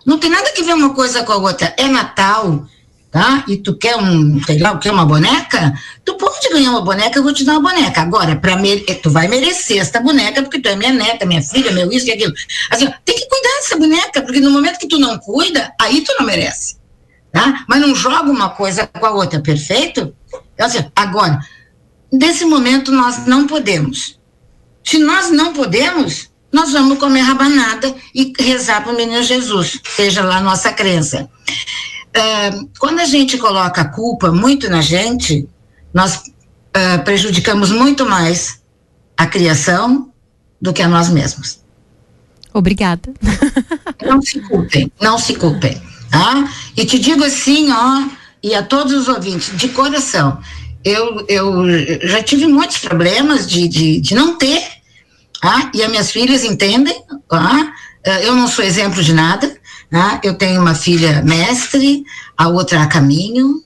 Não 0.05 0.17
tem 0.17 0.29
nada 0.29 0.51
que 0.51 0.63
ver 0.63 0.73
uma 0.73 0.93
coisa 0.93 1.23
com 1.23 1.31
a 1.33 1.37
outra. 1.37 1.73
É 1.77 1.87
Natal. 1.87 2.65
tá? 3.11 3.43
E 3.47 3.57
tu 3.57 3.77
quer 3.77 3.95
um, 3.95 4.41
sei 4.43 4.59
lá, 4.59 4.77
quer 4.77 4.91
uma 4.91 5.05
boneca? 5.05 5.73
Tu 6.05 6.15
pode 6.15 6.49
ganhar 6.49 6.71
uma 6.71 6.81
boneca, 6.81 7.19
eu 7.19 7.23
vou 7.23 7.33
te 7.33 7.43
dar 7.43 7.53
uma 7.57 7.69
boneca. 7.69 8.01
Agora, 8.01 8.35
para 8.35 8.57
tu 9.03 9.09
vai 9.09 9.27
merecer 9.27 9.77
esta 9.77 9.99
boneca 9.99 10.41
porque 10.41 10.59
tu 10.59 10.69
é 10.69 10.75
minha 10.75 10.93
neta, 10.93 11.25
minha 11.25 11.41
filha, 11.41 11.71
meu 11.71 11.91
isso 11.91 12.07
e 12.07 12.11
aquilo. 12.11 12.33
Assim, 12.69 12.91
tem 13.05 13.15
que 13.15 13.27
cuidar 13.27 13.55
dessa 13.57 13.77
boneca, 13.77 14.21
porque 14.21 14.39
no 14.39 14.51
momento 14.51 14.79
que 14.79 14.87
tu 14.87 14.97
não 14.97 15.17
cuida, 15.19 15.73
aí 15.79 16.01
tu 16.01 16.13
não 16.19 16.25
merece, 16.25 16.77
tá? 17.31 17.65
Mas 17.67 17.81
não 17.81 17.95
joga 17.95 18.29
uma 18.29 18.49
coisa 18.49 18.87
com 18.87 19.05
a 19.05 19.11
outra, 19.11 19.39
perfeito? 19.41 20.13
Então, 20.53 20.67
agora, 20.95 21.39
nesse 22.11 22.45
momento 22.45 22.91
nós 22.91 23.25
não 23.25 23.47
podemos. 23.47 24.19
Se 24.83 24.97
nós 24.97 25.29
não 25.29 25.53
podemos, 25.53 26.29
nós 26.51 26.71
vamos 26.71 26.97
comer 26.97 27.21
rabanada 27.21 27.93
e 28.13 28.33
rezar 28.39 28.83
para 28.83 28.93
o 28.93 28.95
menino 28.95 29.21
Jesus, 29.23 29.79
seja 29.95 30.23
lá 30.23 30.37
a 30.37 30.41
nossa 30.41 30.71
crença. 30.73 31.29
Uh, 32.09 32.69
quando 32.79 32.99
a 32.99 33.05
gente 33.05 33.37
coloca 33.37 33.81
a 33.81 33.87
culpa 33.89 34.31
muito 34.31 34.69
na 34.69 34.81
gente, 34.81 35.47
nós 35.93 36.17
uh, 36.17 37.03
prejudicamos 37.03 37.71
muito 37.71 38.05
mais 38.05 38.61
a 39.15 39.27
criação 39.27 40.11
do 40.59 40.73
que 40.73 40.81
a 40.81 40.87
nós 40.87 41.09
mesmos. 41.09 41.59
Obrigada. 42.53 43.13
Não 44.03 44.21
se 44.21 44.39
culpem, 44.41 44.91
não 44.99 45.17
se 45.17 45.35
culpem. 45.35 45.79
Tá? 46.09 46.51
E 46.75 46.85
te 46.85 46.97
digo 46.97 47.23
assim, 47.23 47.71
ó, 47.71 48.03
e 48.41 48.55
a 48.55 48.63
todos 48.63 48.93
os 48.93 49.07
ouvintes, 49.07 49.51
de 49.55 49.69
coração, 49.69 50.39
eu, 50.83 51.25
eu 51.27 51.65
já 52.07 52.23
tive 52.23 52.47
muitos 52.47 52.77
problemas 52.77 53.47
de, 53.47 53.67
de, 53.67 53.99
de 53.99 54.15
não 54.15 54.37
ter, 54.37 54.63
tá? 55.41 55.69
e 55.73 55.83
as 55.83 55.89
minhas 55.89 56.11
filhas 56.11 56.43
entendem, 56.43 57.03
tá? 57.29 57.73
eu 58.23 58.35
não 58.35 58.47
sou 58.47 58.63
exemplo 58.63 59.03
de 59.03 59.13
nada, 59.13 59.59
né? 59.91 60.19
Eu 60.23 60.35
tenho 60.35 60.61
uma 60.61 60.75
filha 60.75 61.21
mestre, 61.23 62.03
a 62.37 62.47
outra 62.47 62.83
a 62.83 62.87
caminho. 62.87 63.63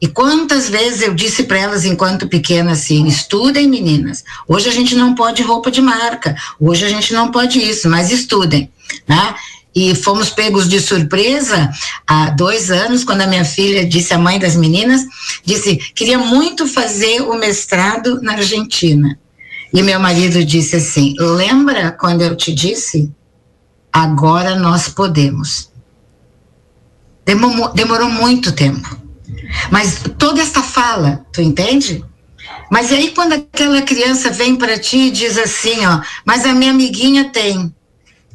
E 0.00 0.08
quantas 0.08 0.68
vezes 0.68 1.02
eu 1.02 1.14
disse 1.14 1.44
para 1.44 1.58
elas, 1.58 1.84
enquanto 1.84 2.28
pequena, 2.28 2.72
assim: 2.72 3.06
estudem, 3.06 3.68
meninas. 3.68 4.24
Hoje 4.48 4.68
a 4.68 4.72
gente 4.72 4.94
não 4.94 5.14
pode 5.14 5.42
roupa 5.42 5.70
de 5.70 5.80
marca, 5.80 6.36
hoje 6.58 6.84
a 6.84 6.88
gente 6.88 7.12
não 7.12 7.30
pode 7.30 7.58
isso, 7.58 7.88
mas 7.88 8.10
estudem. 8.10 8.70
Né? 9.06 9.34
E 9.74 9.94
fomos 9.94 10.28
pegos 10.28 10.68
de 10.68 10.80
surpresa 10.80 11.70
há 12.06 12.30
dois 12.30 12.70
anos, 12.70 13.04
quando 13.04 13.22
a 13.22 13.26
minha 13.26 13.44
filha 13.44 13.86
disse, 13.86 14.12
a 14.12 14.18
mãe 14.18 14.38
das 14.38 14.54
meninas, 14.54 15.02
disse: 15.44 15.76
queria 15.94 16.18
muito 16.18 16.66
fazer 16.66 17.22
o 17.22 17.38
mestrado 17.38 18.20
na 18.20 18.32
Argentina. 18.32 19.18
E 19.72 19.82
meu 19.82 19.98
marido 19.98 20.44
disse 20.44 20.76
assim: 20.76 21.14
lembra 21.18 21.90
quando 21.92 22.20
eu 22.22 22.36
te 22.36 22.52
disse 22.52 23.10
agora 23.92 24.56
nós 24.56 24.88
podemos. 24.88 25.70
Demorou, 27.24 27.72
demorou 27.72 28.08
muito 28.08 28.52
tempo. 28.52 28.96
Mas 29.70 30.02
toda 30.18 30.40
esta 30.40 30.62
fala, 30.62 31.24
tu 31.32 31.42
entende? 31.42 32.02
Mas 32.70 32.90
aí 32.90 33.10
quando 33.10 33.34
aquela 33.34 33.82
criança 33.82 34.30
vem 34.30 34.56
para 34.56 34.78
ti 34.78 35.08
e 35.08 35.10
diz 35.10 35.36
assim, 35.36 35.84
ó, 35.84 36.00
mas 36.24 36.46
a 36.46 36.54
minha 36.54 36.70
amiguinha 36.70 37.30
tem. 37.30 37.72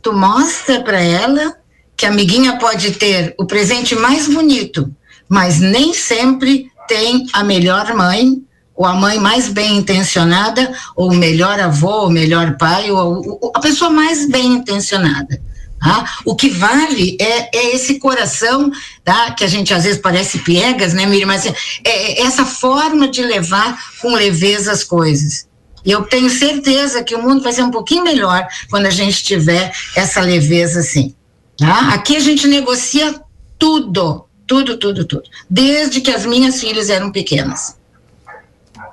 Tu 0.08 0.14
mostra 0.14 0.80
para 0.80 1.02
ela 1.02 1.58
que 1.98 2.06
a 2.06 2.10
amiguinha 2.10 2.58
pode 2.58 2.92
ter 2.92 3.36
o 3.38 3.46
presente 3.46 3.94
mais 3.94 4.26
bonito, 4.26 4.90
mas 5.28 5.60
nem 5.60 5.94
sempre 5.94 6.72
tem 6.88 7.28
a 7.34 7.44
melhor 7.44 7.94
mãe, 7.94 8.42
ou 8.74 8.86
a 8.86 8.94
mãe 8.94 9.20
mais 9.20 9.50
bem 9.50 9.76
intencionada, 9.76 10.74
ou 10.96 11.12
o 11.12 11.14
melhor 11.14 11.60
avô, 11.60 12.06
o 12.06 12.10
melhor 12.10 12.56
pai, 12.56 12.90
ou, 12.90 13.52
a 13.54 13.60
pessoa 13.60 13.90
mais 13.90 14.30
bem 14.30 14.54
intencionada. 14.54 15.42
Tá? 15.78 16.06
O 16.24 16.38
que 16.38 16.48
vale 16.52 17.18
é, 17.20 17.50
é, 17.54 17.76
esse 17.76 18.00
coração, 18.00 18.72
tá? 19.04 19.32
que 19.32 19.44
a 19.44 19.48
gente 19.48 19.74
às 19.74 19.84
vezes 19.84 20.00
parece 20.00 20.40
piegas, 20.40 20.94
né, 20.94 21.06
Miriam? 21.06 21.28
Mas 21.28 21.46
é, 21.46 21.52
é 21.84 22.22
essa 22.22 22.46
forma 22.46 23.10
de 23.10 23.24
levar 23.24 23.78
com 24.02 24.16
leveza 24.16 24.72
as 24.72 24.86
coisas. 24.86 25.47
E 25.88 25.92
eu 25.92 26.04
tenho 26.04 26.30
certeza 26.30 27.02
que 27.02 27.16
o 27.16 27.22
mundo 27.24 27.42
vai 27.42 27.54
ser 27.54 27.64
um 27.64 27.72
pouquinho 27.72 28.04
melhor 28.04 28.46
quando 28.70 28.88
a 28.88 28.90
gente 28.90 29.24
tiver 29.24 29.72
essa 29.96 30.20
leveza 30.20 30.82
assim. 30.82 31.16
Tá? 31.58 31.94
Aqui 31.94 32.18
a 32.18 32.20
gente 32.20 32.46
negocia 32.46 33.16
tudo, 33.58 34.26
tudo, 34.46 34.76
tudo, 34.76 35.06
tudo. 35.06 35.24
Desde 35.50 36.02
que 36.02 36.12
as 36.12 36.26
minhas 36.26 36.60
filhas 36.60 36.90
eram 36.90 37.10
pequenas. 37.10 37.78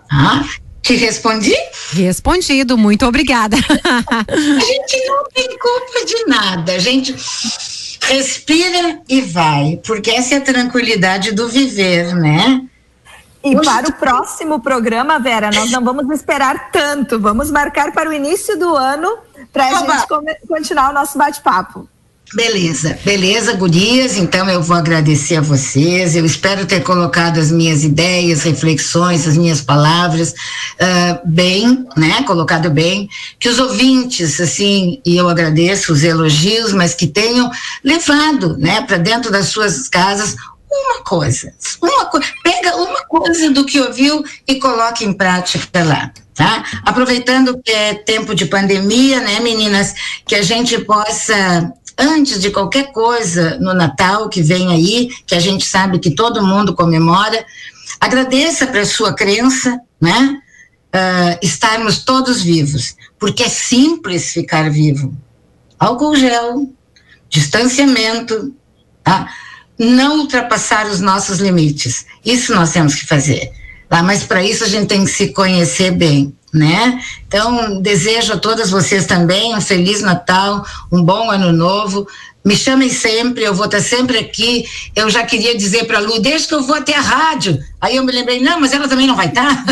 Tá? 0.09 0.49
Te 0.83 0.95
respondi? 0.95 1.57
Respondido, 1.95 2.79
muito 2.79 3.05
obrigada. 3.07 3.57
a 3.57 4.61
gente 4.61 5.07
não 5.09 5.25
tem 5.35 5.49
culpa 5.59 6.07
de 6.07 6.27
nada, 6.29 6.73
a 6.75 6.79
gente 6.79 7.13
respira 8.03 9.01
e 9.09 9.21
vai, 9.21 9.81
porque 9.85 10.13
essa 10.13 10.35
é 10.35 10.39
a 10.39 10.43
tranquilidade 10.43 11.33
do 11.33 11.49
viver, 11.49 12.15
né? 12.15 12.63
E 13.45 13.55
Hoje 13.55 13.63
para 13.63 13.89
o 13.89 13.93
próximo 13.93 14.61
programa, 14.61 15.19
Vera, 15.19 15.51
nós 15.53 15.71
não 15.71 15.85
vamos 15.85 16.09
esperar 16.11 16.71
tanto, 16.71 17.21
vamos 17.21 17.51
marcar 17.51 17.93
para 17.93 18.09
o 18.09 18.13
início 18.13 18.59
do 18.59 18.75
ano 18.75 19.19
para 19.53 19.67
a 19.67 19.75
gente 19.75 20.07
continuar 20.49 20.91
o 20.91 20.95
nosso 20.95 21.19
bate-papo. 21.19 21.87
Beleza, 22.33 22.99
beleza, 23.05 23.53
gurias. 23.53 24.17
Então 24.17 24.49
eu 24.49 24.63
vou 24.63 24.77
agradecer 24.77 25.37
a 25.37 25.41
vocês. 25.41 26.17
Eu 26.17 26.25
espero 26.25 26.67
ter 26.67 26.83
colocado 26.83 27.39
as 27.39 27.53
minhas 27.53 27.85
ideias, 27.85 28.43
reflexões, 28.43 29.29
as 29.29 29.37
minhas 29.37 29.61
palavras 29.61 30.31
uh, 30.31 31.21
bem, 31.25 31.87
né? 31.97 32.23
Colocado 32.23 32.71
bem. 32.71 33.09
Que 33.39 33.49
os 33.49 33.61
ouvintes, 33.61 34.41
assim, 34.41 35.01
e 35.05 35.17
eu 35.17 35.29
agradeço 35.29 35.93
os 35.93 36.03
elogios, 36.03 36.73
mas 36.73 36.95
que 36.95 37.07
tenham 37.07 37.51
levado, 37.85 38.57
né, 38.57 38.81
para 38.81 38.97
dentro 38.97 39.31
das 39.31 39.49
suas 39.49 39.89
casas 39.89 40.35
uma 40.75 41.05
coisa, 41.05 41.53
uma 41.81 42.07
coisa, 42.07 42.27
pega 42.43 42.77
uma 42.77 43.05
coisa 43.07 43.51
do 43.51 43.65
que 43.65 43.81
ouviu 43.81 44.25
e 44.47 44.57
coloque 44.57 45.05
em 45.05 45.13
prática 45.13 45.85
lá. 45.85 46.13
Tá? 46.35 46.65
Aproveitando 46.85 47.61
que 47.63 47.71
é 47.71 47.95
tempo 47.95 48.35
de 48.35 48.47
pandemia, 48.47 49.21
né, 49.21 49.39
meninas, 49.39 49.95
que 50.27 50.35
a 50.35 50.43
gente 50.43 50.77
possa 50.79 51.73
antes 51.97 52.41
de 52.41 52.51
qualquer 52.51 52.93
coisa 52.93 53.57
no 53.61 53.73
Natal 53.73 54.29
que 54.29 54.43
vem 54.43 54.73
aí, 54.73 55.11
que 55.27 55.35
a 55.35 55.41
gente 55.41 55.65
sabe 55.65 55.99
que 56.01 56.11
todo 56.11 56.45
mundo 56.45 56.75
comemora, 56.75 57.45
agradeça 58.01 58.67
para 58.67 58.85
sua 58.85 59.15
crença, 59.15 59.81
né? 60.01 60.41
Uh, 60.95 61.39
estarmos 61.43 62.05
todos 62.05 62.43
vivos, 62.43 62.97
porque 63.19 63.45
é 63.45 63.49
simples 63.49 64.33
ficar 64.33 64.71
vivo. 64.71 65.17
Álcool 65.79 66.15
gel, 66.15 66.69
distanciamento, 67.29 68.55
tá? 69.03 69.29
Não 69.79 70.21
ultrapassar 70.21 70.87
os 70.87 71.01
nossos 71.01 71.39
limites. 71.39 72.07
Isso 72.25 72.55
nós 72.55 72.73
temos 72.73 72.95
que 72.95 73.07
fazer. 73.07 73.53
Tá? 73.89 74.03
Mas 74.03 74.25
para 74.25 74.43
isso 74.43 74.65
a 74.65 74.69
gente 74.69 74.87
tem 74.87 75.05
que 75.05 75.11
se 75.11 75.29
conhecer 75.29 75.91
bem 75.91 76.35
né? 76.55 77.03
Então, 77.27 77.83
desejo 77.83 78.35
a 78.35 78.39
todas 78.39 78.71
vocês 78.71 79.07
também 79.07 79.57
um 79.57 79.61
feliz 79.61 80.03
Natal, 80.03 80.65
um 80.91 81.03
bom 81.03 81.29
ano 81.29 81.53
novo. 81.53 82.07
Me 82.45 82.55
chamem 82.55 82.91
sempre, 82.91 83.43
eu 83.43 83.53
vou 83.53 83.65
estar 83.65 83.81
sempre 83.81 84.19
aqui. 84.19 84.65
Eu 84.95 85.11
já 85.11 85.25
queria 85.25 85.57
dizer 85.57 85.87
para 85.87 85.99
a 85.99 86.01
Lu, 86.01 86.21
desde 86.21 86.47
que 86.47 86.55
eu 86.55 86.63
vou 86.63 86.77
até 86.77 86.95
a 86.95 87.01
rádio. 87.01 87.59
Aí 87.81 87.97
eu 87.97 88.05
me 88.05 88.13
lembrei, 88.13 88.41
não, 88.41 88.61
mas 88.61 88.73
ela 88.73 88.87
também 88.87 89.07
não 89.07 89.17
vai 89.17 89.27
estar. 89.27 89.65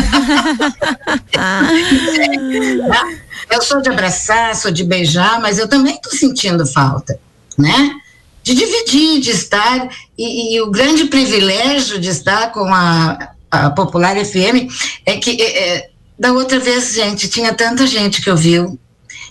eu 3.49 3.61
sou 3.61 3.81
de 3.81 3.89
abraçar, 3.89 4.55
sou 4.55 4.71
de 4.71 4.83
beijar, 4.83 5.39
mas 5.39 5.59
eu 5.59 5.69
também 5.69 5.95
estou 5.95 6.11
sentindo 6.11 6.65
falta, 6.65 7.17
né? 7.57 7.95
De 8.43 8.53
dividir, 8.53 9.21
de 9.21 9.31
estar, 9.31 9.89
e, 10.17 10.55
e 10.55 10.61
o 10.61 10.69
grande 10.69 11.05
privilégio 11.05 11.99
de 11.99 12.09
estar 12.09 12.51
com 12.51 12.65
a, 12.73 13.31
a 13.49 13.69
Popular 13.71 14.15
FM 14.17 14.69
é 15.05 15.15
que 15.17 15.41
é, 15.41 15.89
da 16.19 16.31
outra 16.31 16.59
vez, 16.59 16.93
gente, 16.93 17.27
tinha 17.27 17.53
tanta 17.53 17.87
gente 17.87 18.21
que 18.21 18.29
ouviu. 18.29 18.79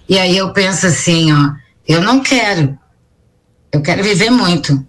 E 0.08 0.18
aí 0.18 0.36
eu 0.36 0.52
penso 0.52 0.86
assim, 0.86 1.32
ó, 1.32 1.50
eu 1.86 2.00
não 2.00 2.20
quero. 2.20 2.78
Eu 3.70 3.80
quero 3.80 4.02
viver 4.02 4.30
muito. 4.30 4.84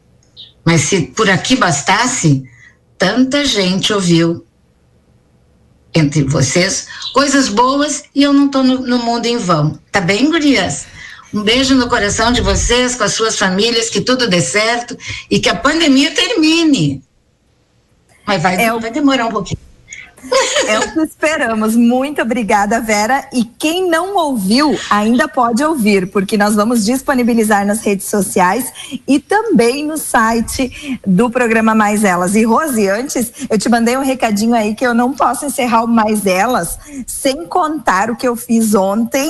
Mas 0.65 0.81
se 0.81 1.01
por 1.01 1.29
aqui 1.29 1.55
bastasse, 1.55 2.43
tanta 2.97 3.45
gente 3.45 3.93
ouviu 3.93 4.45
entre 5.93 6.23
vocês 6.23 6.87
coisas 7.13 7.49
boas 7.49 8.03
e 8.15 8.23
eu 8.23 8.33
não 8.33 8.47
estou 8.47 8.63
no, 8.63 8.81
no, 8.81 8.97
mundo 8.99 9.25
em 9.25 9.37
vão. 9.37 9.79
Tá 9.91 10.01
bem, 10.01 10.29
gurias? 10.29 10.85
Um 11.33 11.41
beijo 11.41 11.75
no 11.75 11.89
coração 11.89 12.31
de 12.31 12.41
vocês, 12.41 12.95
com 12.95 13.03
as 13.03 13.13
suas 13.13 13.37
famílias, 13.37 13.89
que 13.89 14.01
tudo 14.01 14.27
dê 14.27 14.39
certo 14.39 14.97
e 15.29 15.39
que 15.39 15.49
a 15.49 15.55
pandemia 15.55 16.11
termine. 16.11 17.03
Mas 18.25 18.41
vai, 18.41 18.55
é 18.55 18.71
vai 18.79 18.91
demorar 18.91 19.27
um 19.27 19.31
pouquinho. 19.31 19.59
É 20.67 20.79
o 20.79 20.93
que 20.93 20.99
esperamos. 21.01 21.75
Muito 21.75 22.21
obrigada, 22.21 22.79
Vera. 22.79 23.27
E 23.33 23.43
quem 23.43 23.89
não 23.89 24.15
ouviu, 24.15 24.77
ainda 24.89 25.27
pode 25.27 25.63
ouvir, 25.63 26.09
porque 26.11 26.37
nós 26.37 26.55
vamos 26.55 26.85
disponibilizar 26.85 27.65
nas 27.65 27.81
redes 27.81 28.07
sociais 28.07 28.71
e 29.07 29.19
também 29.19 29.85
no 29.85 29.97
site 29.97 30.99
do 31.05 31.29
programa 31.29 31.75
Mais 31.75 32.03
Elas. 32.03 32.35
E 32.35 32.43
Rose, 32.43 32.87
antes, 32.87 33.31
eu 33.49 33.57
te 33.57 33.67
mandei 33.67 33.97
um 33.97 34.03
recadinho 34.03 34.53
aí 34.53 34.73
que 34.73 34.85
eu 34.85 34.93
não 34.93 35.11
posso 35.13 35.45
encerrar 35.45 35.83
o 35.83 35.87
Mais 35.87 36.25
Elas 36.25 36.77
sem 37.05 37.45
contar 37.45 38.09
o 38.09 38.15
que 38.15 38.27
eu 38.27 38.35
fiz 38.35 38.73
ontem 38.73 39.29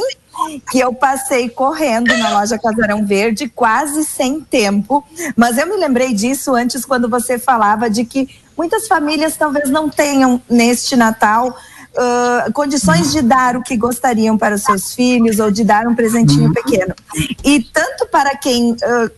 que 0.71 0.79
eu 0.79 0.93
passei 0.93 1.49
correndo 1.49 2.15
na 2.17 2.39
loja 2.39 2.57
Casarão 2.57 3.05
Verde, 3.05 3.47
quase 3.47 4.03
sem 4.03 4.41
tempo, 4.41 5.03
mas 5.36 5.57
eu 5.57 5.67
me 5.67 5.77
lembrei 5.77 6.13
disso 6.13 6.55
antes 6.55 6.86
quando 6.86 7.09
você 7.09 7.38
falava 7.38 7.89
de 7.89 8.05
que 8.05 8.29
muitas 8.57 8.88
famílias 8.88 9.36
talvez 9.36 9.69
não 9.69 9.89
tenham 9.89 10.41
neste 10.49 10.95
Natal 10.95 11.55
Uh, 11.95 12.51
condições 12.53 13.11
de 13.11 13.21
dar 13.21 13.55
o 13.55 13.61
que 13.61 13.77
gostariam 13.77 14.36
para 14.36 14.55
os 14.55 14.63
seus 14.63 14.95
filhos 14.95 15.38
ou 15.38 15.51
de 15.51 15.63
dar 15.63 15.86
um 15.86 15.93
presentinho 15.93 16.47
uhum. 16.47 16.53
pequeno. 16.53 16.95
E 17.43 17.61
tanto 17.71 18.07
para 18.07 18.36
quem 18.36 18.71
uh, 18.71 18.77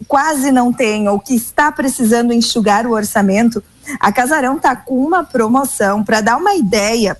quase 0.09 0.51
não 0.51 0.73
tem 0.73 1.07
ou 1.07 1.17
que 1.17 1.33
está 1.33 1.71
precisando 1.71 2.33
enxugar 2.33 2.85
o 2.85 2.91
orçamento, 2.91 3.63
a 3.97 4.11
Casarão 4.11 4.57
está 4.57 4.75
com 4.75 4.97
uma 4.97 5.23
promoção. 5.23 6.03
Para 6.03 6.19
dar 6.19 6.35
uma 6.35 6.53
ideia, 6.53 7.17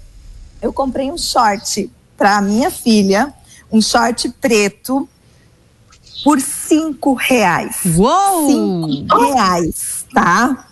eu 0.62 0.74
comprei 0.74 1.10
um 1.10 1.18
short 1.18 1.90
para 2.18 2.36
a 2.36 2.42
minha 2.42 2.70
filha, 2.70 3.34
um 3.72 3.82
short 3.82 4.30
preto 4.42 5.08
por 6.26 6.42
cinco 6.42 7.14
reais. 7.14 7.82
Uou! 7.96 8.48
Cinco 8.50 9.32
reais, 9.32 10.06
tá? 10.12 10.66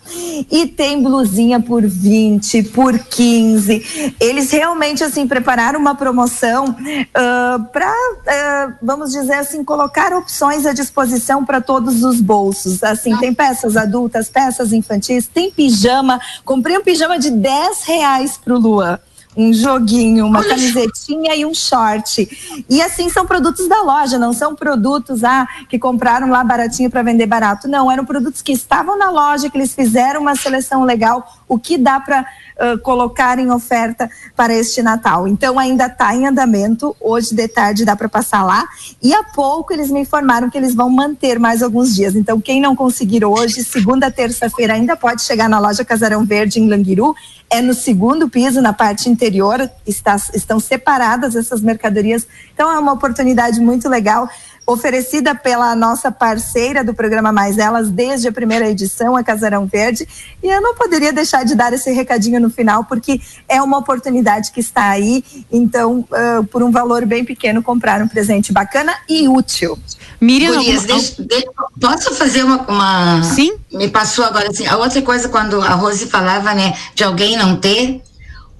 E 0.50 0.66
tem 0.66 1.00
blusinha 1.00 1.60
por 1.60 1.86
20, 1.86 2.64
por 2.64 2.98
15. 2.98 4.16
Eles 4.18 4.50
realmente, 4.50 5.04
assim, 5.04 5.28
prepararam 5.28 5.78
uma 5.78 5.94
promoção 5.94 6.70
uh, 6.70 7.06
ah, 7.14 7.68
para, 7.72 7.88
uh, 7.88 8.18
ah, 8.26 8.74
vamos 8.82 9.12
dizer 9.12 9.34
assim, 9.34 9.62
colocar 9.62 10.12
opções 10.12 10.66
à 10.66 10.72
disposição 10.72 11.44
para 11.44 11.60
todos 11.60 12.02
os 12.02 12.20
bolsos. 12.20 12.82
Assim, 12.82 13.16
tem 13.18 13.32
peças 13.32 13.76
adultas, 13.76 14.28
peças 14.28 14.72
infantis, 14.72 15.28
tem 15.28 15.52
pijama. 15.52 16.20
Comprei 16.44 16.76
um 16.76 16.82
pijama 16.82 17.16
de 17.16 17.30
10 17.30 17.84
reais 17.84 18.36
pro 18.36 18.58
Luan 18.58 18.98
um 19.36 19.52
joguinho, 19.52 20.26
uma 20.26 20.42
camisetinha 20.44 21.34
e 21.34 21.44
um 21.44 21.54
short. 21.54 22.64
E 22.68 22.80
assim 22.80 23.08
são 23.08 23.26
produtos 23.26 23.68
da 23.68 23.82
loja, 23.82 24.18
não 24.18 24.32
são 24.32 24.54
produtos 24.54 25.24
ah, 25.24 25.46
que 25.68 25.78
compraram 25.78 26.30
lá 26.30 26.44
baratinho 26.44 26.90
para 26.90 27.02
vender 27.02 27.26
barato. 27.26 27.68
Não, 27.68 27.90
eram 27.90 28.04
produtos 28.04 28.42
que 28.42 28.52
estavam 28.52 28.96
na 28.98 29.10
loja, 29.10 29.50
que 29.50 29.58
eles 29.58 29.74
fizeram 29.74 30.20
uma 30.20 30.36
seleção 30.36 30.84
legal, 30.84 31.26
o 31.48 31.58
que 31.58 31.76
dá 31.76 32.00
para 32.00 32.22
uh, 32.22 32.78
colocar 32.80 33.38
em 33.38 33.50
oferta 33.50 34.10
para 34.36 34.54
este 34.54 34.82
Natal. 34.82 35.28
Então 35.28 35.58
ainda 35.58 35.86
está 35.86 36.14
em 36.14 36.26
andamento, 36.26 36.96
hoje 37.00 37.34
de 37.34 37.48
tarde 37.48 37.84
dá 37.84 37.94
para 37.96 38.08
passar 38.08 38.42
lá. 38.44 38.66
E 39.02 39.12
há 39.14 39.22
pouco 39.22 39.72
eles 39.72 39.90
me 39.90 40.00
informaram 40.00 40.50
que 40.50 40.58
eles 40.58 40.74
vão 40.74 40.90
manter 40.90 41.38
mais 41.38 41.62
alguns 41.62 41.94
dias. 41.94 42.14
Então 42.14 42.40
quem 42.40 42.60
não 42.60 42.74
conseguir 42.74 43.24
hoje, 43.24 43.62
segunda, 43.64 44.10
terça-feira 44.10 44.74
ainda 44.74 44.96
pode 44.96 45.22
chegar 45.22 45.48
na 45.48 45.58
loja 45.58 45.84
Casarão 45.84 46.24
Verde 46.24 46.60
em 46.60 46.68
Languiru. 46.68 47.14
É 47.50 47.60
no 47.60 47.74
segundo 47.74 48.28
piso, 48.28 48.60
na 48.60 48.72
parte 48.72 49.08
interior, 49.08 49.70
está, 49.86 50.16
estão 50.34 50.58
separadas 50.58 51.36
essas 51.36 51.60
mercadorias. 51.60 52.26
Então 52.54 52.70
é 52.70 52.78
uma 52.78 52.92
oportunidade 52.92 53.60
muito 53.60 53.88
legal 53.88 54.28
oferecida 54.66 55.34
pela 55.34 55.74
nossa 55.76 56.10
parceira 56.10 56.82
do 56.82 56.94
programa 56.94 57.30
Mais 57.30 57.58
Elas 57.58 57.90
desde 57.90 58.28
a 58.28 58.32
primeira 58.32 58.68
edição, 58.68 59.14
a 59.16 59.22
Casarão 59.22 59.66
Verde. 59.66 60.08
E 60.42 60.48
eu 60.48 60.60
não 60.60 60.74
poderia 60.74 61.12
deixar 61.12 61.44
de 61.44 61.54
dar 61.54 61.72
esse 61.72 61.92
recadinho 61.92 62.40
no 62.40 62.48
final, 62.48 62.84
porque 62.84 63.20
é 63.48 63.60
uma 63.60 63.78
oportunidade 63.78 64.50
que 64.52 64.60
está 64.60 64.88
aí. 64.88 65.22
Então, 65.52 66.06
uh, 66.10 66.44
por 66.46 66.62
um 66.62 66.70
valor 66.70 67.04
bem 67.04 67.24
pequeno, 67.24 67.62
comprar 67.62 68.00
um 68.00 68.08
presente 68.08 68.52
bacana 68.52 68.94
e 69.08 69.28
útil. 69.28 69.78
Miriam, 70.20 70.54
Gurias, 70.54 70.84
deixa, 70.84 71.22
deixa, 71.22 71.50
posso 71.78 72.14
fazer 72.14 72.44
uma, 72.44 72.62
uma. 72.62 73.22
Sim. 73.22 73.56
Me 73.70 73.88
passou 73.88 74.24
agora 74.24 74.48
assim. 74.48 74.66
A 74.66 74.78
outra 74.78 75.02
coisa, 75.02 75.28
quando 75.28 75.60
a 75.60 75.74
Rose 75.74 76.06
falava, 76.06 76.54
né, 76.54 76.74
de 76.94 77.04
alguém 77.04 77.36
não 77.36 77.56
ter, 77.56 78.02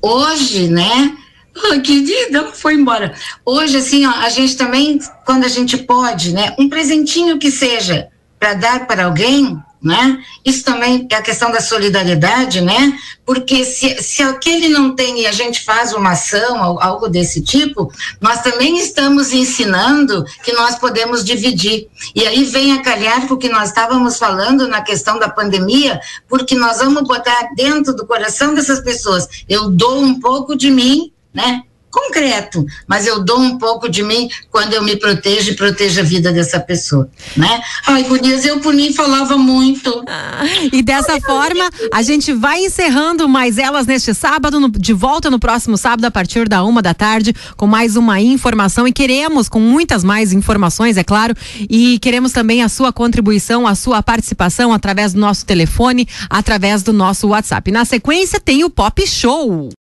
hoje, 0.03 0.68
né? 0.68 1.16
Oh, 1.57 1.80
querida, 1.80 2.52
foi 2.52 2.74
embora. 2.74 3.14
Hoje, 3.44 3.76
assim, 3.76 4.05
ó, 4.07 4.11
a 4.11 4.28
gente 4.28 4.57
também, 4.57 4.98
quando 5.24 5.44
a 5.44 5.48
gente 5.48 5.76
pode, 5.76 6.32
né, 6.32 6.55
um 6.59 6.68
presentinho 6.68 7.38
que 7.38 7.50
seja 7.50 8.09
para 8.38 8.55
dar 8.55 8.86
para 8.86 9.05
alguém, 9.07 9.57
né? 9.84 10.18
Isso 10.42 10.64
também 10.64 11.07
é 11.11 11.14
a 11.14 11.22
questão 11.22 11.52
da 11.52 11.61
solidariedade, 11.61 12.62
né? 12.62 12.98
Porque 13.24 13.64
se, 13.64 14.02
se 14.02 14.22
aquele 14.22 14.68
não 14.68 14.94
tem 14.96 15.20
e 15.20 15.26
a 15.26 15.32
gente 15.32 15.62
faz 15.62 15.92
uma 15.92 16.12
ação, 16.12 16.80
algo 16.80 17.07
desse 17.07 17.42
tipo, 17.42 17.92
nós 18.18 18.40
também 18.40 18.78
estamos 18.78 19.32
ensinando 19.32 20.24
que 20.42 20.52
nós 20.55 20.76
podemos 20.76 21.22
dividir. 21.22 21.86
E 22.14 22.26
aí 22.26 22.44
vem 22.44 22.72
a 22.72 22.82
calhar 22.82 23.28
com 23.28 23.34
o 23.34 23.38
que 23.38 23.50
nós 23.50 23.68
estávamos 23.68 24.16
falando 24.16 24.66
na 24.66 24.80
questão 24.80 25.18
da 25.18 25.28
pandemia, 25.28 26.00
porque 26.28 26.55
nós 26.55 26.78
vamos 26.78 27.02
botar 27.02 27.50
dentro 27.55 27.94
do 27.94 28.07
coração 28.07 28.55
dessas 28.55 28.80
pessoas, 28.80 29.28
eu 29.46 29.68
dou 29.68 30.00
um 30.00 30.18
pouco 30.18 30.57
de 30.57 30.70
mim 30.70 31.13
né? 31.35 31.62
concreto, 31.95 32.66
mas 32.89 33.07
eu 33.07 33.24
dou 33.24 33.39
um 33.39 33.57
pouco 33.57 33.89
de 33.89 34.03
mim 34.03 34.28
quando 34.51 34.72
eu 34.72 34.82
me 34.82 34.97
protejo 34.97 35.53
e 35.53 35.55
protejo 35.55 36.01
a 36.01 36.03
vida 36.03 36.32
dessa 36.32 36.59
pessoa, 36.59 37.09
né? 37.37 37.62
Ai, 37.87 38.03
Gurias, 38.03 38.45
eu 38.45 38.59
por 38.59 38.74
mim 38.74 38.93
falava 38.93 39.39
muito. 39.39 40.03
Ah, 40.09 40.43
e 40.72 40.82
dessa 40.82 41.20
forma, 41.20 41.70
a 41.93 42.03
gente 42.03 42.32
vai 42.32 42.64
encerrando 42.64 43.28
mais 43.28 43.59
elas 43.59 43.87
neste 43.87 44.12
sábado, 44.12 44.59
no, 44.59 44.68
de 44.68 44.93
volta 44.93 45.30
no 45.30 45.39
próximo 45.39 45.76
sábado, 45.76 46.05
a 46.05 46.11
partir 46.11 46.49
da 46.49 46.64
uma 46.64 46.82
da 46.82 46.93
tarde, 46.93 47.32
com 47.57 47.66
mais 47.66 47.95
uma 47.97 48.20
informação 48.20 48.89
e 48.89 48.93
queremos, 48.93 49.49
com 49.49 49.61
muitas 49.61 50.03
mais 50.03 50.32
informações, 50.32 50.97
é 50.97 51.05
claro, 51.05 51.35
e 51.70 51.99
queremos 52.01 52.32
também 52.32 52.62
a 52.62 52.68
sua 52.68 52.93
contribuição, 52.93 53.68
a 53.68 53.74
sua 53.76 54.03
participação 54.03 54.72
através 54.72 55.12
do 55.12 55.20
nosso 55.20 55.47
telefone, 55.47 56.09
através 56.28 56.82
do 56.82 56.93
nosso 56.93 57.28
WhatsApp. 57.28 57.70
Na 57.70 57.85
sequência, 57.85 58.41
tem 58.41 58.64
o 58.64 58.70
Pop 58.70 59.07
Show. 59.07 59.70